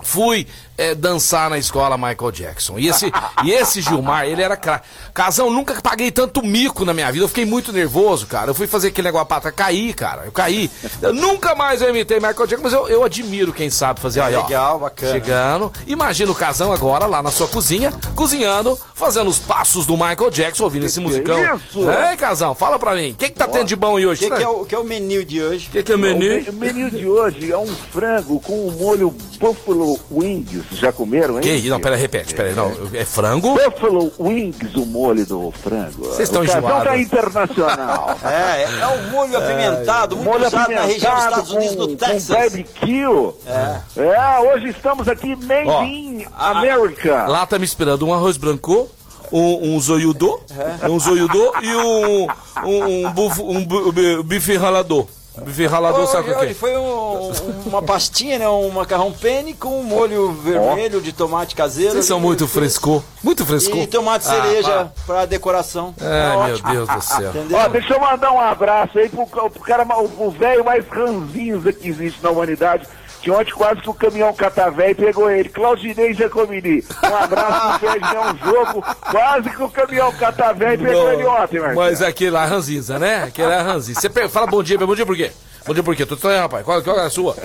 fui 0.00 0.46
é, 0.78 0.94
dançar 0.94 1.48
na 1.50 1.58
escola 1.58 1.96
Michael 1.96 2.30
Jackson. 2.32 2.78
E 2.78 2.88
esse, 2.88 3.10
e 3.44 3.50
esse 3.50 3.80
Gilmar, 3.80 4.26
ele 4.26 4.42
era 4.42 4.56
craque. 4.56 4.86
Casão, 5.14 5.50
nunca 5.50 5.80
paguei 5.80 6.10
tanto 6.10 6.42
mico 6.44 6.84
na 6.84 6.92
minha 6.92 7.10
vida. 7.10 7.24
Eu 7.24 7.28
fiquei 7.28 7.44
muito 7.46 7.72
nervoso, 7.72 8.26
cara. 8.26 8.50
Eu 8.50 8.54
fui 8.54 8.66
fazer 8.66 8.88
aquele 8.88 9.08
negócio 9.08 9.26
pra 9.26 9.40
caí, 9.52 9.92
cara. 9.94 10.24
Eu 10.26 10.32
caí. 10.32 10.70
Eu 11.00 11.12
nunca 11.14 11.54
mais 11.54 11.80
eu 11.80 11.88
imitei 11.90 12.18
Michael 12.18 12.46
Jackson, 12.46 12.62
mas 12.62 12.72
eu, 12.72 12.88
eu 12.88 13.02
admiro 13.04 13.52
quem 13.52 13.70
sabe 13.70 14.00
fazer. 14.00 14.20
Aí, 14.20 14.34
ó, 14.34 14.42
Legal, 14.44 14.78
bacana. 14.78 15.12
Chegando. 15.12 15.72
Imagina 15.86 16.30
o 16.30 16.34
Casão 16.34 16.72
agora 16.72 17.06
lá 17.06 17.22
na 17.22 17.30
sua 17.30 17.48
cozinha, 17.48 17.92
cozinhando, 18.14 18.78
fazendo 18.94 19.28
os 19.30 19.38
passos 19.38 19.86
do 19.86 19.94
Michael 19.96 20.30
Jackson, 20.30 20.64
ouvindo 20.64 20.86
esse 20.86 21.00
musicão. 21.00 21.38
é 21.38 21.54
isso? 21.56 21.80
Ei, 22.10 22.16
Casão, 22.16 22.54
fala 22.54 22.78
pra 22.78 22.94
mim. 22.94 23.12
O 23.12 23.14
que, 23.14 23.28
que 23.30 23.34
tá 23.36 23.46
tendo 23.48 23.64
de 23.66 23.76
bom 23.76 23.96
aí 23.96 24.06
O 24.06 24.10
hoje? 24.10 24.28
que, 24.28 24.36
que 24.36 24.42
é 24.42 24.48
o, 24.48 24.64
que 24.64 24.74
é 24.74 24.78
o 24.78 24.84
menu 24.84 25.24
de 25.24 25.42
hoje? 25.42 25.68
O 25.68 25.70
que, 25.70 25.82
que 25.82 25.92
é 25.92 25.94
O 25.94 25.98
menu? 25.98 26.18
me- 26.18 26.50
o 26.50 26.52
menu 26.52 26.90
de 26.90 27.06
hoje 27.06 27.50
é 27.52 27.56
um 27.58 27.66
frango 27.66 28.40
com 28.40 28.66
o 28.66 28.72
molho 28.72 29.14
Buffalo 29.38 29.98
Wings. 30.10 30.65
Já 30.72 30.92
comeram, 30.92 31.36
hein? 31.36 31.40
Que? 31.42 31.68
Não, 31.68 31.80
pera, 31.80 31.96
repete, 31.96 32.34
pera. 32.34 32.52
Não, 32.52 32.72
é 32.92 33.04
frango? 33.04 33.54
Buffalo 33.54 34.12
Wings, 34.18 34.74
o 34.74 34.84
molho 34.86 35.24
do 35.24 35.50
frango. 35.50 36.04
Vocês 36.06 36.28
estão 36.28 36.42
enjoados. 36.44 36.84
tá 36.84 36.98
internacional. 36.98 38.16
É, 38.24 38.62
é, 38.62 38.68
é 38.80 38.86
o 38.86 39.10
molho 39.10 39.36
apimentado, 39.36 40.16
muito 40.16 40.28
molho 40.28 40.46
usado 40.46 40.70
na 40.72 40.82
região 40.82 41.14
dos 41.14 41.24
apimentado 41.24 41.28
Estados 41.30 41.50
Unidos, 41.52 41.74
com, 41.76 41.82
no 41.82 41.88
com 41.88 41.96
Texas. 41.96 42.28
barbecue. 42.28 43.34
É. 43.46 43.80
é, 44.00 44.40
hoje 44.40 44.68
estamos 44.68 45.08
aqui 45.08 45.36
made 45.36 45.68
Ó, 45.68 45.82
in 45.84 46.26
America. 46.36 47.26
Lá 47.26 47.46
tá 47.46 47.58
me 47.58 47.64
esperando 47.64 48.06
um 48.06 48.12
arroz 48.12 48.36
branco, 48.36 48.88
um, 49.32 49.74
um 49.76 49.80
zoiudô, 49.80 50.40
um 50.88 50.98
zoiudô 51.00 51.52
e 51.62 51.74
um, 51.76 52.26
um, 52.64 53.06
um, 53.06 53.12
buf, 53.12 53.40
um 53.42 53.64
bu- 53.64 54.22
bife 54.24 54.56
ralador. 54.56 55.06
Bife 55.44 55.66
ralador, 55.66 56.06
sabe 56.06 56.30
o 56.30 56.38
que 56.38 56.44
é? 56.46 56.54
foi 56.54 56.76
um- 56.76 57.32
uma 57.66 57.82
pastinha, 57.82 58.38
né? 58.38 58.48
Um 58.48 58.70
macarrão 58.70 59.12
penne 59.12 59.52
com 59.54 59.80
um 59.80 59.82
molho 59.82 60.32
vermelho 60.32 61.00
de 61.00 61.12
tomate 61.12 61.54
caseiro. 61.54 61.92
Vocês 61.92 62.06
são 62.06 62.18
muito 62.18 62.48
frescor, 62.48 63.02
muito 63.22 63.44
frescor. 63.44 63.78
E 63.78 63.86
tomate 63.86 64.26
Ah, 64.28 64.30
cereja 64.42 64.92
pra 65.06 65.26
decoração. 65.26 65.94
É, 66.00 66.32
Tá 66.32 66.46
meu. 66.46 66.58
Deus 66.86 66.88
do 66.88 67.00
céu. 67.02 67.30
Entendeu? 67.30 67.58
Ó, 67.58 67.68
deixa 67.68 67.94
eu 67.94 68.00
mandar 68.00 68.32
um 68.32 68.40
abraço 68.40 68.98
aí 68.98 69.08
pro, 69.08 69.26
pro 69.26 69.50
cara, 69.60 69.86
o 70.18 70.30
velho 70.30 70.64
mais 70.64 70.84
ranzinza 70.88 71.72
que 71.72 71.88
existe 71.88 72.22
na 72.22 72.30
humanidade. 72.30 72.86
Que 73.26 73.30
ontem 73.32 73.50
quase 73.54 73.80
que 73.80 73.90
o 73.90 73.94
caminhão 73.94 74.32
catavé 74.32 74.94
pegou 74.94 75.28
ele. 75.28 75.48
Claudinei 75.48 76.14
Jacomini. 76.14 76.84
Um 77.02 77.16
abraço 77.16 77.80
pro 77.80 77.88
é 77.88 78.20
um 78.20 78.38
jogo. 78.38 78.84
Quase 79.10 79.50
que 79.50 79.62
o 79.64 79.68
caminhão 79.68 80.12
catavé 80.12 80.76
pegou 80.76 81.10
ele 81.12 81.24
ontem, 81.26 81.58
Marcelo. 81.58 81.74
Mas 81.74 82.02
aquele 82.02 82.30
lá 82.30 82.44
é 82.44 82.46
ranzinza, 82.46 83.00
né? 83.00 83.24
Aquele 83.24 83.50
é 83.50 83.60
ranzinza. 83.60 84.00
Você 84.00 84.08
pega- 84.08 84.28
fala 84.28 84.46
bom 84.46 84.62
dia, 84.62 84.78
bom 84.78 84.94
dia 84.94 85.04
por 85.04 85.16
quê? 85.16 85.32
Dia 85.74 85.82
por 85.82 85.94
quê? 85.96 86.06
Tudo 86.06 86.26
bem, 86.28 86.38
rapaz? 86.38 86.64
Qual, 86.64 86.82
qual 86.82 86.98
é 86.98 87.06
a 87.06 87.10
sua? 87.10 87.36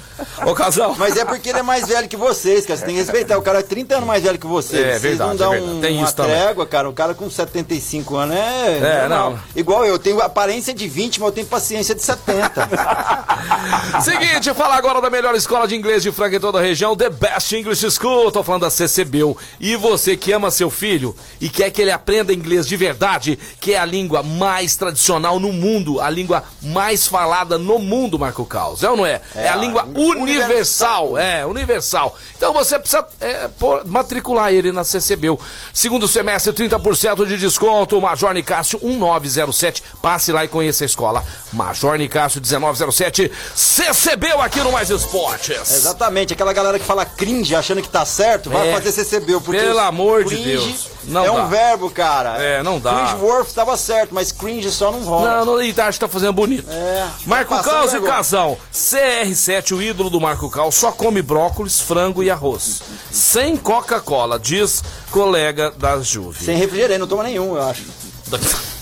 Ô, 0.46 0.54
casal. 0.54 0.96
Mas 0.98 1.18
é 1.18 1.26
porque 1.26 1.50
ele 1.50 1.60
é 1.60 1.64
mais 1.64 1.88
velho 1.88 2.08
que 2.08 2.16
vocês, 2.18 2.66
cara. 2.66 2.80
Você 2.80 2.86
tem 2.86 2.96
que 2.96 3.02
respeitar. 3.02 3.38
O 3.38 3.42
cara 3.42 3.60
é 3.60 3.64
30 3.64 3.96
anos 3.96 4.08
mais 4.08 4.24
velho 4.24 4.38
que 4.40 4.48
vocês. 4.48 4.82
É, 4.82 4.90
Vocês 4.92 5.02
verdade, 5.02 5.30
não 5.32 5.36
dão 5.38 5.54
é 5.54 5.58
verdade. 5.58 5.78
um- 5.78 5.82
Tem 5.82 5.98
uma 5.98 6.04
isso 6.06 6.16
também. 6.16 6.36
trégua, 6.36 6.66
cara. 6.66 6.90
O 6.90 6.94
cara 6.94 7.14
com 7.14 7.30
75 7.30 8.16
anos 8.16 8.36
é. 8.36 8.78
É, 8.78 9.08
normal. 9.08 9.32
não. 9.32 9.40
Igual 9.56 9.86
eu. 9.86 9.98
Tenho 10.00 10.20
aparência 10.22 10.74
de 10.74 10.88
20, 10.88 11.20
mas 11.20 11.28
eu 11.30 11.34
tenho 11.34 11.48
paciência 11.48 11.94
de 11.96 12.02
70. 12.02 12.70
Seguinte, 14.02 14.54
falar 14.54 14.76
agora 14.78 15.02
da 15.02 15.10
melhor 15.10 15.36
escola 15.36 15.68
de 15.68 15.76
inglês 15.76 16.04
de 16.04 16.12
Franca 16.12 16.36
em 16.36 16.40
toda 16.40 16.60
a 16.60 16.62
região, 16.62 16.96
The 16.96 17.10
Best 17.10 17.56
English 17.56 17.90
School. 17.92 18.32
Tô 18.32 18.44
falando 18.44 18.62
da 18.62 18.70
CCBU. 18.70 19.38
E 19.60 19.76
você 19.76 20.16
que 20.16 20.32
ama 20.32 20.50
seu 20.52 20.70
filho 20.70 21.16
e 21.40 21.50
quer 21.50 21.70
que 21.72 21.82
ele 21.82 21.92
aprenda 21.92 22.34
inglês 22.34 22.68
de 22.68 22.76
verdade, 22.78 23.38
que 23.60 23.74
é 23.74 23.80
a 23.80 23.86
língua 23.86 24.24
mais 24.24 24.76
tradicional 24.76 25.40
no 25.40 25.52
mundo, 25.52 26.00
a 26.00 26.10
língua 26.10 26.44
mais 26.62 27.08
falada 27.08 27.58
no 27.58 27.80
mundo, 27.80 28.11
Marco 28.20 28.46
Caos. 28.46 28.84
É 28.84 28.90
ou 28.90 28.98
não 28.98 29.06
é? 29.06 29.22
É, 29.36 29.48
a 29.50 29.56
língua 29.56 29.84
universal. 29.96 31.18
É, 31.18 31.46
universal. 31.46 32.18
Então 32.36 32.54
você 32.54 32.78
precisa 32.80 33.06
é, 33.20 33.48
pôr- 33.60 33.84
matricular 33.86 34.52
ele 34.54 34.72
na 34.72 34.84
CCBU. 34.84 35.40
Segundo 35.74 36.08
semestre, 36.08 36.52
30% 36.54 37.26
de 37.26 37.38
desconto. 37.38 38.00
Major 38.02 38.34
Nicásio 38.34 38.80
1907. 38.84 39.84
Passe 40.02 40.32
lá 40.32 40.44
e 40.44 40.48
conheça 40.48 40.84
a 40.84 40.86
escola. 40.86 41.24
Major 41.54 41.98
Nicásio 41.98 42.42
1907. 42.42 43.32
CCBU 43.56 44.42
aqui 44.42 44.60
no 44.60 44.72
Mais 44.72 44.90
Esportes. 44.90 45.72
Exatamente. 45.72 46.34
Aquela 46.34 46.54
galera 46.54 46.78
que 46.80 46.86
fala 46.86 47.06
cringe 47.06 47.56
achando 47.56 47.82
que 47.82 47.90
tá 47.90 48.06
certo, 48.06 48.50
vai 48.50 48.70
É. 48.70 48.74
fazer 48.74 48.92
CCB. 48.92 49.40
Porque 49.42 49.60
Pelo 49.62 49.80
amor 49.80 50.24
de 50.26 50.36
Deus. 50.38 50.91
Não 51.06 51.24
é 51.24 51.28
dá. 51.28 51.34
um 51.34 51.48
verbo, 51.48 51.90
cara. 51.90 52.42
É, 52.42 52.62
não 52.64 52.80
dá. 52.80 53.08
Cringeworth 53.08 53.54
tava 53.54 53.76
certo, 53.78 54.14
mas 54.14 54.32
cringe 54.32 54.70
só 54.72 54.92
não 54.92 55.02
rola. 55.04 55.38
Não, 55.38 55.46
não, 55.46 55.62
e 55.62 55.70
acho 55.72 56.00
que 56.00 56.06
tá 56.06 56.08
fazendo 56.08 56.34
bonito. 56.34 56.70
É. 56.70 57.08
Marco 57.26 57.56
Passando 57.56 57.74
Caos 57.74 57.94
e. 57.94 58.02
Casão. 58.02 58.58
CR7, 58.74 59.76
o 59.76 59.82
ídolo 59.82 60.10
do 60.10 60.20
Marco 60.20 60.50
Caos, 60.50 60.76
só 60.76 60.92
come 60.92 61.22
brócolis, 61.22 61.80
frango 61.80 62.24
e 62.24 62.30
arroz. 62.30 62.82
Sem 63.12 63.58
Coca-Cola, 63.58 64.40
diz 64.40 64.84
colega 65.10 65.72
da 65.72 66.00
Juve. 66.02 66.44
Sem 66.44 66.58
refrigerante, 66.58 67.00
não 67.00 67.08
toma 67.08 67.24
nenhum, 67.24 67.56
eu 67.56 67.62
acho. 67.62 67.84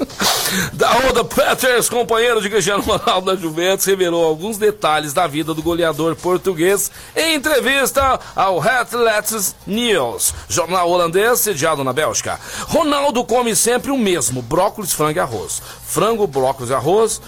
Da 0.72 0.90
Oda 1.08 1.24
Peters, 1.24 1.88
companheiro 1.88 2.40
de 2.40 2.50
Cristiano 2.50 2.82
Ronaldo 2.82 3.26
da 3.26 3.40
Juventus, 3.40 3.86
revelou 3.86 4.24
alguns 4.24 4.58
detalhes 4.58 5.12
da 5.12 5.26
vida 5.26 5.54
do 5.54 5.62
goleador 5.62 6.16
português 6.16 6.90
em 7.14 7.34
entrevista 7.34 8.18
ao 8.34 8.60
Athletes 8.60 9.54
News, 9.66 10.34
jornal 10.48 10.90
holandês 10.90 11.40
sediado 11.40 11.84
na 11.84 11.92
Bélgica. 11.92 12.38
Ronaldo 12.66 13.24
come 13.24 13.54
sempre 13.54 13.90
o 13.90 13.98
mesmo: 13.98 14.42
brócolis, 14.42 14.92
frango 14.92 15.18
e 15.18 15.20
arroz. 15.20 15.62
Frango, 15.86 16.26
brócolis 16.26 16.70
e 16.70 16.74
arroz, 16.74 17.20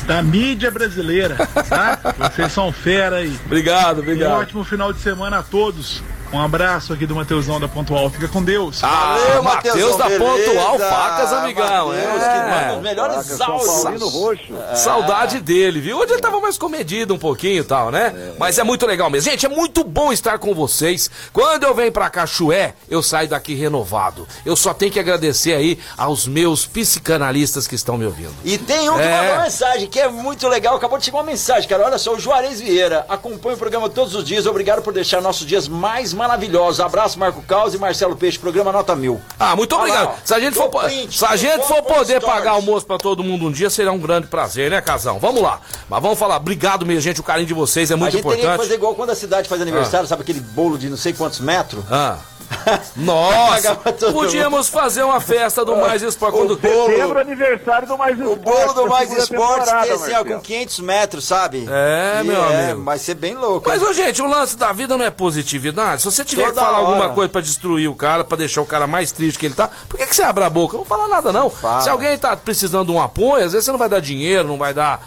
da 0.05 0.21
mídia 0.23 0.71
brasileira, 0.71 1.35
tá? 1.69 1.99
Vocês 2.17 2.51
são 2.51 2.71
fera 2.71 3.17
aí. 3.17 3.37
Obrigado, 3.45 3.97
Um 3.97 4.01
obrigado. 4.01 4.41
ótimo 4.41 4.63
final 4.63 4.91
de 4.91 4.99
semana 4.99 5.39
a 5.39 5.43
todos. 5.43 6.01
Um 6.33 6.39
abraço 6.39 6.93
aqui 6.93 7.05
do 7.05 7.13
Mateusão 7.13 7.59
da 7.59 7.67
Pontual. 7.67 8.09
Fica 8.09 8.27
com 8.29 8.41
Deus. 8.41 8.79
Ah, 8.83 9.17
Valeu, 9.19 9.43
Matheus 9.43 9.75
Mateusão, 9.75 9.97
da 9.97 10.07
beleza. 10.07 10.45
Pontual 10.51 10.79
Facas, 10.79 11.33
amigão. 11.33 11.87
Mateus, 11.89 12.23
é. 12.23 12.29
que 12.29 12.49
manda 12.49 12.75
os 12.77 12.81
melhores 12.81 13.41
áudios. 13.41 14.13
Roxo. 14.13 14.53
Saudade 14.75 15.41
dele, 15.41 15.81
viu? 15.81 15.97
Hoje 15.97 16.13
ele 16.13 16.21
tava 16.21 16.39
mais 16.39 16.57
comedido 16.57 17.13
um 17.13 17.17
pouquinho 17.19 17.59
e 17.61 17.63
tal, 17.65 17.91
né? 17.91 18.33
Mas 18.39 18.57
é 18.57 18.63
muito 18.63 18.85
legal 18.85 19.09
mesmo. 19.09 19.29
Gente, 19.29 19.45
é 19.45 19.49
muito 19.49 19.83
bom 19.83 20.13
estar 20.13 20.39
com 20.39 20.53
vocês. 20.55 21.11
Quando 21.33 21.63
eu 21.63 21.75
venho 21.75 21.91
pra 21.91 22.09
Cachoé, 22.09 22.75
eu 22.89 23.03
saio 23.03 23.27
daqui 23.27 23.53
renovado. 23.53 24.25
Eu 24.45 24.55
só 24.55 24.73
tenho 24.73 24.91
que 24.91 24.99
agradecer 25.01 25.53
aí 25.53 25.77
aos 25.97 26.25
meus 26.27 26.65
psicanalistas 26.65 27.67
que 27.67 27.75
estão 27.75 27.97
me 27.97 28.05
ouvindo. 28.05 28.33
E 28.45 28.57
tem 28.57 28.89
um 28.89 28.95
que 28.95 29.01
É. 29.01 29.17
mandou 29.21 29.33
uma 29.35 29.43
mensagem 29.43 29.87
que 29.89 29.99
é 29.99 30.07
muito 30.07 30.47
legal. 30.47 30.77
Acabou 30.77 30.97
de 30.97 31.03
chegar 31.03 31.17
uma 31.17 31.23
mensagem, 31.25 31.67
cara. 31.67 31.85
Olha 31.85 31.97
só, 31.97 32.13
o 32.13 32.19
Juarez 32.19 32.61
Vieira 32.61 33.05
acompanha 33.09 33.55
o 33.55 33.59
programa 33.59 33.89
todos 33.89 34.15
os 34.15 34.23
dias. 34.23 34.45
Obrigado 34.45 34.81
por 34.81 34.93
deixar 34.93 35.21
nossos 35.21 35.45
dias 35.45 35.67
mais 35.67 36.13
maravilhosos. 36.21 36.79
Abraço, 36.79 37.17
Marco 37.19 37.41
Caos 37.41 37.73
e 37.73 37.77
Marcelo 37.77 38.15
Peixe. 38.15 38.37
Programa 38.37 38.71
Nota 38.71 38.95
Mil. 38.95 39.19
Ah, 39.39 39.55
muito 39.55 39.75
obrigado. 39.75 40.05
lá, 40.05 40.11
ó. 40.11 40.15
se 40.23 40.33
a 40.33 40.39
gente 40.39 40.55
for, 40.55 40.69
print, 40.69 41.17
se 41.17 41.25
a 41.25 41.35
gente 41.35 41.65
for 41.67 41.81
poder 41.83 42.15
nos 42.15 42.23
pagar 42.25 42.41
stories. 42.51 42.55
almoço 42.67 42.85
pra 42.85 42.97
todo 42.97 43.23
mundo 43.23 43.47
um 43.47 43.51
dia, 43.51 43.69
será 43.69 43.91
um 43.91 43.99
grande 43.99 44.27
prazer, 44.27 44.69
né, 44.71 44.79
Casão? 44.81 45.19
Vamos 45.19 45.41
lá. 45.41 45.59
Mas 45.89 46.01
vamos 46.01 46.19
falar. 46.19 46.37
Obrigado, 46.37 46.85
minha 46.85 47.01
gente. 47.01 47.19
O 47.19 47.23
carinho 47.23 47.47
de 47.47 47.53
vocês 47.53 47.89
é 47.91 47.93
a 47.93 47.97
muito 47.97 48.11
gente 48.13 48.21
teria 48.23 48.35
que 48.37 48.41
importante. 48.43 48.61
fazer 48.67 48.75
igual 48.75 48.95
quando 48.95 49.09
a 49.09 49.15
cidade 49.15 49.49
faz 49.49 49.61
aniversário, 49.61 50.07
sabe 50.07 50.21
aquele 50.21 50.39
bolo 50.39 50.77
de 50.77 50.89
não 50.89 50.97
sei 50.97 51.13
quantos 51.13 51.39
metros? 51.39 51.83
Ah. 51.91 52.17
Nossa, 52.97 53.75
podíamos 54.11 54.67
fazer 54.67 55.03
uma 55.03 55.21
festa 55.21 55.63
do 55.63 55.75
Mais 55.79 56.01
Esporte. 56.01 56.37
Quando... 56.37 56.59
Setembro, 56.59 57.17
aniversário 57.19 57.87
do 57.87 57.97
Mais 57.97 58.19
O 58.19 58.33
Esporte. 58.33 58.43
bolo 58.43 58.73
do 58.73 58.87
Mais 58.87 59.09
Esportes 59.11 59.27
tem 59.29 59.37
temporada, 59.37 59.93
assim, 59.93 60.11
ó, 60.11 60.17
com 60.17 60.23
Marcelo. 60.23 60.41
500 60.41 60.79
metros, 60.79 61.25
sabe? 61.25 61.65
É, 61.69 62.19
E 62.21 62.23
meu 62.27 62.43
amigo. 62.43 62.83
Vai 62.83 62.99
ser 62.99 63.13
bem 63.15 63.35
louco. 63.35 63.69
Mas, 63.69 63.81
ô, 63.81 63.93
gente, 63.93 64.21
o 64.21 64.27
lance 64.27 64.57
da 64.57 64.71
vida 64.73 64.97
não 64.97 65.05
é 65.05 65.09
positividade. 65.09 66.01
Se 66.11 66.17
você 66.17 66.25
tiver 66.25 66.43
Toda 66.43 66.53
que 66.53 66.59
falar 66.59 66.79
hora. 66.79 66.87
alguma 66.89 67.09
coisa 67.09 67.29
pra 67.29 67.41
destruir 67.41 67.89
o 67.89 67.95
cara, 67.95 68.23
pra 68.23 68.37
deixar 68.37 68.61
o 68.61 68.65
cara 68.65 68.85
mais 68.85 69.11
triste 69.11 69.39
que 69.39 69.45
ele 69.45 69.55
tá, 69.55 69.69
por 69.89 69.97
que, 69.97 70.05
que 70.05 70.15
você 70.15 70.21
abre 70.23 70.43
a 70.43 70.49
boca? 70.49 70.77
Não 70.77 70.85
fala 70.85 71.07
nada, 71.07 71.31
não. 71.31 71.49
Fala. 71.49 71.81
Se 71.81 71.89
alguém 71.89 72.17
tá 72.17 72.35
precisando 72.35 72.87
de 72.87 72.91
um 72.91 73.01
apoio, 73.01 73.45
às 73.45 73.53
vezes 73.53 73.65
você 73.65 73.71
não 73.71 73.79
vai 73.79 73.89
dar 73.89 73.99
dinheiro, 74.01 74.47
não 74.47 74.57
vai 74.57 74.73
dar 74.73 75.01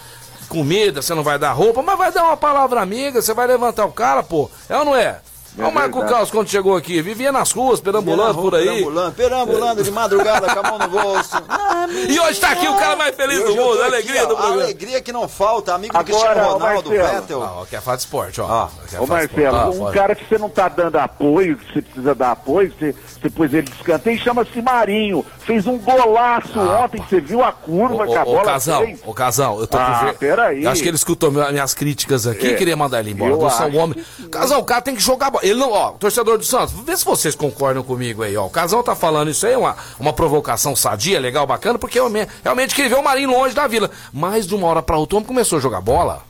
comida, 0.48 1.02
você 1.02 1.14
não 1.14 1.22
vai 1.22 1.38
dar 1.38 1.52
roupa, 1.52 1.82
mas 1.82 1.98
vai 1.98 2.12
dar 2.12 2.24
uma 2.24 2.36
palavra 2.36 2.80
amiga, 2.80 3.20
você 3.20 3.34
vai 3.34 3.46
levantar 3.46 3.84
o 3.86 3.92
cara, 3.92 4.22
pô. 4.22 4.50
É 4.68 4.76
ou 4.76 4.84
não 4.84 4.96
é? 4.96 5.20
Olha 5.56 5.68
o 5.68 5.72
Marco 5.72 5.92
verdade. 5.92 6.12
Carlos 6.12 6.30
quando 6.30 6.48
chegou 6.48 6.76
aqui, 6.76 7.00
vivia 7.00 7.30
nas 7.30 7.52
ruas, 7.52 7.80
perambulando 7.80 8.40
por 8.40 8.54
aí. 8.54 8.64
Perambulando, 8.66 9.12
perambulando 9.14 9.82
de 9.84 9.90
madrugada 9.90 10.52
com 10.52 10.58
a 10.58 10.62
mão 10.70 10.78
no 10.78 10.88
bolso. 10.88 11.30
E 12.08 12.18
hoje 12.18 12.40
tá 12.40 12.50
aqui 12.52 12.66
o 12.66 12.74
cara 12.78 12.96
mais 12.96 13.14
feliz 13.14 13.44
do 13.44 13.54
mundo, 13.54 13.72
a 13.82 13.86
aqui, 13.86 13.94
alegria 13.94 14.22
ó, 14.24 14.26
do 14.26 14.32
a 14.32 14.36
programa. 14.38 14.62
alegria 14.62 15.00
que 15.02 15.12
não 15.12 15.28
falta, 15.28 15.74
amigo 15.74 15.92
do 15.92 15.98
Agora, 15.98 16.04
Cristiano 16.30 16.48
ô, 16.48 16.52
Ronaldo. 16.54 16.90
Vettel. 16.90 17.42
Ah, 17.42 17.52
ó, 17.58 17.64
quer 17.66 17.82
falar 17.82 17.96
de 17.98 18.02
esporte, 18.02 18.40
ó. 18.40 18.46
Ó. 18.48 18.68
Quer 18.88 19.00
Ô. 19.00 19.06
Marcelo, 19.06 19.56
Ah, 19.56 19.68
um 19.70 19.92
cara 19.92 20.14
que 20.14 20.26
você 20.26 20.38
não 20.38 20.48
tá 20.48 20.68
dando 20.68 20.96
apoio, 20.96 21.58
que 21.58 21.72
você 21.74 21.82
precisa 21.82 22.14
dar 22.14 22.30
apoio, 22.32 22.72
você, 22.78 22.94
você 23.20 23.28
pôs 23.28 23.52
ele 23.52 23.62
de 23.68 23.76
escanteio, 23.76 24.18
chama-se 24.18 24.62
Marinho. 24.62 25.24
Fez 25.40 25.66
um 25.66 25.76
golaço 25.76 26.58
ontem, 26.58 27.02
que 27.02 27.08
você 27.10 27.20
viu 27.20 27.44
a 27.44 27.52
curva 27.52 28.06
que 28.06 28.16
a 28.16 28.22
Ô, 28.22 28.40
Casal, 28.40 28.82
fez. 28.82 29.00
ô 29.04 29.12
Casal, 29.12 29.60
eu 29.60 29.66
tô 29.66 29.76
Ah, 29.76 29.98
com 30.00 30.06
ver... 30.06 30.14
peraí. 30.14 30.66
Acho 30.66 30.82
que 30.82 30.88
ele 30.88 30.96
escutou 30.96 31.30
minha- 31.30 31.52
minhas 31.52 31.74
críticas 31.74 32.26
aqui 32.26 32.46
e 32.46 32.52
É, 32.52 32.54
queria 32.54 32.76
mandar 32.76 33.00
ele 33.00 33.10
embora. 33.10 33.32
eu 33.32 33.36
Do 33.38 33.50
São 33.50 33.66
acho. 33.66 33.76
Homem. 33.76 34.02
Casal, 34.30 34.58
o 34.58 34.64
cara 34.64 34.80
tem 34.80 34.94
que 34.96 35.02
jogar 35.02 35.30
bola. 35.30 35.43
Ele 35.44 35.58
não, 35.60 35.70
ó, 35.70 35.90
torcedor 35.90 36.38
do 36.38 36.44
Santos, 36.44 36.74
vê 36.84 36.96
se 36.96 37.04
vocês 37.04 37.34
concordam 37.34 37.82
comigo 37.82 38.22
aí, 38.22 38.36
ó. 38.36 38.46
O 38.46 38.50
Casal 38.50 38.82
tá 38.82 38.96
falando 38.96 39.30
isso 39.30 39.46
aí, 39.46 39.52
é 39.52 39.58
uma, 39.58 39.76
uma 40.00 40.12
provocação 40.12 40.74
sadia, 40.74 41.20
legal, 41.20 41.46
bacana, 41.46 41.78
porque 41.78 41.98
realmente, 41.98 42.30
realmente 42.42 42.74
queria 42.74 42.90
ver 42.90 42.96
o 42.96 43.02
Marinho 43.04 43.30
longe 43.30 43.54
da 43.54 43.66
vila. 43.66 43.90
Mas 44.12 44.46
de 44.46 44.54
uma 44.54 44.66
hora 44.66 44.82
pra 44.82 44.96
outra, 44.96 45.16
o 45.16 45.18
homem 45.18 45.28
começou 45.28 45.58
a 45.58 45.60
jogar 45.60 45.80
bola. 45.80 46.22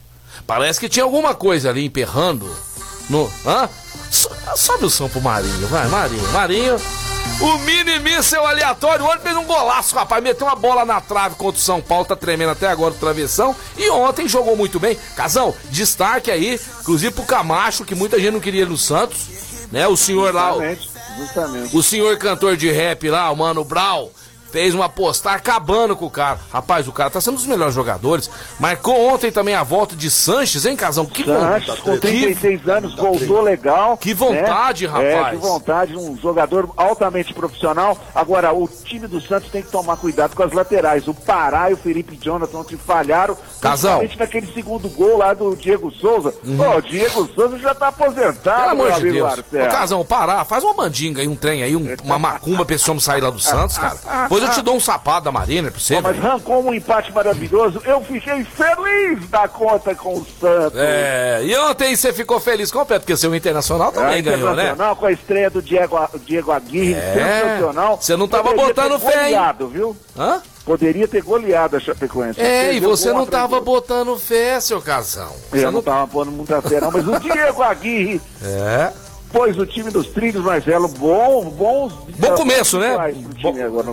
Parece 0.46 0.80
que 0.80 0.88
tinha 0.88 1.04
alguma 1.04 1.34
coisa 1.34 1.70
ali 1.70 1.84
emperrando. 1.86 2.50
No. 3.08 3.30
Hã? 3.46 3.68
So- 4.10 4.30
Sobe 4.56 4.84
o 4.86 4.90
som 4.90 5.08
pro 5.08 5.20
Marinho, 5.20 5.66
vai, 5.68 5.86
Marinho, 5.88 6.28
Marinho. 6.32 6.76
O 7.40 7.58
mini 7.58 7.98
míssel 7.98 8.46
aleatório, 8.46 9.04
ontem 9.04 9.18
fez 9.22 9.36
um 9.36 9.44
golaço, 9.44 9.94
rapaz. 9.94 10.22
Meteu 10.22 10.46
uma 10.46 10.56
bola 10.56 10.84
na 10.84 11.00
trave 11.00 11.34
contra 11.34 11.58
o 11.58 11.62
São 11.62 11.80
Paulo, 11.80 12.04
tá 12.04 12.16
tremendo 12.16 12.50
até 12.50 12.68
agora 12.68 12.94
o 12.94 12.96
travessão. 12.96 13.54
E 13.76 13.90
ontem 13.90 14.26
jogou 14.28 14.56
muito 14.56 14.78
bem. 14.80 14.96
Casão, 15.16 15.54
destaque 15.70 16.30
aí, 16.30 16.58
inclusive 16.80 17.12
pro 17.12 17.24
Camacho, 17.24 17.84
que 17.84 17.94
muita 17.94 18.18
gente 18.18 18.32
não 18.32 18.40
queria 18.40 18.64
no 18.64 18.78
Santos. 18.78 19.18
Né? 19.70 19.86
O 19.86 19.96
senhor 19.96 20.32
lá, 20.32 20.52
o- 20.52 20.60
Justamente, 20.60 20.88
justamente. 21.18 21.76
o 21.76 21.82
senhor 21.82 22.16
cantor 22.18 22.56
de 22.56 22.70
rap 22.70 23.08
lá, 23.10 23.30
o 23.30 23.36
Mano 23.36 23.64
Brown, 23.64 24.08
fez 24.54 24.72
uma 24.72 24.88
postar 24.88 25.34
acabando 25.34 25.96
com 25.96 26.06
o 26.06 26.10
cara. 26.10 26.38
Rapaz, 26.52 26.86
o 26.86 26.92
cara 26.92 27.10
tá 27.10 27.20
sendo 27.20 27.32
um 27.34 27.38
dos 27.38 27.46
melhores 27.46 27.74
jogadores. 27.74 28.30
Marcou 28.60 28.94
ontem 29.12 29.32
também 29.32 29.52
a 29.52 29.64
volta 29.64 29.96
de 29.96 30.08
Sanches, 30.08 30.64
hein, 30.64 30.76
Casão? 30.76 31.04
Que 31.06 31.24
Sanches, 31.24 31.80
com 31.80 31.94
que, 31.94 31.98
36 31.98 32.68
anos, 32.68 32.94
voltou 32.94 33.40
legal. 33.40 33.96
Que 33.96 34.14
vontade, 34.14 34.86
né? 34.86 34.92
rapaz. 34.92 35.26
É, 35.26 35.30
que 35.30 35.36
vontade, 35.38 35.96
um 35.96 36.16
jogador 36.16 36.70
altamente 36.76 37.34
profissional. 37.34 37.98
Agora, 38.14 38.52
o 38.54 38.68
time 38.68 39.08
do 39.08 39.20
Santos 39.20 39.50
tem 39.50 39.60
que 39.60 39.72
tomar 39.72 39.96
cuidado 39.96 40.36
com 40.36 40.44
as 40.44 40.52
laterais. 40.52 41.08
O 41.08 41.14
Pará 41.14 41.72
e 41.72 41.74
o 41.74 41.76
Felipe 41.76 42.16
Jonathan 42.22 42.62
que 42.62 42.76
falharam, 42.76 43.36
Casal. 43.60 43.98
principalmente 43.98 44.18
naquele 44.20 44.54
segundo 44.54 44.88
gol 44.90 45.18
lá 45.18 45.34
do 45.34 45.56
Diego 45.56 45.90
Souza. 45.90 46.30
Pô, 46.56 46.76
o 46.76 46.80
Diego 46.80 47.28
Souza 47.34 47.58
já 47.58 47.74
tá 47.74 47.88
aposentado, 47.88 48.68
Pelo 48.68 48.70
amor 48.70 48.92
de 49.00 49.10
Deus. 49.10 49.32
Ô, 49.32 49.36
Marcelo. 49.36 49.70
Casão, 49.72 50.04
parar, 50.04 50.44
faz 50.44 50.62
uma 50.62 50.74
mandinga 50.74 51.20
aí, 51.22 51.26
um 51.26 51.34
trem 51.34 51.64
aí, 51.64 51.74
um- 51.74 51.92
uma 52.04 52.20
macumba 52.20 52.64
pra 52.64 52.76
esse 52.76 52.88
homem 52.88 53.00
sair 53.00 53.20
lá 53.20 53.30
do 53.30 53.40
Santos, 53.40 53.76
cara. 53.76 53.98
Depois 54.22 54.43
eu 54.44 54.50
te 54.54 54.62
dou 54.62 54.76
um 54.76 54.80
sapato 54.80 55.24
da 55.24 55.32
Marina 55.32 55.70
pra 55.70 55.80
você, 55.80 56.00
mas 56.00 56.18
arrancou 56.18 56.64
um 56.64 56.72
empate 56.74 57.12
maravilhoso. 57.12 57.80
Eu 57.84 58.00
fiquei 58.02 58.44
feliz 58.44 59.28
da 59.28 59.46
conta 59.48 59.94
com 59.94 60.14
o 60.18 60.26
Santos. 60.40 60.78
É, 60.78 61.40
e 61.44 61.56
ontem 61.58 61.94
você 61.96 62.12
ficou 62.12 62.38
feliz 62.40 62.70
completo, 62.70 63.02
porque 63.02 63.16
seu 63.16 63.34
Internacional 63.34 63.92
também 63.92 64.18
É, 64.18 64.22
ganhou, 64.22 64.48
né? 64.54 64.62
Internacional, 64.64 64.96
com 64.96 65.06
a 65.06 65.12
estreia 65.12 65.50
do 65.50 65.60
Diego, 65.60 65.98
Diego 66.24 66.52
Aguirre, 66.52 66.94
É, 66.94 67.42
sensacional. 67.42 67.98
você 68.00 68.16
não 68.16 68.28
tava 68.28 68.50
Poderia 68.50 68.66
botando 68.66 68.98
fé, 69.00 69.30
hein? 69.30 69.36
viu? 69.70 69.96
Hã? 70.16 70.40
Poderia 70.64 71.06
ter 71.06 71.22
goleado 71.22 71.76
a 71.76 71.80
Chapecoense. 71.80 72.40
É, 72.40 72.72
e 72.72 72.80
você 72.80 73.12
não 73.12 73.26
tava 73.26 73.58
do- 73.58 73.64
botando 73.66 74.16
fé, 74.18 74.58
seu 74.60 74.80
Casão. 74.80 75.30
Você 75.50 75.66
Eu 75.66 75.70
não 75.72 75.82
tava 75.82 76.06
pondo 76.06 76.30
muita 76.30 76.62
fé, 76.62 76.80
não. 76.80 76.90
Mas 76.90 77.06
o 77.06 77.20
Diego 77.20 77.62
Aguirre 77.62 78.20
É. 78.42 78.90
pôs 79.34 79.58
o 79.58 79.66
time 79.66 79.90
dos 79.90 80.06
trilhos, 80.06 80.44
Marcelo, 80.44 80.86
bom, 80.86 81.50
bons... 81.50 81.92
Bom 82.16 82.34
começo, 82.36 82.78
né? 82.78 82.96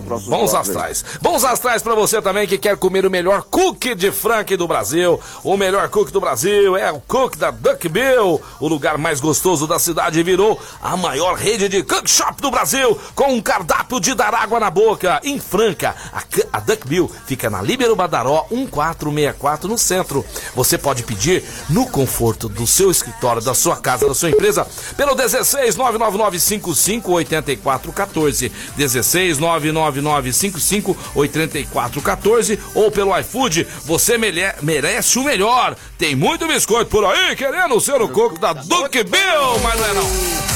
Próximo 0.05 0.29
Bons 0.29 0.53
astrais. 0.53 1.03
Bons 1.19 1.43
astrais 1.43 1.81
pra 1.81 1.95
você 1.95 2.21
também 2.21 2.47
que 2.47 2.59
quer 2.59 2.77
comer 2.77 3.07
o 3.07 3.09
melhor 3.09 3.41
cookie 3.49 3.95
de 3.95 4.11
frango 4.11 4.55
do 4.55 4.67
Brasil. 4.67 5.19
O 5.43 5.57
melhor 5.57 5.89
cookie 5.89 6.11
do 6.11 6.21
Brasil 6.21 6.77
é 6.77 6.91
o 6.91 7.01
cookie 7.01 7.39
da 7.39 7.49
Duck 7.49 7.89
Bill. 7.89 8.39
O 8.59 8.67
lugar 8.67 8.99
mais 8.99 9.19
gostoso 9.19 9.65
da 9.65 9.79
cidade 9.79 10.21
virou 10.21 10.59
a 10.79 10.95
maior 10.95 11.35
rede 11.35 11.67
de 11.67 11.81
cook 11.81 12.07
shop 12.07 12.39
do 12.39 12.51
Brasil, 12.51 12.97
com 13.15 13.33
um 13.33 13.41
cardápio 13.41 13.99
de 13.99 14.13
dar 14.13 14.35
água 14.35 14.59
na 14.59 14.69
boca. 14.69 15.19
Em 15.23 15.39
Franca, 15.39 15.95
a, 16.13 16.21
a 16.53 16.59
Duck 16.59 16.87
Bill 16.87 17.09
fica 17.25 17.49
na 17.49 17.63
Líbero 17.63 17.95
Badaró 17.95 18.45
1464 18.51 19.67
no 19.67 19.77
centro. 19.77 20.23
Você 20.55 20.77
pode 20.77 21.01
pedir 21.01 21.43
no 21.67 21.87
conforto 21.87 22.47
do 22.47 22.67
seu 22.67 22.91
escritório, 22.91 23.41
da 23.41 23.55
sua 23.55 23.77
casa, 23.77 24.07
da 24.07 24.13
sua 24.13 24.29
empresa, 24.29 24.67
pelo 24.95 25.15
16 25.31 25.75
999 25.75 26.39
55 26.39 27.11
84 27.11 27.91
14. 27.91 28.51
16 28.75 29.37
999 29.39 30.33
55 30.33 30.97
84 31.15 32.01
14 32.01 32.59
ou 32.75 32.91
pelo 32.91 33.17
iFood. 33.19 33.67
Você 33.85 34.17
merece 34.17 35.19
o 35.19 35.23
melhor. 35.23 35.75
Tem 35.97 36.15
muito 36.15 36.47
biscoito 36.47 36.89
por 36.89 37.05
aí 37.05 37.35
querendo 37.35 37.79
ser 37.79 38.01
o 38.01 38.09
coco 38.09 38.39
da 38.39 38.53
Duke 38.53 39.03
Bill, 39.03 39.59
mas 39.63 39.79
não 39.79 39.85
é 39.85 39.93
não. 39.93 40.50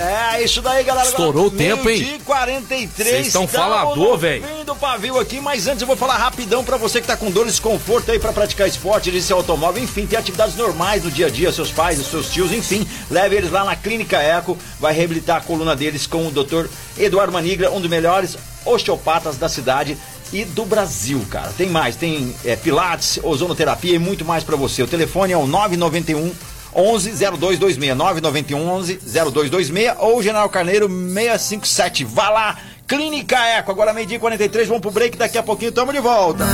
É, 0.00 0.42
isso 0.42 0.62
daí, 0.62 0.82
galera. 0.82 1.08
Estourou 1.08 1.46
o 1.46 1.50
tempo, 1.50 1.88
hein? 1.90 2.02
Dia 2.02 2.18
43. 2.24 3.08
Vocês 3.08 3.26
estão 3.26 3.46
falador, 3.46 4.16
velho. 4.16 4.44
Do 4.64 4.74
pavio 4.74 5.18
aqui, 5.18 5.40
mas 5.40 5.66
antes 5.66 5.82
eu 5.82 5.86
vou 5.86 5.96
falar 5.96 6.16
rapidão 6.16 6.64
pra 6.64 6.78
você 6.78 7.00
que 7.00 7.06
tá 7.06 7.16
com 7.16 7.30
dor 7.30 7.44
e 7.46 7.50
desconforto 7.50 8.10
aí 8.10 8.18
pra 8.18 8.32
praticar 8.32 8.66
esporte, 8.66 9.10
de 9.10 9.20
seu 9.20 9.36
automóvel, 9.36 9.82
enfim, 9.82 10.06
tem 10.06 10.18
atividades 10.18 10.56
normais 10.56 11.04
no 11.04 11.10
dia 11.10 11.26
a 11.26 11.30
dia, 11.30 11.52
seus 11.52 11.70
pais, 11.70 11.98
seus 12.06 12.30
tios, 12.30 12.50
enfim, 12.50 12.86
leve 13.10 13.36
eles 13.36 13.50
lá 13.50 13.64
na 13.64 13.76
Clínica 13.76 14.18
Eco, 14.18 14.56
vai 14.78 14.94
reabilitar 14.94 15.38
a 15.38 15.40
coluna 15.40 15.76
deles 15.76 16.06
com 16.06 16.26
o 16.26 16.30
Dr. 16.30 16.66
Eduardo 16.98 17.32
Manigra, 17.32 17.70
um 17.70 17.80
dos 17.80 17.90
melhores 17.90 18.38
osteopatas 18.64 19.36
da 19.36 19.48
cidade 19.48 19.98
e 20.32 20.44
do 20.44 20.64
Brasil, 20.64 21.24
cara. 21.28 21.52
Tem 21.56 21.68
mais, 21.68 21.96
tem 21.96 22.34
é, 22.44 22.56
pilates, 22.56 23.18
ozonoterapia 23.22 23.94
e 23.94 23.98
muito 23.98 24.24
mais 24.24 24.44
pra 24.44 24.56
você. 24.56 24.82
O 24.82 24.86
telefone 24.86 25.32
é 25.32 25.36
o 25.36 25.46
991 25.46 26.32
11 26.74 27.10
0226 27.12 27.96
991 27.96 28.68
11 28.68 28.98
0226 29.04 29.94
ou 29.98 30.22
General 30.22 30.48
Carneiro 30.48 30.88
657. 30.88 32.04
Vá 32.04 32.30
lá, 32.30 32.58
Clínica 32.86 33.38
Eco. 33.38 33.70
Agora 33.70 33.92
meio-dia 33.92 34.16
e 34.16 34.20
43, 34.20 34.68
vamos 34.68 34.80
pro 34.80 34.90
break, 34.90 35.16
daqui 35.16 35.38
a 35.38 35.42
pouquinho 35.42 35.72
tamo 35.72 35.92
de 35.92 36.00
volta. 36.00 36.44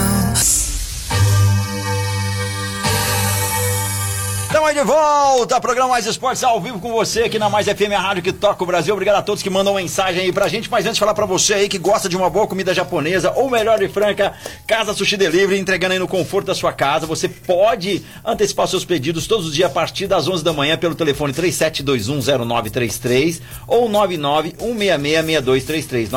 Estamos 4.57 4.75
de 4.75 4.85
volta, 4.85 5.61
programa 5.61 5.91
Mais 5.91 6.07
Esportes 6.07 6.43
ao 6.43 6.59
vivo 6.59 6.81
com 6.81 6.91
você 6.91 7.25
aqui 7.25 7.39
na 7.39 7.51
Mais 7.51 7.67
FM, 7.67 7.93
a 7.95 8.01
rádio 8.01 8.23
que 8.23 8.33
toca 8.33 8.65
o 8.65 8.67
Brasil. 8.67 8.95
Obrigado 8.95 9.17
a 9.17 9.23
todos 9.23 9.43
que 9.43 9.51
mandam 9.51 9.75
mensagem 9.75 10.23
aí 10.23 10.33
pra 10.33 10.49
gente. 10.49 10.71
Mas 10.71 10.87
antes 10.87 10.95
de 10.95 11.01
falar 11.01 11.13
pra 11.13 11.27
você 11.27 11.53
aí 11.53 11.69
que 11.69 11.77
gosta 11.77 12.09
de 12.09 12.17
uma 12.17 12.31
boa 12.31 12.47
comida 12.47 12.73
japonesa, 12.73 13.35
ou 13.37 13.51
melhor 13.51 13.79
de 13.79 13.87
Franca, 13.87 14.33
Casa 14.67 14.95
Sushi 14.95 15.19
Delivery, 15.19 15.61
entregando 15.61 15.93
aí 15.93 15.99
no 15.99 16.09
conforto 16.09 16.47
da 16.47 16.55
sua 16.55 16.73
casa. 16.73 17.05
Você 17.05 17.29
pode 17.29 18.03
antecipar 18.25 18.67
seus 18.67 18.83
pedidos 18.83 19.27
todos 19.27 19.45
os 19.45 19.55
dias 19.55 19.71
a 19.71 19.75
partir 19.75 20.07
das 20.07 20.27
11 20.27 20.43
da 20.43 20.55
manhã 20.55 20.79
pelo 20.79 20.95
telefone 20.95 21.35
37210933 21.35 23.43
ou 23.69 23.91
991666233. 23.91 26.09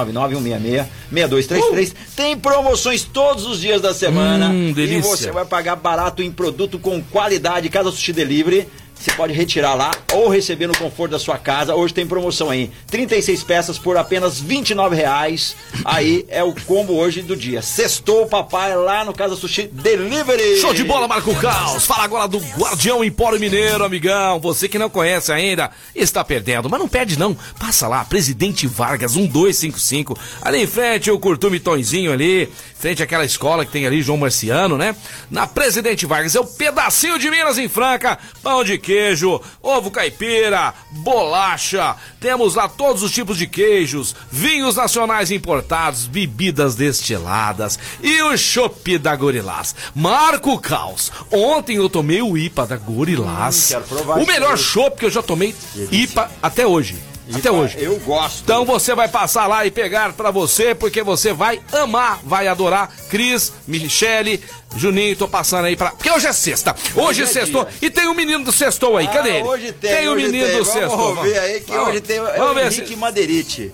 991666233. 1.11 1.93
Tem 2.15 2.37
promoções 2.37 3.03
todos 3.03 3.45
os 3.45 3.59
dias 3.59 3.81
da 3.81 3.93
semana. 3.93 4.47
Hum, 4.47 4.73
e 4.77 5.01
você 5.01 5.29
vai 5.29 5.43
pagar 5.43 5.75
barato 5.75 6.23
em 6.23 6.31
produto 6.31 6.79
com 6.79 7.01
qualidade. 7.01 7.67
Casa 7.67 7.91
Sushi 7.91 8.13
Delivery 8.13 8.28
livre 8.29 8.67
você 8.99 9.11
pode 9.11 9.31
retirar 9.31 9.75
lá 9.75 9.91
ou 10.11 10.27
receber 10.27 10.67
no 10.67 10.77
conforto 10.77 11.11
da 11.11 11.19
sua 11.19 11.37
casa. 11.37 11.73
Hoje 11.73 11.93
tem 11.93 12.05
promoção 12.05 12.49
aí. 12.49 12.69
36 12.87 13.43
peças 13.43 13.79
por 13.79 13.95
apenas 13.95 14.41
29 14.41 14.93
reais. 14.93 15.55
Aí 15.85 16.25
é 16.27 16.43
o 16.43 16.53
combo 16.65 16.95
hoje 16.95 17.21
do 17.21 17.33
dia. 17.33 17.61
Sextou 17.61 18.27
papai 18.27 18.75
lá 18.75 19.05
no 19.05 19.13
Casa 19.13 19.37
Sushi 19.37 19.69
Delivery. 19.71 20.57
Show 20.57 20.73
de 20.73 20.83
bola, 20.83 21.07
Marco 21.07 21.33
Caos. 21.35 21.85
Fala 21.85 22.03
agora 22.03 22.27
do 22.27 22.39
Guardião 22.39 23.01
Empório 23.01 23.39
Mineiro, 23.39 23.85
amigão. 23.85 24.37
Você 24.41 24.67
que 24.67 24.77
não 24.77 24.89
conhece 24.89 25.31
ainda, 25.31 25.71
está 25.95 26.21
perdendo. 26.21 26.69
Mas 26.69 26.79
não 26.79 26.89
perde 26.89 27.17
não. 27.17 27.37
Passa 27.57 27.87
lá, 27.87 28.03
Presidente 28.03 28.67
Vargas, 28.67 29.15
1255. 29.15 30.19
Ali 30.41 30.63
em 30.63 30.67
frente, 30.67 31.09
o 31.09 31.17
Curtume 31.17 31.61
Tonzinho 31.61 32.11
ali. 32.11 32.49
Frente 32.77 33.03
àquela 33.03 33.25
escola 33.25 33.65
que 33.65 33.71
tem 33.71 33.85
ali, 33.85 34.01
João 34.01 34.17
Marciano, 34.17 34.77
né? 34.77 34.95
Na 35.29 35.45
Presidente 35.45 36.05
Vargas, 36.05 36.33
é 36.35 36.39
o 36.39 36.45
pedacinho 36.45 37.19
de 37.19 37.29
Minas 37.29 37.57
em 37.57 37.67
Franca. 37.67 38.17
Pão 38.41 38.63
de 38.63 38.77
queijo, 38.89 39.39
ovo 39.61 39.91
caipira, 39.91 40.73
bolacha. 40.89 41.95
Temos 42.19 42.55
lá 42.55 42.67
todos 42.67 43.03
os 43.03 43.11
tipos 43.11 43.37
de 43.37 43.45
queijos, 43.45 44.15
vinhos 44.31 44.77
nacionais 44.77 45.29
importados, 45.29 46.07
bebidas 46.07 46.73
destiladas 46.73 47.77
e 48.01 48.19
o 48.23 48.35
chopp 48.35 48.97
da 48.97 49.15
Gorilás. 49.15 49.75
Marco 49.93 50.57
Caos. 50.59 51.11
Ontem 51.31 51.75
eu 51.75 51.87
tomei 51.87 52.21
o 52.23 52.35
IPA 52.35 52.65
da 52.65 52.77
Gorilás. 52.77 53.71
Hum, 53.75 54.23
o 54.23 54.25
melhor 54.25 54.57
chopp 54.57 54.97
que 54.97 55.05
eu 55.05 55.11
já 55.11 55.21
tomei 55.21 55.53
IPA 55.91 56.31
até 56.41 56.65
hoje. 56.65 57.08
Até 57.33 57.51
hoje. 57.51 57.77
Eu 57.79 57.97
gosto. 57.99 58.41
Então 58.43 58.65
você 58.65 58.95
vai 58.95 59.07
passar 59.07 59.45
lá 59.47 59.65
e 59.65 59.71
pegar 59.71 60.13
pra 60.13 60.31
você, 60.31 60.73
porque 60.73 61.03
você 61.03 61.31
vai 61.33 61.61
amar, 61.71 62.19
vai 62.23 62.47
adorar. 62.47 62.91
Cris, 63.09 63.53
Michele, 63.67 64.43
Juninho, 64.75 65.15
tô 65.15 65.27
passando 65.27 65.65
aí 65.65 65.75
pra. 65.75 65.91
Porque 65.91 66.09
hoje 66.09 66.27
é 66.27 66.33
sexta. 66.33 66.75
Hoje, 66.95 66.99
Hoje 66.99 67.23
é 67.23 67.25
sextou. 67.27 67.65
dia. 67.65 67.73
E 67.83 67.89
tem 67.89 68.07
o 68.07 68.13
menino 68.15 68.43
do 68.43 68.51
sextou 68.51 68.97
aí, 68.97 69.07
cadê 69.07 69.29
Ah, 69.31 69.35
ele? 69.37 69.47
Hoje 69.47 69.71
tem, 69.73 70.07
o 70.07 70.11
hoje 70.13 70.25
menino 70.25 70.47
tem. 70.47 70.57
do 70.57 70.63
Vamos 70.65 70.73
sextou. 70.81 71.15
ver 71.23 71.39
aí 71.39 71.59
que 71.61 71.71
Vamos- 71.71 71.87
hoje 71.89 72.01
tem 72.01 72.19
vamos 72.19 72.39
o 72.51 72.53
ver 72.53 72.65
Henrique 72.71 72.87
se- 72.87 72.95
Madeirite. 72.95 73.71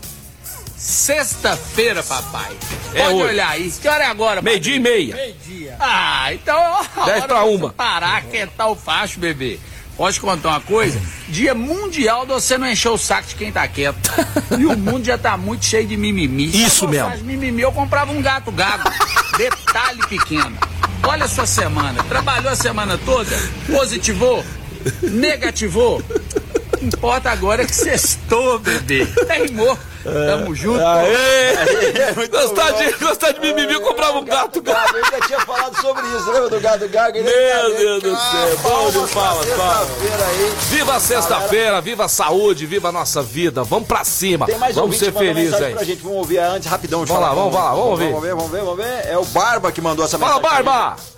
Sexta-feira, 0.77 2.03
papai. 2.03 2.51
É 2.93 3.01
Pode 3.03 3.13
hoje. 3.15 3.23
olhar 3.23 3.49
aí. 3.49 3.71
Que 3.71 3.87
hora 3.87 4.03
é 4.03 4.07
agora, 4.07 4.41
Meio-dia 4.41 4.75
e 4.75 4.79
meia. 4.79 5.15
Meio-dia. 5.15 5.75
Ah, 5.79 6.31
então. 6.33 6.85
Dez 7.05 7.25
pra 7.25 7.43
uma. 7.43 7.71
Parar, 7.73 8.23
quentar 8.25 8.69
o 8.69 8.75
facho, 8.75 9.19
bebê. 9.19 9.59
Pode 9.97 10.19
contar 10.19 10.49
uma 10.49 10.59
coisa? 10.59 10.99
Dia 11.29 11.53
mundial 11.53 12.25
de 12.25 12.33
você 12.33 12.57
não 12.57 12.67
encher 12.67 12.89
o 12.89 12.97
saco 12.97 13.29
de 13.29 13.35
quem 13.35 13.51
tá 13.51 13.67
quieto. 13.67 13.97
E 14.59 14.65
o 14.65 14.77
mundo 14.77 15.03
já 15.05 15.17
tá 15.17 15.35
muito 15.37 15.65
cheio 15.65 15.87
de 15.87 15.97
mimimi. 15.97 16.45
Isso 16.45 16.87
mesmo. 16.87 17.09
de 17.17 17.23
mimimi, 17.23 17.61
eu 17.61 17.71
comprava 17.71 18.11
um 18.11 18.21
gato 18.21 18.51
gago. 18.51 18.83
Detalhe 19.37 19.99
pequeno. 20.07 20.57
Olha 21.03 21.25
a 21.25 21.27
sua 21.27 21.45
semana. 21.45 22.03
Trabalhou 22.03 22.51
a 22.51 22.55
semana 22.55 22.97
toda? 22.97 23.35
Positivou? 23.67 24.45
Negativou? 25.01 26.01
O 26.86 26.88
que 26.88 26.97
importa 26.97 27.31
agora 27.31 27.63
é 27.63 27.65
que 27.65 27.73
sextou, 27.75 28.59
bebê. 28.59 29.07
Teimou. 29.27 29.75
Tamo 30.03 30.53
junto. 30.53 30.79
Aê! 30.86 32.13
Muito 32.15 32.31
Gostar 32.31 32.73
bom. 32.73 32.77
de, 32.77 32.91
gostar 32.93 33.31
de 33.31 33.39
mimimi, 33.39 33.73
eu 33.73 33.81
comprava 33.81 34.19
um 34.19 34.23
gato. 34.23 34.61
Gago, 34.61 34.97
eu 34.97 35.05
já 35.05 35.19
tinha 35.25 35.39
falado 35.39 35.75
sobre 35.81 36.03
isso, 36.15 36.31
lembra 36.31 36.49
do 36.49 36.59
Gado 36.59 36.88
Gago? 36.89 37.17
Meu 37.23 37.75
Deus 37.75 38.03
do 38.03 38.15
céu, 38.15 38.57
bom 38.61 38.91
de 38.91 39.13
palmas, 39.13 39.47
palmas. 39.47 39.88
Sexta-feira 39.88 40.25
aí. 40.27 40.53
Viva 40.69 40.95
a 40.95 40.99
sexta-feira, 40.99 41.81
viva 41.81 42.05
a 42.05 42.07
saúde, 42.07 42.67
viva 42.67 42.89
a 42.89 42.91
nossa 42.91 43.23
vida. 43.23 43.63
Vamos 43.63 43.88
pra 43.88 44.03
cima. 44.03 44.45
Tem 44.45 44.59
mais 44.59 44.75
Vamos 44.75 45.01
ouvinte 45.01 45.05
ser 45.05 45.17
felizes 45.17 45.59
aí. 45.59 45.73
Pra 45.73 45.83
gente, 45.83 46.03
vamos 46.03 46.19
ouvir 46.19 46.38
antes 46.38 46.69
rapidão. 46.69 46.99
Vamos 46.99 47.09
falar. 47.09 47.29
lá, 47.29 47.33
vamos 47.33 47.53
lá, 47.55 47.69
vamos 47.71 47.86
ouvir. 47.86 48.09
Vamos 48.09 48.21
ver, 48.21 48.36
vamos 48.36 48.51
ver, 48.51 48.61
vamos 48.61 48.77
ver. 48.77 49.07
É 49.07 49.17
o 49.17 49.25
Barba 49.25 49.71
que 49.71 49.81
mandou 49.81 50.05
essa 50.05 50.19
Fala, 50.19 50.39
mensagem. 50.39 50.63
Barba! 50.65 51.14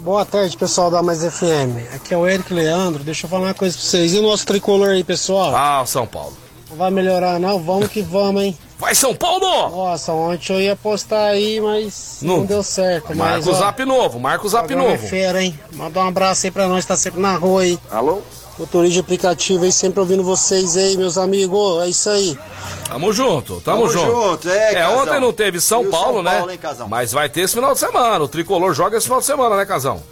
Boa 0.00 0.24
tarde, 0.24 0.56
pessoal 0.56 0.90
da 0.90 1.02
Mais 1.02 1.22
FM. 1.22 1.94
Aqui 1.94 2.14
é 2.14 2.16
o 2.16 2.26
Eric 2.26 2.52
Leandro. 2.52 3.04
Deixa 3.04 3.26
eu 3.26 3.30
falar 3.30 3.48
uma 3.48 3.54
coisa 3.54 3.76
pra 3.76 3.84
vocês. 3.84 4.14
E 4.14 4.18
o 4.18 4.22
nosso 4.22 4.46
tricolor 4.46 4.88
aí, 4.90 5.04
pessoal? 5.04 5.54
Ah, 5.54 5.84
São 5.86 6.06
Paulo. 6.06 6.32
Não 6.70 6.76
vai 6.76 6.90
melhorar, 6.90 7.38
não? 7.38 7.58
Vamos 7.62 7.88
que 7.88 8.00
vamos, 8.00 8.42
hein? 8.42 8.56
Vai, 8.78 8.94
São 8.94 9.14
Paulo! 9.14 9.44
Nossa, 9.70 10.12
ontem 10.12 10.52
eu 10.54 10.60
ia 10.60 10.74
postar 10.74 11.26
aí, 11.26 11.60
mas 11.60 12.18
não, 12.22 12.38
Não. 12.38 12.46
deu 12.46 12.62
certo. 12.62 13.08
Mas, 13.08 13.18
Marca 13.18 13.50
o 13.50 13.54
zap 13.54 13.84
novo, 13.84 14.18
marca 14.18 14.46
o 14.46 14.48
zap 14.48 14.66
programa 14.66 14.92
novo. 14.92 15.04
É 15.04 15.08
fera, 15.08 15.42
hein? 15.42 15.58
Manda 15.72 16.00
um 16.00 16.08
abraço 16.08 16.46
aí 16.46 16.50
pra 16.50 16.66
nós, 16.66 16.86
tá 16.86 16.96
sempre 16.96 17.20
na 17.20 17.34
rua 17.36 17.62
aí. 17.62 17.78
Alô? 17.90 18.22
Motorista 18.60 18.92
de 18.92 19.00
aplicativo 19.00 19.64
aí, 19.64 19.72
sempre 19.72 20.00
ouvindo 20.00 20.22
vocês 20.22 20.76
aí, 20.76 20.94
meus 20.94 21.16
amigos. 21.16 21.82
É 21.82 21.88
isso 21.88 22.10
aí. 22.10 22.38
Tamo 22.86 23.10
junto, 23.10 23.58
tamo, 23.62 23.88
Tamo 23.88 23.88
junto. 23.88 24.06
junto, 24.12 24.48
é, 24.50 24.74
Casão. 24.74 24.98
ontem 24.98 25.20
não 25.20 25.32
teve 25.32 25.58
São 25.62 25.88
Paulo, 25.90 26.16
São 26.16 26.22
né? 26.22 26.36
Paulo, 26.36 26.50
hein, 26.52 26.58
Casão? 26.58 26.86
Mas 26.88 27.10
vai 27.10 27.30
ter 27.30 27.40
esse 27.40 27.54
final 27.54 27.72
de 27.72 27.78
semana. 27.78 28.22
O 28.22 28.28
tricolor 28.28 28.74
joga 28.74 28.98
esse 28.98 29.06
final 29.06 29.20
de 29.20 29.24
semana, 29.24 29.56
né, 29.56 29.64
Casão? 29.64 30.02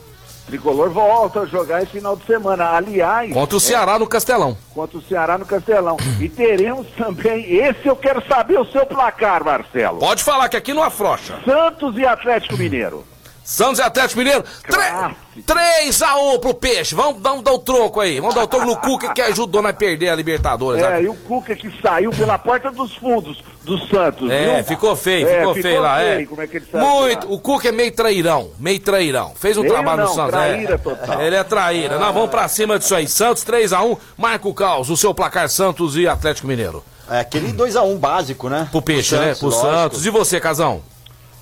Tricolor 0.46 0.88
volta 0.88 1.40
a 1.40 1.44
jogar 1.46 1.82
esse 1.82 1.92
final 1.92 2.16
de 2.16 2.24
semana. 2.24 2.70
Aliás, 2.70 3.30
Contra 3.34 3.54
o 3.54 3.60
Ceará 3.60 3.98
no 3.98 4.06
Castelão. 4.06 4.56
contra 4.74 4.96
o 4.96 5.02
Ceará 5.02 5.36
no 5.36 5.44
Castelão. 5.44 5.98
E 6.18 6.26
teremos 6.26 6.86
também, 6.96 7.44
esse 7.54 7.86
eu 7.86 7.94
quero 7.96 8.26
saber 8.26 8.58
o 8.58 8.64
seu 8.64 8.86
placar, 8.86 9.44
Marcelo. 9.44 9.98
Pode 9.98 10.24
falar 10.24 10.48
que 10.48 10.56
aqui 10.56 10.72
não 10.72 10.82
afrouxa. 10.82 11.38
Santos 11.44 11.98
e 11.98 12.06
Atlético 12.06 12.56
Mineiro. 12.56 13.04
Santos 13.48 13.78
e 13.78 13.82
Atlético 13.82 14.18
Mineiro, 14.18 14.44
Clássico. 14.62 15.16
3x1 15.46 16.38
pro 16.38 16.52
Peixe. 16.52 16.94
Vamos, 16.94 17.22
vamos 17.22 17.42
dar 17.42 17.52
o 17.52 17.58
troco 17.58 17.98
aí. 17.98 18.20
Vamos 18.20 18.34
dar 18.34 18.42
o 18.42 18.46
troco 18.46 18.66
no 18.66 18.76
Cuca 18.76 19.14
que 19.14 19.22
ajudou 19.22 19.66
a 19.66 19.72
perder 19.72 20.10
a 20.10 20.14
Libertadores. 20.14 20.82
É, 20.82 20.90
né? 20.90 21.02
e 21.04 21.08
o 21.08 21.14
Cuca 21.14 21.56
que 21.56 21.72
saiu 21.80 22.10
pela 22.10 22.36
porta 22.38 22.70
dos 22.70 22.94
fundos 22.96 23.42
do 23.64 23.78
Santos, 23.86 24.30
É, 24.30 24.56
viu? 24.56 24.64
ficou 24.64 24.94
feio, 24.94 25.26
É, 25.26 25.38
ficou, 25.38 25.54
feio 25.54 25.80
lá, 25.80 26.02
é. 26.02 26.26
Como 26.26 26.42
é 26.42 26.46
que 26.46 26.58
ele 26.58 26.66
saiu 26.70 26.84
Muito. 26.86 27.26
lá. 27.26 27.32
O 27.34 27.40
Cuca 27.40 27.68
é 27.70 27.72
meio 27.72 27.90
trairão, 27.90 28.50
meio 28.58 28.80
trairão. 28.80 29.32
Fez 29.34 29.56
um 29.56 29.62
Meio 29.62 29.72
trabalho 29.72 30.02
no 30.02 30.06
não, 30.08 30.14
Santos. 30.14 30.30
traíra 30.32 30.74
é. 30.74 30.78
total. 30.78 31.22
Ele 31.22 31.36
é 31.36 31.44
traíra. 31.44 31.98
Nós 31.98 32.12
vamos 32.12 32.28
pra 32.28 32.46
cima 32.48 32.78
disso 32.78 32.94
aí. 32.94 33.08
Santos 33.08 33.44
3x1, 33.46 33.96
Marco 34.18 34.52
Caos, 34.52 34.90
o 34.90 34.96
seu 34.96 35.14
placar 35.14 35.48
Santos 35.48 35.96
e 35.96 36.06
Atlético 36.06 36.46
Mineiro. 36.46 36.84
É 37.10 37.20
aquele 37.20 37.50
2x1 37.54 37.96
básico, 37.96 38.50
né? 38.50 38.68
Pro 38.70 38.82
Peixe, 38.82 39.16
né? 39.16 39.34
Pro 39.34 39.46
lógico. 39.48 39.66
Santos. 39.66 40.04
E 40.04 40.10
você, 40.10 40.38
Casão? 40.38 40.82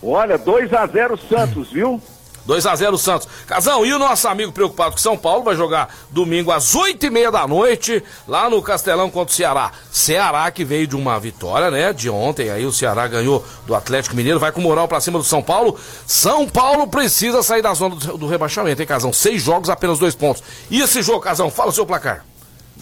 Olha, 0.02 0.38
2 0.38 0.72
a 0.72 0.86
0 0.86 1.18
Santos, 1.28 1.70
viu? 1.70 2.00
2x0 2.46 2.96
Santos. 2.96 3.28
Casão, 3.46 3.84
e 3.84 3.92
o 3.92 3.98
nosso 3.98 4.28
amigo 4.28 4.52
preocupado 4.52 4.92
com 4.92 4.98
São 4.98 5.16
Paulo 5.16 5.42
vai 5.42 5.56
jogar 5.56 5.92
domingo 6.10 6.52
às 6.52 6.74
8h30 6.74 7.30
da 7.30 7.46
noite, 7.46 8.02
lá 8.26 8.48
no 8.48 8.62
Castelão 8.62 9.10
contra 9.10 9.32
o 9.32 9.36
Ceará. 9.36 9.72
Ceará 9.90 10.50
que 10.50 10.64
veio 10.64 10.86
de 10.86 10.96
uma 10.96 11.18
vitória, 11.18 11.70
né? 11.70 11.92
De 11.92 12.08
ontem, 12.08 12.50
aí 12.50 12.64
o 12.64 12.72
Ceará 12.72 13.06
ganhou 13.08 13.44
do 13.66 13.74
Atlético 13.74 14.14
Mineiro, 14.14 14.38
vai 14.38 14.52
com 14.52 14.60
moral 14.60 14.86
pra 14.86 15.00
cima 15.00 15.18
do 15.18 15.24
São 15.24 15.42
Paulo. 15.42 15.78
São 16.06 16.48
Paulo 16.48 16.86
precisa 16.86 17.42
sair 17.42 17.62
da 17.62 17.74
zona 17.74 17.96
do, 17.96 18.16
do 18.16 18.26
rebaixamento, 18.28 18.80
hein, 18.80 18.86
Casão? 18.86 19.12
Seis 19.12 19.42
jogos, 19.42 19.68
apenas 19.68 19.98
dois 19.98 20.14
pontos. 20.14 20.42
E 20.70 20.80
esse 20.80 21.02
jogo, 21.02 21.20
Casão? 21.20 21.50
Fala 21.50 21.70
o 21.70 21.74
seu 21.74 21.84
placar. 21.84 22.24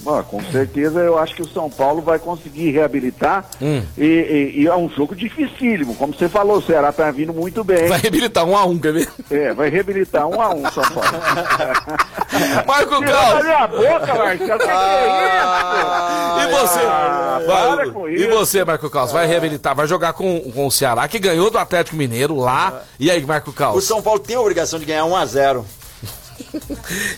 Ah, 0.07 0.23
com 0.23 0.43
certeza 0.53 0.99
eu 1.01 1.19
acho 1.19 1.35
que 1.35 1.41
o 1.41 1.49
São 1.49 1.71
Paulo 1.71 2.03
vai 2.03 2.19
conseguir 2.19 2.71
reabilitar. 2.73 3.47
Hum. 3.63 3.83
E, 3.97 4.05
e- 4.05 4.63
e 4.63 4.67
é 4.67 4.77
um 4.77 4.89
jogo 4.91 5.15
dificílimo. 5.17 5.95
Como 5.95 6.13
você 6.13 6.29
falou, 6.29 6.59
o 6.59 6.63
Ceará 6.63 6.93
tá 6.93 7.11
vindo 7.11 7.33
muito 7.33 7.65
bem. 7.65 7.89
Vai 7.89 8.01
reabilitar 8.01 8.45
um 8.45 8.55
a 8.57 8.65
um, 8.67 8.79
quer 8.79 8.93
ver? 8.93 9.09
É, 9.31 9.55
vai 9.55 9.71
reabilitar 9.71 10.27
um 10.27 10.41
a 10.43 10.51
um 10.55 10.63
São 10.71 10.83
Paulo. 10.85 11.09
Marco 12.67 12.91
da 12.91 13.43
minha 13.43 13.67
boca, 13.67 14.15
Marcelo. 14.15 14.39
Que 14.39 14.45
que 14.45 14.53
é 14.53 16.45
E 16.45 16.51
você? 16.53 16.81
Ah, 16.81 17.41
Vai- 17.47 17.77
para 17.77 17.91
com 17.91 18.09
e 18.09 18.15
isso. 18.17 18.31
você, 18.31 18.65
Marco 18.65 18.91
Caos? 18.91 19.13
Vai 19.13 19.27
reabilitar, 19.27 19.75
vai 19.75 19.87
jogar 19.87 20.13
com, 20.13 20.41
com 20.53 20.67
o 20.67 20.71
Ceará, 20.71 21.07
que 21.09 21.19
ganhou 21.19 21.51
do 21.51 21.59
Atlético 21.59 21.97
Mineiro 21.97 22.37
lá. 22.37 22.83
E 22.99 23.11
aí, 23.11 23.25
Marco 23.25 23.51
O 23.51 23.55
Caos? 23.55 23.85
São 23.85 24.03
Paulo 24.03 24.21
tem 24.21 24.37
a 24.37 24.41
obrigação 24.41 24.79
de 24.79 24.85
ganhar 24.85 25.05
1x0. 25.05 25.65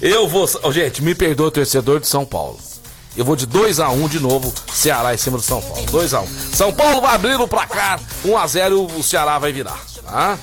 Eu 0.00 0.28
vou. 0.28 0.46
Gente, 0.72 1.02
me 1.02 1.14
perdoa, 1.14 1.50
torcedor 1.50 2.00
de 2.00 2.06
São 2.06 2.24
Paulo. 2.24 2.58
Eu 3.16 3.24
vou 3.24 3.34
de 3.34 3.46
2x1 3.46 4.08
de 4.10 4.20
novo, 4.20 4.52
Ceará 4.72 5.14
em 5.14 5.16
cima 5.16 5.38
do 5.38 5.42
São 5.42 5.60
Paulo. 5.62 5.86
2x1. 5.86 6.26
São 6.54 6.72
Paulo 6.72 7.00
vai 7.00 7.14
abrir 7.14 7.40
o 7.40 7.48
placar, 7.48 7.98
1x0 8.24 8.90
o 8.98 9.02
Ceará 9.02 9.38
vai 9.38 9.52
virar. 9.52 9.78
Tá? 10.04 10.38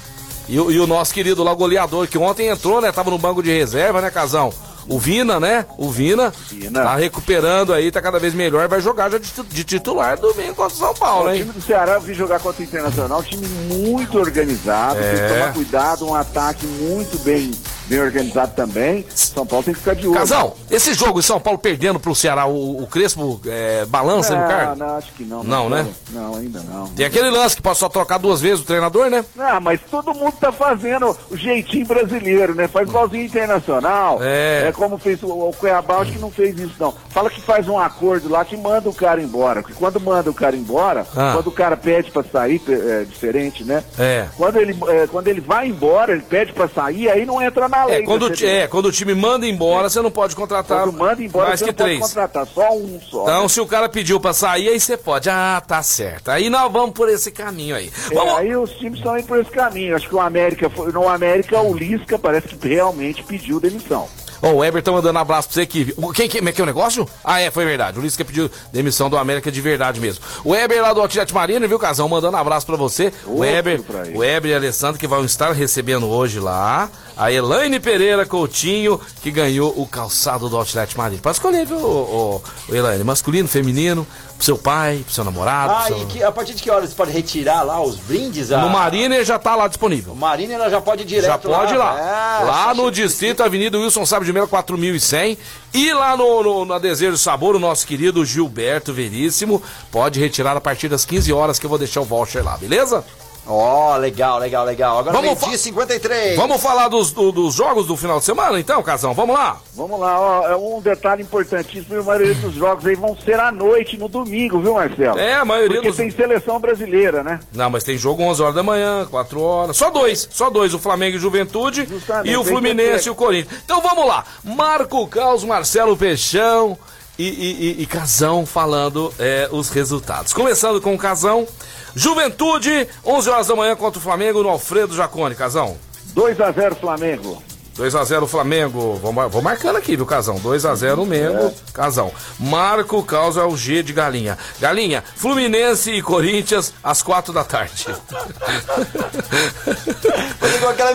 E, 0.50 0.60
o- 0.60 0.72
e 0.72 0.80
o 0.80 0.88
nosso 0.88 1.14
querido 1.14 1.44
lá, 1.44 1.52
o 1.52 1.56
goleador, 1.56 2.08
que 2.08 2.18
ontem 2.18 2.48
entrou, 2.48 2.82
né? 2.82 2.92
Tava 2.92 3.12
no 3.12 3.18
banco 3.20 3.44
de 3.44 3.52
reserva, 3.56 4.02
né, 4.02 4.10
Casão? 4.10 4.52
O 4.90 5.00
Vina, 5.00 5.40
né? 5.40 5.66
O 5.78 5.90
Vina, 5.90 6.34
Vina. 6.50 6.82
tá 6.84 6.96
recuperando 6.98 7.72
aí, 7.72 7.90
tá 7.90 8.02
cada 8.02 8.20
vez 8.20 8.34
melhor, 8.34 8.68
vai 8.68 8.82
jogar 8.82 9.10
já 9.10 9.18
de, 9.18 9.32
de 9.50 9.64
titular 9.64 10.18
domingo 10.20 10.56
contra 10.56 10.74
o 10.74 10.78
São 10.78 10.94
Paulo, 10.94 11.30
O 11.30 11.32
hein? 11.32 11.42
time 11.44 11.54
do 11.54 11.62
Ceará 11.62 11.94
eu 11.94 12.02
vi 12.02 12.14
jogar 12.14 12.42
contra 12.42 12.62
o 12.62 12.66
Internacional, 12.66 13.20
um 13.20 13.24
time 13.24 13.48
muito 13.48 14.20
organizado, 14.20 14.96
tem 15.00 15.06
É. 15.08 15.14
que 15.28 15.34
tomar 15.34 15.54
cuidado, 15.54 16.06
um 16.06 16.14
ataque 16.14 16.66
muito 16.66 17.18
bem, 17.24 17.52
bem 17.94 18.02
organizado 18.02 18.54
também. 18.56 19.06
São 19.14 19.46
Paulo 19.46 19.64
tem 19.64 19.74
que 19.74 19.80
ficar 19.80 19.94
de 19.96 20.08
olho. 20.08 20.18
Casão, 20.18 20.54
esse 20.70 20.94
jogo 20.94 21.20
em 21.20 21.24
São 21.24 21.40
Paulo 21.40 21.60
perdendo 21.60 22.00
pro 22.00 22.16
Ceará, 22.16 22.46
o, 22.46 22.82
o 22.82 22.88
Crespo 22.88 23.40
é, 23.46 23.86
balança 23.86 24.34
no 24.36 24.42
não, 24.42 24.48
cargo? 24.48 24.76
não, 24.76 24.98
acho 24.98 25.14
que 25.14 25.24
não. 25.24 25.44
Não, 25.44 25.70
né? 25.70 25.86
Não, 26.12 26.36
ainda 26.36 26.62
não. 26.62 26.88
Tem 26.88 27.06
aquele 27.06 27.30
lance 27.30 27.56
que 27.56 27.62
pode 27.62 27.78
só 27.78 27.88
trocar 27.88 28.18
duas 28.18 28.42
vezes 28.42 28.62
o 28.62 28.66
treinador, 28.66 29.10
né? 29.10 29.24
Ah, 29.38 29.60
mas 29.60 29.80
todo 29.92 30.14
mundo 30.14 30.34
tá 30.40 30.52
fazendo 30.52 31.16
o 31.30 31.38
jeitinho 31.38 31.86
brasileiro, 31.86 32.56
né? 32.56 32.68
Faz 32.68 32.88
igualzinho 32.88 33.26
internacional. 33.26 34.20
É. 34.22 34.68
É 34.68 34.72
como 34.72 34.98
fez 34.98 35.22
o, 35.24 35.28
o 35.28 35.54
Cuiabá, 35.54 35.98
acho 36.00 36.14
que 36.14 36.20
não 36.20 36.32
fez 36.32 36.58
isso, 36.58 36.76
não. 36.80 36.94
Fala 37.10 37.30
que 37.30 37.42
faz 37.42 37.68
um 37.68 37.78
acordo 37.78 38.30
lá 38.30 38.44
que 38.44 38.58
manda 38.58 38.90
o 38.90 38.94
cara 38.94 39.22
embora. 39.22 39.62
Porque 39.62 39.76
quando 39.78 40.00
manda 40.00 40.30
o 40.30 40.34
cara 40.34 40.56
embora, 40.56 41.06
Ah. 41.16 41.34
quando 41.36 41.48
o 41.48 41.52
cara 41.52 41.78
pede 41.78 42.12
pra 42.12 42.24
sair, 42.24 42.62
é 42.68 43.04
diferente, 43.04 43.64
né? 43.64 43.84
É. 44.00 44.28
Quando 44.36 44.58
ele, 44.58 44.76
é, 44.88 45.08
quando 45.08 45.28
ele 45.28 45.42
vai 45.42 45.68
embora, 45.68 46.14
ele 46.14 46.24
pede 46.24 46.54
pra 46.54 46.68
sair, 46.68 47.10
aí 47.10 47.26
não 47.26 47.42
entra 47.42 47.68
na 47.68 47.83
lei. 47.86 47.98
É, 48.00 48.02
quando, 48.04 48.46
é, 48.46 48.68
quando 48.68 48.86
o 48.88 48.92
time 48.92 49.14
manda 49.14 49.48
embora, 49.48 49.90
você 49.90 50.02
não 50.02 50.12
pode 50.12 50.36
contratar 50.36 50.84
Quando 50.84 50.98
manda 50.98 51.24
embora, 51.24 51.50
mais 51.50 51.62
que 51.62 51.74
três. 51.74 52.00
contratar, 52.00 52.46
só 52.48 52.74
um 52.74 53.00
só. 53.02 53.24
Então, 53.24 53.50
se 53.50 53.62
o 53.62 53.66
cara 53.66 53.88
pediu 53.90 54.20
pra 54.20 54.34
sair, 54.34 54.70
aí 54.70 54.80
você 54.80 54.98
pode. 54.98 55.30
Ah, 55.30 55.62
tá 55.66 55.82
certo. 55.84 56.30
Aí 56.30 56.50
nós 56.50 56.72
vamos 56.72 56.92
por 56.92 57.10
esse 57.10 57.32
caminho 57.32 57.76
aí. 57.76 57.92
É, 58.12 58.14
Vamos. 58.14 58.34
aí 58.36 58.56
os 58.56 58.72
times 58.72 59.00
estão 59.00 59.18
indo 59.18 59.28
por 59.28 59.40
esse 59.40 59.52
caminho. 59.52 59.96
Acho 59.96 60.08
que 60.08 60.16
o 60.16 60.20
América 60.20 60.70
foi. 60.70 60.92
No 60.92 61.08
América, 61.08 61.62
o 61.62 61.74
Lisca 61.74 62.18
parece 62.20 62.48
que 62.50 62.68
realmente 62.68 63.24
pediu 63.24 63.60
demissão. 63.60 64.08
Ó, 64.44 64.52
o 64.56 64.64
Eber 64.64 64.84
tá 64.84 64.92
mandando 64.92 65.18
abraço 65.18 65.48
pra 65.48 65.56
você 65.56 65.62
aqui. 65.62 65.94
O- 65.98 66.12
Quem, 66.12 66.26
é 66.26 66.52
que 66.52 66.60
é 66.62 66.64
o 66.64 66.68
negócio? 66.68 67.08
Ah, 67.24 67.40
é, 67.40 67.50
foi 67.50 67.64
verdade. 67.66 67.98
O 67.98 68.02
Lisca 68.02 68.26
pediu 68.26 68.52
demissão 68.74 69.10
do 69.10 69.18
América 69.18 69.50
de 69.52 69.62
verdade 69.62 70.00
mesmo. 70.02 70.24
O 70.44 70.54
Eber 70.54 70.82
lá 70.82 70.92
do 70.94 71.02
Atlético 71.02 71.40
Marino, 71.40 71.68
viu, 71.68 71.80
Casão? 71.80 72.10
Mandando 72.10 72.36
abraço 72.38 72.66
pra 72.66 72.76
você. 72.76 73.14
O 73.26 73.38
Outro 73.38 73.46
Eber, 73.46 73.82
pra 73.82 74.06
ele. 74.06 74.18
o 74.18 74.24
Eber 74.24 74.52
e 74.52 74.56
Alessandro 74.56 75.00
que 75.00 75.08
vão 75.08 75.24
estar 75.24 75.52
recebendo 75.54 76.10
hoje 76.10 76.40
lá. 76.40 76.90
A 77.16 77.32
Elaine 77.32 77.80
Pereira 77.80 78.26
Coutinho, 78.26 79.00
que 79.22 79.32
ganhou 79.32 79.74
o 79.78 79.88
calçado 79.88 80.50
do 80.50 80.60
Atlético 80.60 81.00
Marino. 81.00 81.22
Pode 81.22 81.38
escolher, 81.38 81.66
viu, 81.66 81.78
o, 81.78 82.42
o, 82.70 82.76
Elaine? 82.76 83.04
Masculino, 83.04 83.48
feminino, 83.48 84.06
pro 84.36 84.46
seu 84.46 84.58
pai, 84.58 85.02
pro 85.06 85.14
seu 85.14 85.24
namorado. 85.24 85.74
Ah, 85.74 85.88
seu... 85.88 85.98
e 86.02 86.06
que, 86.06 86.24
a 86.24 86.32
partir 86.32 86.54
de 86.54 86.62
que 86.62 86.70
horas 86.70 86.90
você 86.90 86.96
pode 86.96 87.12
retirar 87.12 87.64
lá 87.64 87.82
os 87.82 87.96
brindes? 87.96 88.52
A... 88.52 88.60
No 88.60 88.70
Mariner 88.70 89.24
já 89.24 89.40
tá 89.40 89.56
lá 89.56 89.68
disponível. 89.68 90.14
O 90.14 90.16
Marina 90.16 90.54
ela 90.54 90.70
já 90.70 90.82
pode 90.82 91.04
ir 91.04 91.06
direto 91.06 91.28
Já 91.28 91.38
pode 91.38 91.74
ir 91.74 91.78
lá. 91.78 92.00
É, 92.00 92.44
lá 92.44 92.74
no 92.74 92.92
Distrito 92.92 93.44
Avenida 93.44 93.78
Wilson 93.78 94.06
Sábio 94.06 94.26
de 94.26 94.34
Mello 94.34 94.48
4100. 94.48 95.38
E 95.74 95.94
lá 95.94 96.16
no, 96.16 96.44
no, 96.44 96.66
na 96.66 96.78
Desejo 96.78 97.18
Sabor, 97.18 97.56
o 97.56 97.60
nosso 97.60 97.88
querido 97.88 98.24
Gilberto 98.24 98.94
Veríssimo 98.94 99.62
pode 99.92 100.20
retirar 100.20 100.56
a 100.56 100.62
partir 100.62 100.88
das 100.88 101.04
15 101.06 101.34
horas 101.34 101.58
que 101.58 101.66
eu 101.66 101.70
vou 101.70 101.80
deixar 101.80 102.02
o 102.02 102.06
voucher 102.06 102.44
lá, 102.44 102.58
beleza? 102.58 103.04
Ó, 103.46 103.98
legal, 103.98 104.40
legal, 104.40 104.64
legal. 104.66 105.00
Agora 105.00 105.18
Vamos 105.20 105.40
dia 105.42 105.58
53. 105.58 106.38
Vamos 106.38 106.62
falar 106.62 106.88
dos, 106.88 107.12
do- 107.12 107.32
dos 107.32 107.54
jogos 107.54 107.86
do 107.88 107.98
final 107.98 108.20
de 108.20 108.26
semana 108.26 108.58
então, 108.60 108.82
Casão? 108.82 109.14
Vamos 109.14 109.36
lá? 109.36 109.58
Vamos 109.76 110.00
lá, 110.00 110.20
ó, 110.20 110.48
é 110.48 110.56
um 110.56 110.80
detalhe 110.80 111.24
importantíssimo, 111.24 112.00
a 112.00 112.04
maioria 112.04 112.34
dos 112.36 112.54
jogos 112.54 112.86
aí 112.86 112.96
vão 112.96 113.18
ser 113.18 113.40
à 113.40 113.52
noite, 113.52 113.98
no 113.98 114.08
domingo, 114.08 114.60
viu, 114.62 114.76
Marcelo? 114.76 115.20
É, 115.20 115.34
a 115.36 115.44
maioria 115.44 115.78
Porque 115.78 115.90
dos- 115.90 115.98
tem 115.98 116.10
seleção 116.10 116.58
brasileira, 116.60 117.22
né? 117.22 117.40
Não, 117.52 117.70
mas 117.70 117.84
tem 117.84 117.98
jogo 117.98 118.24
11 118.24 118.42
horas 118.42 118.56
da 118.56 118.64
manhã, 118.64 119.06
4 119.12 119.42
horas. 119.42 119.76
Só 119.76 119.90
dois, 119.90 120.28
só 120.32 120.50
dois. 120.50 120.74
O 120.74 120.80
Flamengo 120.80 121.18
e 121.18 121.20
Juventude 121.20 121.86
Justamente, 121.86 122.32
e 122.32 122.38
o 122.38 122.44
Fluminense 122.46 123.08
e 123.08 123.12
o 123.12 123.16
Corinthians. 123.16 123.62
Então 123.66 123.82
vamos 123.82 124.08
lá. 124.08 124.24
Marco 124.44 125.06
Caos, 125.08 125.44
Marcelo 125.44 125.98
Peixão 125.98 126.78
e, 127.18 127.24
e, 127.28 127.80
e- 127.80 127.82
e 127.84 127.86
Casão 127.86 128.46
falando 128.46 129.14
é, 129.20 129.48
os 129.52 129.70
resultados. 129.70 130.34
Começando 130.34 130.82
com 130.82 130.94
o 130.94 130.98
Casão. 130.98 131.48
Juventude, 131.96 132.88
11 133.06 133.30
horas 133.30 133.48
da 133.48 133.56
manhã 133.56 133.76
contra 133.76 134.00
o 134.00 134.02
Flamengo 134.02 134.42
no 134.42 134.50
Alfredo 134.50 134.96
Jacone. 134.96 135.36
Casão. 135.36 135.78
2 136.14 136.40
a 136.42 136.52
0 136.52 136.76
Flamengo. 136.76 137.42
2x0 137.76 138.28
Flamengo. 138.28 138.96
Vou, 139.02 139.12
mar- 139.12 139.28
vou 139.30 139.42
marcando 139.42 139.78
aqui, 139.78 139.96
viu, 139.96 140.06
Casão? 140.06 140.36
2x0 140.40 141.06
Mengo, 141.06 141.54
Casão. 141.74 142.12
Marco 142.40 143.02
Caos 143.04 143.38
é 143.38 143.44
o 143.44 143.56
G 143.58 143.82
de 143.84 143.94
Galinha. 143.94 144.38
Galinha, 144.60 145.04
Fluminense 145.16 145.92
e 145.92 146.02
Corinthians 146.02 146.74
às 146.84 147.02
4 147.02 147.34
da 147.34 147.44
tarde. 147.44 147.88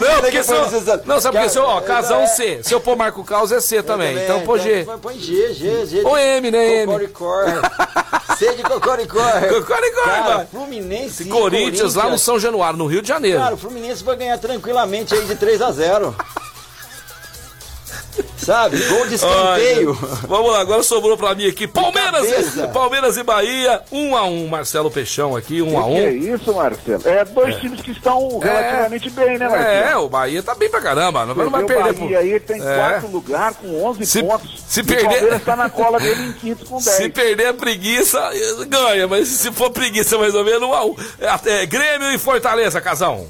Não, 0.01 0.20
porque 0.20 0.31
que 0.31 0.43
se 0.43 0.53
eu, 0.53 0.61
não, 1.05 1.20
sabe 1.20 1.37
por 1.39 1.43
quê? 1.45 1.49
Se 1.51 1.59
eu, 1.59 1.64
ó, 1.64 1.81
casão 1.81 2.20
É, 2.22 2.26
C. 2.26 2.61
Se 2.62 2.72
eu 2.74 2.81
pôr 2.81 2.97
Marco 2.97 3.22
Caos 3.24 3.53
é 3.53 3.61
C 3.61 3.83
também. 3.83 4.16
Então 4.24 4.41
pô 4.43 4.59
G. 4.59 4.85
Põe, 4.85 4.99
põe 4.99 5.18
G, 5.18 5.53
G, 5.55 5.87
G. 5.87 6.03
Ou 6.05 6.16
M, 6.16 6.51
né, 6.51 6.83
M? 6.83 6.93
C 8.39 8.55
de 8.55 8.62
Cocoricor. 8.62 9.22
Cocoricor, 9.49 10.05
Cara. 10.05 10.49
Fluminense 10.51 11.24
e 11.24 11.26
Corinthians 11.29 11.95
lá 11.95 12.09
no 12.09 12.18
São 12.18 12.39
Januário, 12.39 12.79
no 12.79 12.87
Rio 12.87 13.03
de 13.03 13.09
Janeiro. 13.09 13.39
Cara, 13.41 13.55
o 13.55 13.59
Fluminense 13.59 14.03
vai 14.05 14.16
ganhar 14.16 14.39
tranquilamente 14.39 15.14
aí 15.14 15.24
de 15.24 15.35
3 15.35 15.61
a 15.62 15.72
0 15.72 16.14
Sabe? 18.49 18.78
Gol 18.84 19.07
de 19.07 19.16
escanteio. 19.16 19.90
Olha, 19.90 20.14
vamos 20.26 20.53
lá, 20.53 20.61
agora 20.61 20.82
sobrou 20.82 21.18
pra 21.18 21.34
mim 21.34 21.46
aqui. 21.46 21.66
Palmeiras, 21.68 22.57
e, 22.57 22.66
Palmeiras 22.68 23.16
e 23.18 23.22
Bahia, 23.22 23.82
1 23.92 24.16
a 24.16 24.24
1 24.24 24.46
Marcelo 24.49 24.90
Peixão 24.90 25.36
aqui, 25.36 25.61
1 25.61 25.78
a 25.78 25.84
Que 25.84 25.90
é 25.99 26.09
1 26.09 26.34
isso, 26.34 26.55
Marcelo? 26.55 27.03
É 27.05 27.24
dois 27.26 27.57
times 27.57 27.82
que 27.82 27.90
estão 27.90 28.38
relativamente 28.38 29.11
bem, 29.11 29.36
né, 29.36 29.51
Marcelo? 29.51 29.70
É, 29.90 29.96
o 29.99 30.09
Bahia 30.09 30.42
tá 30.42 30.55
bem 30.55 30.70
pra 30.70 30.80
caramba. 30.80 31.26
Não, 31.26 31.34
não 31.34 31.51
vai 31.51 31.62
perder. 31.64 31.90
o 31.90 31.94
Bahia 31.94 32.18
aí 32.20 32.40
tem 32.40 32.59
É. 32.66 32.74
quarto 32.74 33.07
lugar 33.09 33.53
com 33.53 33.84
11 33.84 34.07
Se- 34.07 34.22
pontos. 34.22 34.64
se 34.66 34.80
E 34.80 34.82
perder- 34.82 35.05
O 35.05 35.11
Palmeiras 35.11 35.42
tá 35.44 35.55
na 35.57 35.68
cola 35.68 36.01
dele 36.01 36.22
em 36.28 36.32
quinto 36.32 36.64
com 36.64 36.76
10. 36.80 36.88
Se 36.96 37.09
perder 37.11 37.49
a 37.49 37.53
preguiça, 37.55 38.18
ganha. 38.66 39.07
Mas 39.07 39.28
se 39.28 39.53
for 39.53 39.70
preguiça 39.70 40.16
mais 40.16 40.34
ou 40.34 40.42
menos, 40.42 40.62
1 40.66 40.72
a 40.72 40.84
1 40.86 40.96
é, 41.20 41.62
é, 41.62 41.66
Grêmio 41.66 42.11
e 42.14 42.16
Fortaleza, 42.16 42.80
casão. 42.80 43.26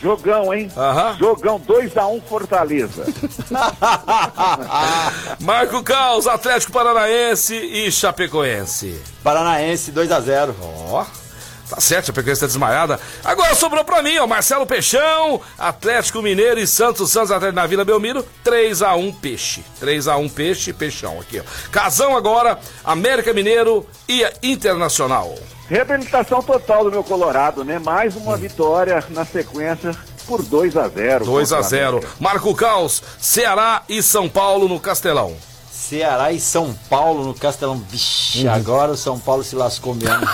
Jogão, 0.00 0.52
hein? 0.54 0.70
Aham. 0.76 1.16
Jogão 1.18 1.60
2x1 1.60 2.22
Fortaleza. 2.28 3.04
Marco 5.40 5.82
Caos, 5.82 6.26
Atlético 6.26 6.72
Paranaense 6.72 7.54
e 7.54 7.90
Chapecoense. 7.90 9.00
Paranaense 9.22 9.90
2 9.90 10.10
a 10.12 10.20
0 10.20 10.56
Ó, 10.60 11.04
tá 11.68 11.80
certo, 11.80 12.04
a 12.04 12.06
Chapecoense 12.06 12.40
tá 12.40 12.46
desmaiada. 12.46 13.00
Agora 13.24 13.54
sobrou 13.54 13.84
pra 13.84 14.02
mim, 14.02 14.16
ó, 14.18 14.26
Marcelo 14.26 14.66
Peixão, 14.66 15.40
Atlético 15.58 16.22
Mineiro 16.22 16.60
e 16.60 16.66
Santos 16.66 17.10
Santos 17.10 17.30
Atlético 17.30 17.56
na 17.56 17.66
Vila 17.66 17.84
Belmiro, 17.84 18.24
3x1 18.44 19.14
Peixe. 19.20 19.64
3x1 19.80 20.30
Peixe, 20.32 20.72
Peixão 20.72 21.20
aqui, 21.20 21.40
ó. 21.40 21.42
Casão 21.70 22.16
agora, 22.16 22.58
América 22.84 23.32
Mineiro 23.32 23.86
e 24.08 24.24
a 24.24 24.32
Internacional. 24.42 25.34
Reabilitação 25.70 26.42
total 26.42 26.82
do 26.82 26.90
meu 26.90 27.04
Colorado, 27.04 27.64
né? 27.64 27.78
Mais 27.78 28.16
uma 28.16 28.36
vitória 28.36 29.04
na 29.10 29.24
sequência 29.24 29.94
por 30.26 30.42
2x0. 30.42 31.20
2x0. 31.20 32.04
Marco 32.18 32.52
Caos, 32.56 33.00
Ceará 33.20 33.84
e 33.88 34.02
São 34.02 34.28
Paulo 34.28 34.66
no 34.66 34.80
Castelão. 34.80 35.36
Ceará 35.70 36.32
e 36.32 36.40
São 36.40 36.74
Paulo 36.90 37.22
no 37.24 37.34
Castelão. 37.34 37.78
Vixe, 37.88 38.48
Uhum. 38.48 38.52
agora 38.52 38.90
o 38.90 38.96
São 38.96 39.16
Paulo 39.16 39.44
se 39.44 39.54
lascou 39.54 39.94
mesmo. 39.94 40.10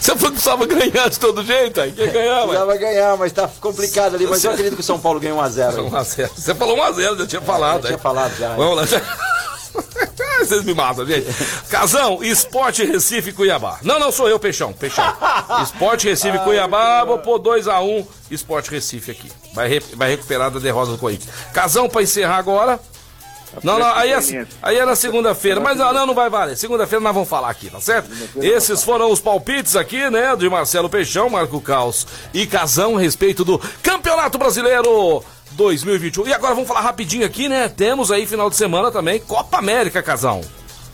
Você 0.00 0.16
falou 0.16 0.32
que 0.32 0.42
precisava 0.42 0.66
ganhar 0.66 1.08
de 1.08 1.20
todo 1.20 1.44
jeito, 1.44 1.80
aí 1.80 1.92
quer 1.92 2.10
ganhar, 2.10 2.34
mas... 2.38 2.46
Precisava 2.46 2.76
ganhar, 2.76 3.16
mas 3.16 3.32
tá 3.32 3.48
complicado 3.60 4.16
ali. 4.16 4.26
Mas 4.26 4.42
eu 4.42 4.50
acredito 4.50 4.74
que 4.74 4.80
o 4.80 4.84
São 4.84 4.98
Paulo 4.98 5.20
ganhou 5.20 5.38
1 5.38 5.40
a 5.42 5.48
0 5.48 5.90
1x0. 5.90 6.28
Você 6.34 6.54
falou 6.56 6.76
1x0, 6.76 7.18
já 7.18 7.26
tinha 7.28 7.40
falado. 7.42 7.82
já 7.82 7.88
tinha 7.88 7.98
falado 7.98 8.36
já. 8.36 8.56
Vamos 8.56 8.76
lá. 8.92 9.00
Vocês 10.48 10.64
me 10.64 10.74
matam, 10.74 11.06
gente. 11.06 11.26
Casão, 11.68 12.22
Esporte 12.22 12.84
Recife 12.84 13.32
Cuiabá. 13.32 13.78
Não, 13.82 13.98
não, 13.98 14.10
sou 14.12 14.28
eu, 14.28 14.38
Peixão. 14.38 14.72
Peixão. 14.72 15.04
Esporte 15.62 16.08
Recife 16.08 16.38
Cuiabá, 16.40 17.04
vou 17.04 17.18
pôr 17.18 17.38
2x1 17.40 18.06
Esporte 18.30 18.70
Recife 18.70 19.10
aqui. 19.10 19.30
Vai, 19.54 19.68
re- 19.68 19.82
vai 19.94 20.10
recuperar 20.10 20.50
da 20.50 20.58
derrota 20.58 20.92
do 20.92 20.98
Corinthians. 20.98 21.32
Casão 21.52 21.88
pra 21.88 22.02
encerrar 22.02 22.36
agora. 22.36 22.78
Não, 23.62 23.78
não, 23.78 23.86
aí 23.94 24.10
é, 24.10 24.46
aí 24.62 24.78
é 24.78 24.86
na 24.86 24.96
segunda-feira, 24.96 25.60
mas 25.60 25.76
não, 25.76 25.92
não, 25.92 26.06
não 26.06 26.14
vai 26.14 26.30
valer. 26.30 26.56
Segunda-feira 26.56 27.02
nós 27.02 27.12
vamos 27.12 27.28
falar 27.28 27.50
aqui, 27.50 27.68
tá 27.68 27.78
certo? 27.82 28.08
Esses 28.40 28.82
foram 28.82 29.10
os 29.10 29.20
palpites 29.20 29.76
aqui, 29.76 30.08
né, 30.08 30.34
de 30.36 30.48
Marcelo 30.48 30.88
Peixão, 30.88 31.28
Marco 31.28 31.60
Caos 31.60 32.06
e 32.32 32.46
Casão 32.46 32.96
a 32.96 33.00
respeito 33.00 33.44
do 33.44 33.58
Campeonato 33.82 34.38
Brasileiro 34.38 35.22
2021. 35.54 36.26
E 36.28 36.32
agora 36.34 36.54
vamos 36.54 36.68
falar 36.68 36.80
rapidinho 36.80 37.24
aqui, 37.26 37.48
né? 37.48 37.68
Temos 37.68 38.10
aí 38.10 38.26
final 38.26 38.48
de 38.50 38.56
semana 38.56 38.90
também 38.90 39.20
Copa 39.20 39.58
América, 39.58 40.02
casal. 40.02 40.40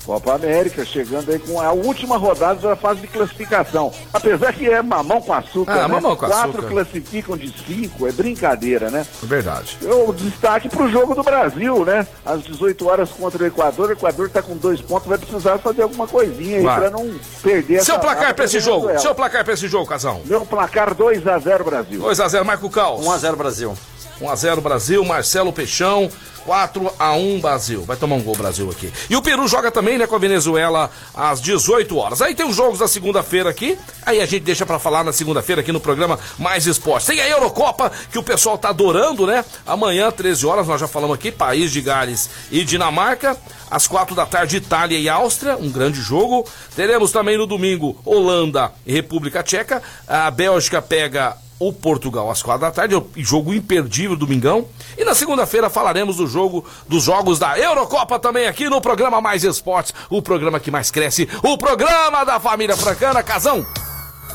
Copa 0.06 0.32
América, 0.36 0.86
chegando 0.86 1.30
aí 1.30 1.38
com 1.38 1.61
a 1.61 1.70
última 1.70 2.16
rodada 2.16 2.66
da 2.66 2.74
fase 2.74 2.98
de 3.02 3.06
classificação. 3.09 3.92
Apesar 4.11 4.54
que 4.54 4.66
é 4.66 4.80
mamão 4.80 5.20
com 5.20 5.34
açúcar, 5.34 5.72
Ah, 5.72 5.82
né? 5.82 5.86
mamão 5.86 6.16
com 6.16 6.24
Quatro 6.26 6.48
açúcar. 6.50 6.66
classificam 6.68 7.36
de 7.36 7.52
cinco, 7.66 8.06
é 8.06 8.12
brincadeira, 8.12 8.90
né? 8.90 9.06
É 9.22 9.26
verdade. 9.26 9.76
O 9.82 10.11
destaque 10.14 10.66
pro 10.70 10.88
jogo 10.90 11.14
do 11.14 11.22
Brasil, 11.22 11.84
né? 11.84 12.06
Às 12.24 12.42
18 12.42 12.88
horas 12.88 13.11
contra 13.11 13.42
o 13.42 13.46
Equador. 13.46 13.90
O 13.90 13.92
Equador 13.92 14.30
tá 14.30 14.40
com 14.40 14.56
dois 14.56 14.80
pontos, 14.80 15.06
vai 15.06 15.18
precisar 15.18 15.59
fazer 15.59 15.82
alguma 15.82 16.06
coisinha 16.09 16.56
aí 16.56 16.62
Vai. 16.64 16.80
pra 16.80 16.90
não 16.90 17.11
perder 17.42 17.84
Seu 17.84 17.96
essa 17.96 18.02
placar 18.02 18.34
pra 18.34 18.46
esse 18.46 18.61
jogo. 18.61 18.86
Venezuela. 18.86 19.00
Seu 19.00 19.14
placar 19.14 19.44
pra 19.44 19.52
esse 19.52 19.68
jogo, 19.68 19.84
casal. 19.84 20.22
Meu 20.24 20.40
placar 20.46 20.94
2x0 20.94 21.62
Brasil. 21.64 22.00
2x0, 22.00 22.44
Marco 22.44 22.70
Caos. 22.70 23.04
1x0 23.04 23.36
Brasil. 23.36 23.76
1x0 24.21 24.61
Brasil, 24.61 25.05
Marcelo 25.05 25.53
Peixão. 25.53 26.11
4x1 26.49 27.41
Brasil. 27.43 27.83
Vai 27.83 27.97
tomar 27.97 28.16
um 28.16 28.23
gol 28.23 28.35
Brasil 28.35 28.71
aqui. 28.71 28.91
E 29.11 29.14
o 29.14 29.21
Peru 29.21 29.47
joga 29.47 29.71
também, 29.71 29.99
né, 29.99 30.07
com 30.07 30.14
a 30.14 30.19
Venezuela 30.19 30.91
às 31.14 31.43
18 31.43 31.95
horas. 31.97 32.23
Aí 32.23 32.35
tem 32.35 32.49
os 32.49 32.57
jogos 32.57 32.79
da 32.79 32.89
segunda-feira 32.89 33.51
aqui. 33.51 33.79
Aí 34.07 34.19
a 34.21 34.25
gente 34.25 34.41
deixa 34.41 34.64
pra 34.64 34.79
falar 34.79 35.05
na 35.05 35.12
segunda-feira 35.12 35.61
aqui 35.61 35.73
no 35.73 35.81
programa 35.81 36.19
Mais 36.39 36.66
Esporte. 36.66 37.07
Tem 37.09 37.21
a 37.21 37.29
Eurocopa, 37.29 37.93
que 38.11 38.19
o 38.19 38.23
pessoal 38.23 38.57
tá 38.57 38.71
adorando, 38.71 39.27
né? 39.27 39.45
Amanhã, 39.66 40.11
13 40.11 40.47
horas, 40.47 40.66
nós 40.66 40.81
já 40.81 40.89
falamos 40.89 41.14
aqui, 41.16 41.31
País 41.31 41.71
de 41.71 41.83
Gales 41.83 42.31
e 42.51 42.64
Dinamarca. 42.64 43.37
Às 43.71 43.87
4 43.87 44.14
da 44.14 44.25
tarde, 44.25 44.57
Itália 44.57 44.99
e 44.99 45.09
Áustria, 45.09 45.57
um 45.57 45.71
grande 45.71 46.01
jogo. 46.01 46.49
Teremos 46.75 47.12
também 47.12 47.37
no 47.37 47.47
domingo 47.47 48.01
Holanda 48.07 48.73
e 48.87 48.93
República 48.93 49.43
Tcheca. 49.43 49.83
A 50.07 50.31
Bélgica 50.31 50.81
pega 50.81 51.37
o 51.59 51.72
Portugal 51.72 52.30
às 52.30 52.42
quatro 52.42 52.62
da 52.62 52.70
tarde, 52.70 52.94
é 52.94 52.98
o 52.98 53.06
jogo 53.16 53.52
imperdível 53.52 54.16
domingão. 54.16 54.66
E 54.96 55.04
na 55.04 55.14
segunda-feira 55.14 55.68
falaremos 55.68 56.16
do 56.16 56.26
jogo 56.26 56.64
dos 56.86 57.02
jogos 57.04 57.38
da 57.38 57.59
Eurocopa 57.59 58.18
também 58.18 58.46
aqui 58.46 58.68
no 58.68 58.80
programa 58.80 59.20
Mais 59.20 59.42
Esportes, 59.44 59.92
o 60.09 60.22
programa 60.22 60.61
que 60.61 60.70
mais 60.70 60.90
cresce, 60.90 61.28
o 61.42 61.59
programa 61.59 62.24
da 62.24 62.38
família 62.38 62.76
francana, 62.76 63.22
Casão. 63.22 63.66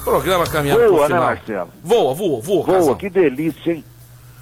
Programa 0.03 0.45
caminhando 0.45 0.81
pro 0.81 0.89
Voa, 0.95 1.01
né, 1.07 1.15
final. 1.15 1.23
Marcelo? 1.23 1.69
Voa, 1.81 2.13
voa, 2.13 2.41
voa, 2.41 2.63
Boa, 2.65 2.77
Casão. 2.77 2.95
que 2.95 3.09
delícia, 3.09 3.71
hein? 3.71 3.83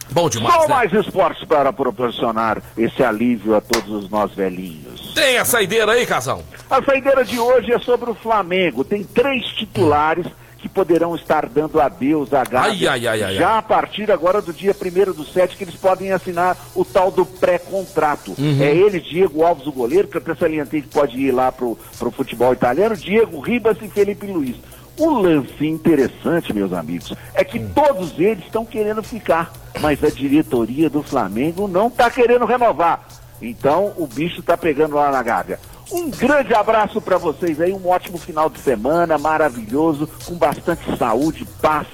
Bom 0.09 0.27
demais, 0.27 0.53
Só 0.55 0.61
né? 0.63 0.67
mais 0.67 0.91
esportes 0.91 1.43
para 1.47 1.71
proporcionar 1.71 2.61
esse 2.77 3.01
alívio 3.01 3.55
a 3.55 3.61
todos 3.61 3.89
os 4.03 4.09
nós 4.09 4.34
velhinhos. 4.34 5.13
Tem 5.13 5.38
a 5.38 5.45
saideira 5.45 5.93
aí, 5.93 6.05
Casão. 6.05 6.43
A 6.69 6.84
saideira 6.84 7.23
de 7.23 7.39
hoje 7.39 7.71
é 7.71 7.79
sobre 7.79 8.09
o 8.09 8.15
Flamengo. 8.15 8.84
Tem 8.84 9.03
três 9.05 9.45
titulares 9.53 10.25
que 10.62 10.70
poderão 10.70 11.16
estar 11.16 11.47
dando 11.47 11.82
adeus 11.82 12.34
à 12.34 12.43
Gávea. 12.43 12.91
Ai, 12.91 13.07
ai, 13.07 13.24
ai, 13.24 13.36
já 13.36 13.57
a 13.57 13.62
partir 13.62 14.12
agora 14.12 14.41
do 14.41 14.53
dia 14.53 14.76
1 14.76 15.12
do 15.12 15.26
7 15.26 15.57
que 15.57 15.64
eles 15.64 15.76
podem 15.76 16.12
assinar 16.12 16.55
o 16.76 16.86
tal 16.86 17.09
do 17.09 17.26
pré-contrato. 17.26 18.36
Uhum. 18.38 18.62
É 18.62 18.72
ele, 18.72 18.99
Diego 18.99 19.43
Alves, 19.43 19.66
o 19.66 19.72
goleiro, 19.72 20.07
que 20.07 20.20
até 20.20 20.36
salientei 20.36 20.84
que 20.84 20.88
pode 20.88 21.18
ir 21.18 21.32
lá 21.32 21.51
pro, 21.51 21.78
pro 21.97 22.12
futebol 22.12 22.53
italiano, 22.53 22.95
Diego 22.95 23.39
Ribas 23.39 23.78
e 23.82 23.88
Felipe 23.88 24.28
Luiz. 24.28 24.55
O 24.97 25.09
lance 25.09 25.66
interessante, 25.66 26.53
meus 26.53 26.72
amigos, 26.74 27.14
é 27.34 27.43
que 27.43 27.59
todos 27.59 28.20
eles 28.20 28.45
estão 28.45 28.64
querendo 28.64 29.01
ficar, 29.01 29.51
mas 29.80 30.03
a 30.03 30.09
diretoria 30.09 30.89
do 30.89 31.01
Flamengo 31.01 31.68
não 31.68 31.88
está 31.88 32.12
querendo 32.12 32.45
renovar. 32.45 33.07
Então 33.41 33.93
o 33.97 34.05
bicho 34.05 34.41
está 34.41 34.55
pegando 34.55 34.95
lá 34.95 35.12
na 35.12 35.24
Gávea. 35.24 35.59
Um 35.92 36.10
grande 36.10 36.54
abraço 36.54 37.02
para 37.02 37.18
vocês 37.18 37.60
aí, 37.60 37.74
um 37.74 37.89
ótimo 37.89 38.18
final 38.18 38.50
de 38.50 38.60
semana, 38.60 39.18
maravilhoso, 39.18 40.10
com 40.26 40.36
bastante 40.36 40.98
saúde, 40.98 41.46
paz. 41.62 41.86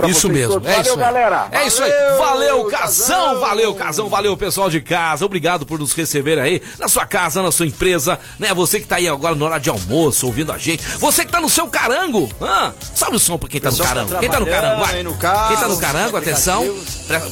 Pra 0.00 0.08
Isso 0.10 0.28
mesmo, 0.28 0.56
é 0.56 0.60
Valeu, 0.60 0.80
isso 0.80 0.90
aí. 0.92 0.96
galera. 0.98 1.48
É 1.52 1.66
isso 1.66 1.82
aí. 1.82 1.92
Valeu, 2.18 2.64
Casão, 2.66 3.40
valeu, 3.40 3.74
Casão, 3.74 4.08
valeu, 4.08 4.36
pessoal 4.36 4.70
de 4.70 4.80
casa. 4.80 5.24
Obrigado 5.24 5.66
por 5.66 5.78
nos 5.78 5.92
receber 5.92 6.38
aí 6.38 6.62
na 6.78 6.88
sua 6.88 7.06
casa, 7.06 7.42
na 7.42 7.52
sua 7.52 7.66
empresa, 7.66 8.18
né? 8.38 8.52
Você 8.54 8.80
que 8.80 8.86
tá 8.86 8.96
aí 8.96 9.08
agora 9.08 9.34
na 9.34 9.44
hora 9.44 9.58
de 9.58 9.68
almoço, 9.70 10.26
ouvindo 10.26 10.52
a 10.52 10.58
gente. 10.58 10.82
Você 10.98 11.24
que 11.24 11.30
tá 11.32 11.40
no 11.40 11.48
seu 11.48 11.66
carango. 11.68 12.28
Ah, 12.40 12.72
sobe 12.94 13.16
o 13.16 13.18
som 13.18 13.36
pra 13.38 13.48
quem 13.48 13.60
tá 13.60 13.70
no 13.70 13.76
tá 13.76 13.84
carango. 13.84 14.18
Quem 14.18 14.30
tá 14.30 14.40
no 14.40 14.46
carango, 14.46 14.84
vai. 14.84 15.02
no 15.02 15.10
Quem 15.12 15.56
tá 15.56 15.68
no 15.68 15.78
carango, 15.78 16.16
atenção. 16.16 16.64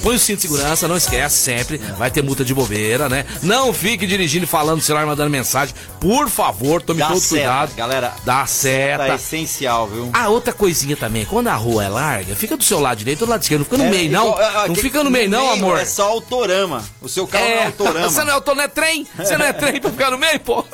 Põe 0.03 0.17
o 0.17 0.19
cinto 0.19 0.37
de 0.37 0.43
segurança, 0.43 0.89
não 0.89 0.97
esquece 0.97 1.37
sempre. 1.37 1.79
Vai 1.97 2.11
ter 2.11 2.23
multa 2.23 2.45
de 2.45 2.53
bobeira, 2.53 3.09
né? 3.09 3.25
Não 3.43 3.73
fique 3.73 4.07
dirigindo 4.07 4.45
e 4.45 4.49
falando 4.49 4.77
no 4.77 4.83
celular, 4.83 5.07
mandando 5.07 5.31
mensagem. 5.31 5.75
Por 6.01 6.29
favor, 6.29 6.83
tome 6.83 7.01
Dá 7.01 7.09
todo 7.09 7.21
seta, 7.21 7.35
cuidado. 7.37 7.75
galera. 7.77 8.13
Dá 8.25 8.45
seta. 8.47 9.15
essencial, 9.15 9.87
viu? 9.87 10.11
Ah, 10.13 10.29
outra 10.29 10.53
coisinha 10.53 10.97
também, 10.97 11.25
quando 11.25 11.49
a 11.49 11.55
rua 11.55 11.85
é 11.85 11.89
larga, 11.89 12.35
fica 12.35 12.57
do 12.59 12.65
seu 12.65 12.81
lado 12.81 12.99
direito 12.99 13.23
ou 13.23 13.27
do 13.27 13.31
lado 13.31 13.43
esquerdo, 13.43 13.61
não 13.61 13.65
fica 13.67 13.79
no 13.79 13.85
É, 13.85 13.91
meio, 13.91 14.11
não. 14.11 14.27
igual- 14.29 14.41
é, 14.43 14.53
não 14.53 14.61
aquele- 14.63 14.81
fica 14.83 15.05
no 15.05 15.11
meio, 15.11 15.31
não, 15.31 15.51
amor. 15.51 15.79
É 15.79 15.85
só 15.85 16.09
autorama. 16.09 16.85
O 17.01 17.09
seu 17.09 17.27
carro 17.27 17.45
não 17.45 17.53
é 17.53 17.67
autorama. 17.67 18.09
você 18.11 18.21
não 18.25 18.31
é 18.31 18.35
autor, 18.35 18.55
não 18.57 18.63
é 18.65 18.69
trem? 18.69 19.07
Você 19.17 19.37
não 19.37 19.47
é 19.47 19.53
trem 19.53 19.81
pra 19.81 19.91
ficar 19.91 20.11
no 20.11 20.19
meio, 20.19 20.41
pô? 20.41 20.65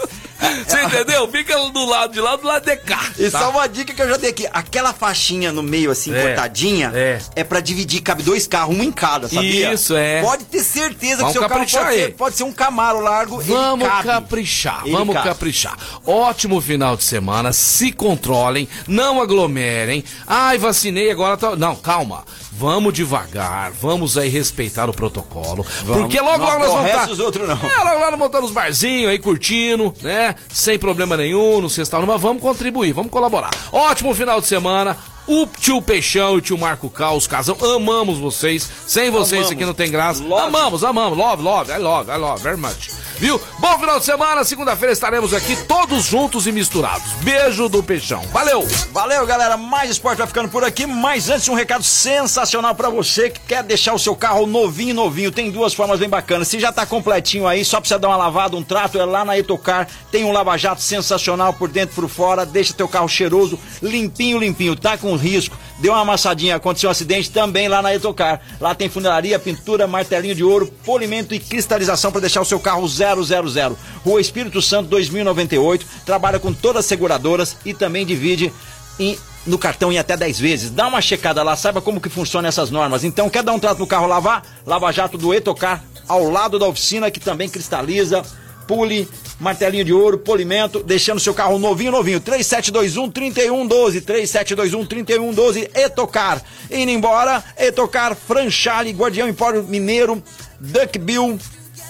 Você 0.67 0.83
entendeu? 0.83 1.27
Fica 1.31 1.57
do 1.71 1.85
lado 1.87 2.13
de 2.13 2.21
lá, 2.21 2.37
do 2.37 2.47
lado 2.47 2.65
de 2.67 2.77
cá. 2.77 3.01
E 3.19 3.31
tá? 3.31 3.39
só 3.39 3.51
uma 3.51 3.67
dica 3.67 3.95
que 3.95 4.03
eu 4.03 4.09
já 4.09 4.17
dei 4.19 4.29
aqui. 4.31 4.47
Aquela 4.53 4.93
faixinha 4.93 5.51
no 5.53 5.63
meio, 5.63 5.91
assim, 5.91 6.13
É, 6.15 6.21
cortadinha, 6.23 6.91
é. 6.95 7.19
é. 7.37 7.45
pra 7.45 7.61
dividir, 7.61 8.03
cabe 8.03 8.23
dois 8.23 8.47
carros, 8.47 8.77
um 8.77 8.83
em 8.83 8.93
cada, 8.93 9.27
sabia? 9.29 9.73
Isso, 9.73 9.97
é. 9.97 10.21
Pode 10.21 10.45
ter 10.45 10.63
certeza 10.63 11.19
Vamos 11.19 11.33
que 11.33 11.39
seu 11.39 11.49
carro 11.49 11.61
pode 11.61 11.71
ser, 11.71 12.15
pode 12.15 12.37
ser 12.37 12.43
um 12.43 12.53
Camaro 12.53 13.01
largo, 13.01 13.41
Vamos 13.41 13.89
caprichar, 14.03 14.83
Ele 14.85 14.93
vamos 14.95 15.15
cabe. 15.15 15.29
caprichar. 15.29 15.79
Ótimo 16.05 16.61
final 16.61 16.95
de 16.97 17.05
semana, 17.05 17.53
se 17.53 17.91
controlem, 17.93 18.69
não 18.87 19.23
aglomerem. 19.23 20.05
Ai, 20.27 20.59
vacinei 20.59 21.11
agora. 21.11 21.37
Tá... 21.39 21.57
Não, 21.57 21.74
calma. 21.77 22.25
Vamos 22.53 22.93
devagar, 22.93 23.73
vamos 23.73 24.17
aí 24.17 24.29
respeitar 24.29 24.89
o 24.89 24.93
protocolo. 24.93 25.65
Porque 25.87 26.21
logo 26.21 26.39
Não 26.39 26.47
logo 26.47 26.59
nós 26.59 26.73
vamos 26.73 26.87
estar. 26.91 27.11
os 27.11 27.19
outros, 27.21 27.49
não. 27.49 27.57
É, 27.57 27.77
logo 27.79 28.01
lá 28.01 28.11
nós 28.11 28.11
vamos 28.11 28.27
estar 28.27 28.41
nos 28.41 28.51
barzinhos 28.51 29.11
aí 29.11 29.19
curtindo, 29.19 29.95
né? 30.03 30.35
Sem 30.53 30.79
problema 30.79 31.17
nenhum, 31.17 31.61
no 31.61 31.71
sexta 31.71 31.99
mas 32.01 32.21
vamos 32.21 32.43
contribuir, 32.43 32.93
vamos 32.93 33.11
colaborar. 33.11 33.51
Ótimo 33.73 34.15
final 34.15 34.41
de 34.41 34.47
semana. 34.47 34.97
O 35.27 35.47
tio 35.47 35.81
Peixão 35.81 36.35
e 36.35 36.39
o 36.39 36.41
tio 36.41 36.59
Marco 36.59 36.91
Caos, 36.91 37.27
casão, 37.27 37.57
amamos 37.63 38.19
vocês. 38.19 38.69
Sem 38.87 39.11
vocês 39.11 39.33
Amamos. 39.33 39.47
isso 39.47 39.53
aqui 39.55 39.65
não 39.65 39.73
tem 39.75 39.91
graça. 39.91 40.23
Love. 40.23 40.49
Amamos, 40.49 40.85
amamos. 40.85 41.17
Love, 41.17 41.43
love, 41.43 41.73
I 41.73 41.79
love, 41.79 42.11
I 42.11 42.17
love, 42.17 42.43
very 42.43 42.59
much. 42.59 42.91
Viu? 43.19 43.41
Bom 43.59 43.79
final 43.79 43.99
de 43.99 44.05
semana. 44.05 44.45
Segunda-feira 44.45 44.93
estaremos 44.93 45.33
aqui 45.33 45.57
todos 45.65 46.05
juntos 46.05 46.47
e 46.47 46.53
misturados. 46.53 47.11
Beijo 47.23 47.69
do 47.69 47.83
Peixão. 47.83 48.21
Valeu! 48.33 48.67
Valeu, 48.93 49.25
galera. 49.25 49.57
Mais 49.57 49.89
esporte 49.89 50.19
vai 50.19 50.27
ficando 50.27 50.49
por 50.49 50.65
aqui. 50.65 50.85
Mas 50.85 51.31
antes, 51.31 51.49
um 51.49 51.55
recado 51.55 51.85
sensacional 51.85 52.75
pra 52.75 52.91
você 52.91 53.31
que 53.31 53.41
quer 53.41 53.63
deixar 53.63 53.95
o 53.95 53.99
seu 53.99 54.15
carro 54.15 54.47
novinho, 54.47 54.95
novinho. 54.95 55.31
Tem 55.31 55.51
duas 55.51 55.73
formas 55.73 56.01
bem 56.01 56.09
bacanas. 56.09 56.49
Se 56.49 56.59
já 56.59 56.73
tá 56.73 56.85
completinho 56.85 57.47
aí, 57.47 57.65
só 57.65 57.79
precisa 57.81 57.99
dar 57.99 58.09
uma 58.09 58.17
lavada, 58.17 58.57
um 58.57 58.63
trato, 58.63 58.99
é 58.99 59.05
lá 59.05 59.25
na 59.25 59.39
Etocar. 59.39 59.89
Tem 60.11 60.25
um 60.25 60.33
lava-jato 60.33 60.83
sensacional 60.83 61.55
por 61.55 61.69
dentro 61.69 61.95
e 61.95 62.01
por 62.01 62.09
fora. 62.11 62.45
Deixa 62.45 62.75
teu 62.75 62.89
carro 62.89 63.09
cheiroso, 63.09 63.59
limpinho, 63.81 64.39
limpinho. 64.39 64.75
Tá 64.77 64.99
com 64.99 65.14
risco. 65.17 65.57
Deu 65.79 65.93
uma 65.93 66.01
amassadinha, 66.03 66.57
aconteceu 66.57 66.89
um 66.89 66.93
acidente 66.93 67.31
também 67.31 67.69
lá 67.69 67.83
na 67.83 67.95
Etocar. 67.95 68.41
Lá 68.61 68.75
tem 68.75 68.89
funilaria, 68.89 69.39
pintura, 69.39 69.87
martelinho 69.87 70.35
de 70.35 70.45
ouro, 70.45 70.67
polimento 70.85 71.35
e 71.35 71.41
cristalização 71.41 72.13
para 72.13 72.21
deixar 72.23 72.41
o 72.41 72.45
seu 72.45 72.61
carro 72.61 72.87
000. 72.89 73.77
Rua 74.05 74.21
Espírito 74.21 74.63
Santo 74.63 74.89
2098. 74.89 75.87
Trabalha 76.07 76.39
com 76.39 76.53
todas 76.53 76.81
as 76.81 76.87
seguradoras 76.87 77.57
e 77.65 77.75
também 77.75 78.07
divide 78.07 78.53
em- 78.99 79.19
no 79.47 79.59
cartão 79.59 79.93
em 79.93 79.99
até 79.99 80.17
10 80.17 80.39
vezes. 80.39 80.71
Dá 80.71 80.87
uma 80.87 81.01
checada 81.01 81.43
lá, 81.43 81.55
saiba 81.57 81.81
como 81.83 82.01
que 82.01 82.09
funcionam 82.09 82.49
essas 82.49 82.71
normas. 82.71 83.05
Então, 83.05 83.29
quer 83.29 83.43
dar 83.43 83.53
um 83.53 83.59
trato 83.59 83.79
no 83.79 83.87
carro 83.87 84.07
lavar? 84.07 84.43
Lava 84.67 84.91
Jato 84.93 85.19
do 85.19 85.35
Etocar, 85.35 85.83
ao 86.09 86.31
lado 86.31 86.59
da 86.59 86.67
oficina, 86.67 87.11
que 87.11 87.21
também 87.21 87.49
cristaliza, 87.49 88.23
pule, 88.67 89.09
martelinho 89.41 89.85
de 89.85 89.93
ouro, 89.93 90.19
polimento, 90.19 90.83
deixando 90.83 91.21
seu 91.21 91.35
carro 91.35 91.59
novinho, 91.59 91.93
novinho. 91.93 92.21
3721-3112, 92.21 94.03
3721-3112, 94.03 95.71
Etocar. 95.75 96.43
Indo 96.71 96.91
embora, 96.91 97.43
Etocar, 97.57 98.15
Franchale, 98.15 98.93
Guardião 98.93 99.29
Empório 99.29 99.63
Mineiro, 99.63 100.23
Duckbill, 100.61 101.39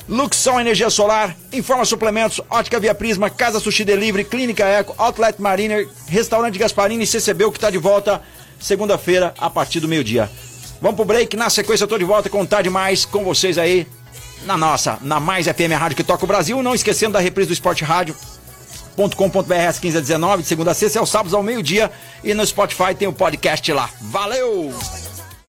Luxol 0.09 0.61
Energia 0.61 0.91
Solar, 0.91 1.35
Informa 1.53 1.85
Suplementos, 1.85 2.41
Ótica 2.51 2.79
Via 2.79 2.95
Prisma, 2.95 3.31
Casa 3.31 3.59
Sushi 3.59 3.85
Delivery, 3.85 4.25
Clínica 4.25 4.65
Eco, 4.65 4.95
Outlet 4.99 5.41
Mariner, 5.41 5.89
Restaurante 6.09 6.59
Gasparini 6.59 7.07
CCB, 7.07 7.51
que 7.51 7.57
está 7.57 7.71
de 7.71 7.79
volta 7.79 8.21
segunda-feira 8.61 9.35
a 9.39 9.49
partir 9.49 9.81
do 9.81 9.89
meio-dia. 9.89 10.31
Vamos 10.81 10.97
pro 10.97 11.05
break, 11.05 11.37
na 11.37 11.49
sequência 11.49 11.85
eu 11.85 11.89
tô 11.89 11.97
de 11.97 12.05
volta 12.05 12.29
com 12.29 12.45
Tarde 12.45 12.69
Mais 12.69 13.05
com 13.07 13.25
vocês 13.25 13.57
aí 13.57 13.87
na 14.45 14.57
nossa, 14.57 14.99
na 15.01 15.19
Mais 15.19 15.47
FM 15.47 15.73
a 15.75 15.79
Rádio 15.79 15.97
que 15.97 16.05
toca 16.05 16.25
o 16.25 16.29
Brasil, 16.29 16.63
não 16.63 16.75
esquecendo 16.75 17.13
da 17.13 17.21
reprise 17.21 17.49
do 17.49 17.53
Esporte 17.53 17.85
Rádio 17.85 18.15
.com.br 19.17 19.55
às 19.69 19.79
15 19.79 19.97
h 19.97 20.03
19 20.03 20.43
de 20.43 20.49
segunda 20.49 20.71
a 20.71 20.75
sexta, 20.75 20.99
é 20.99 21.01
aos 21.01 21.11
sábados 21.11 21.35
ao 21.35 21.43
meio-dia 21.43 21.91
e 22.23 22.33
no 22.33 22.47
Spotify 22.47 22.95
tem 22.97 23.09
o 23.09 23.13
podcast 23.13 23.73
lá. 23.73 23.91
Valeu! 24.01 24.73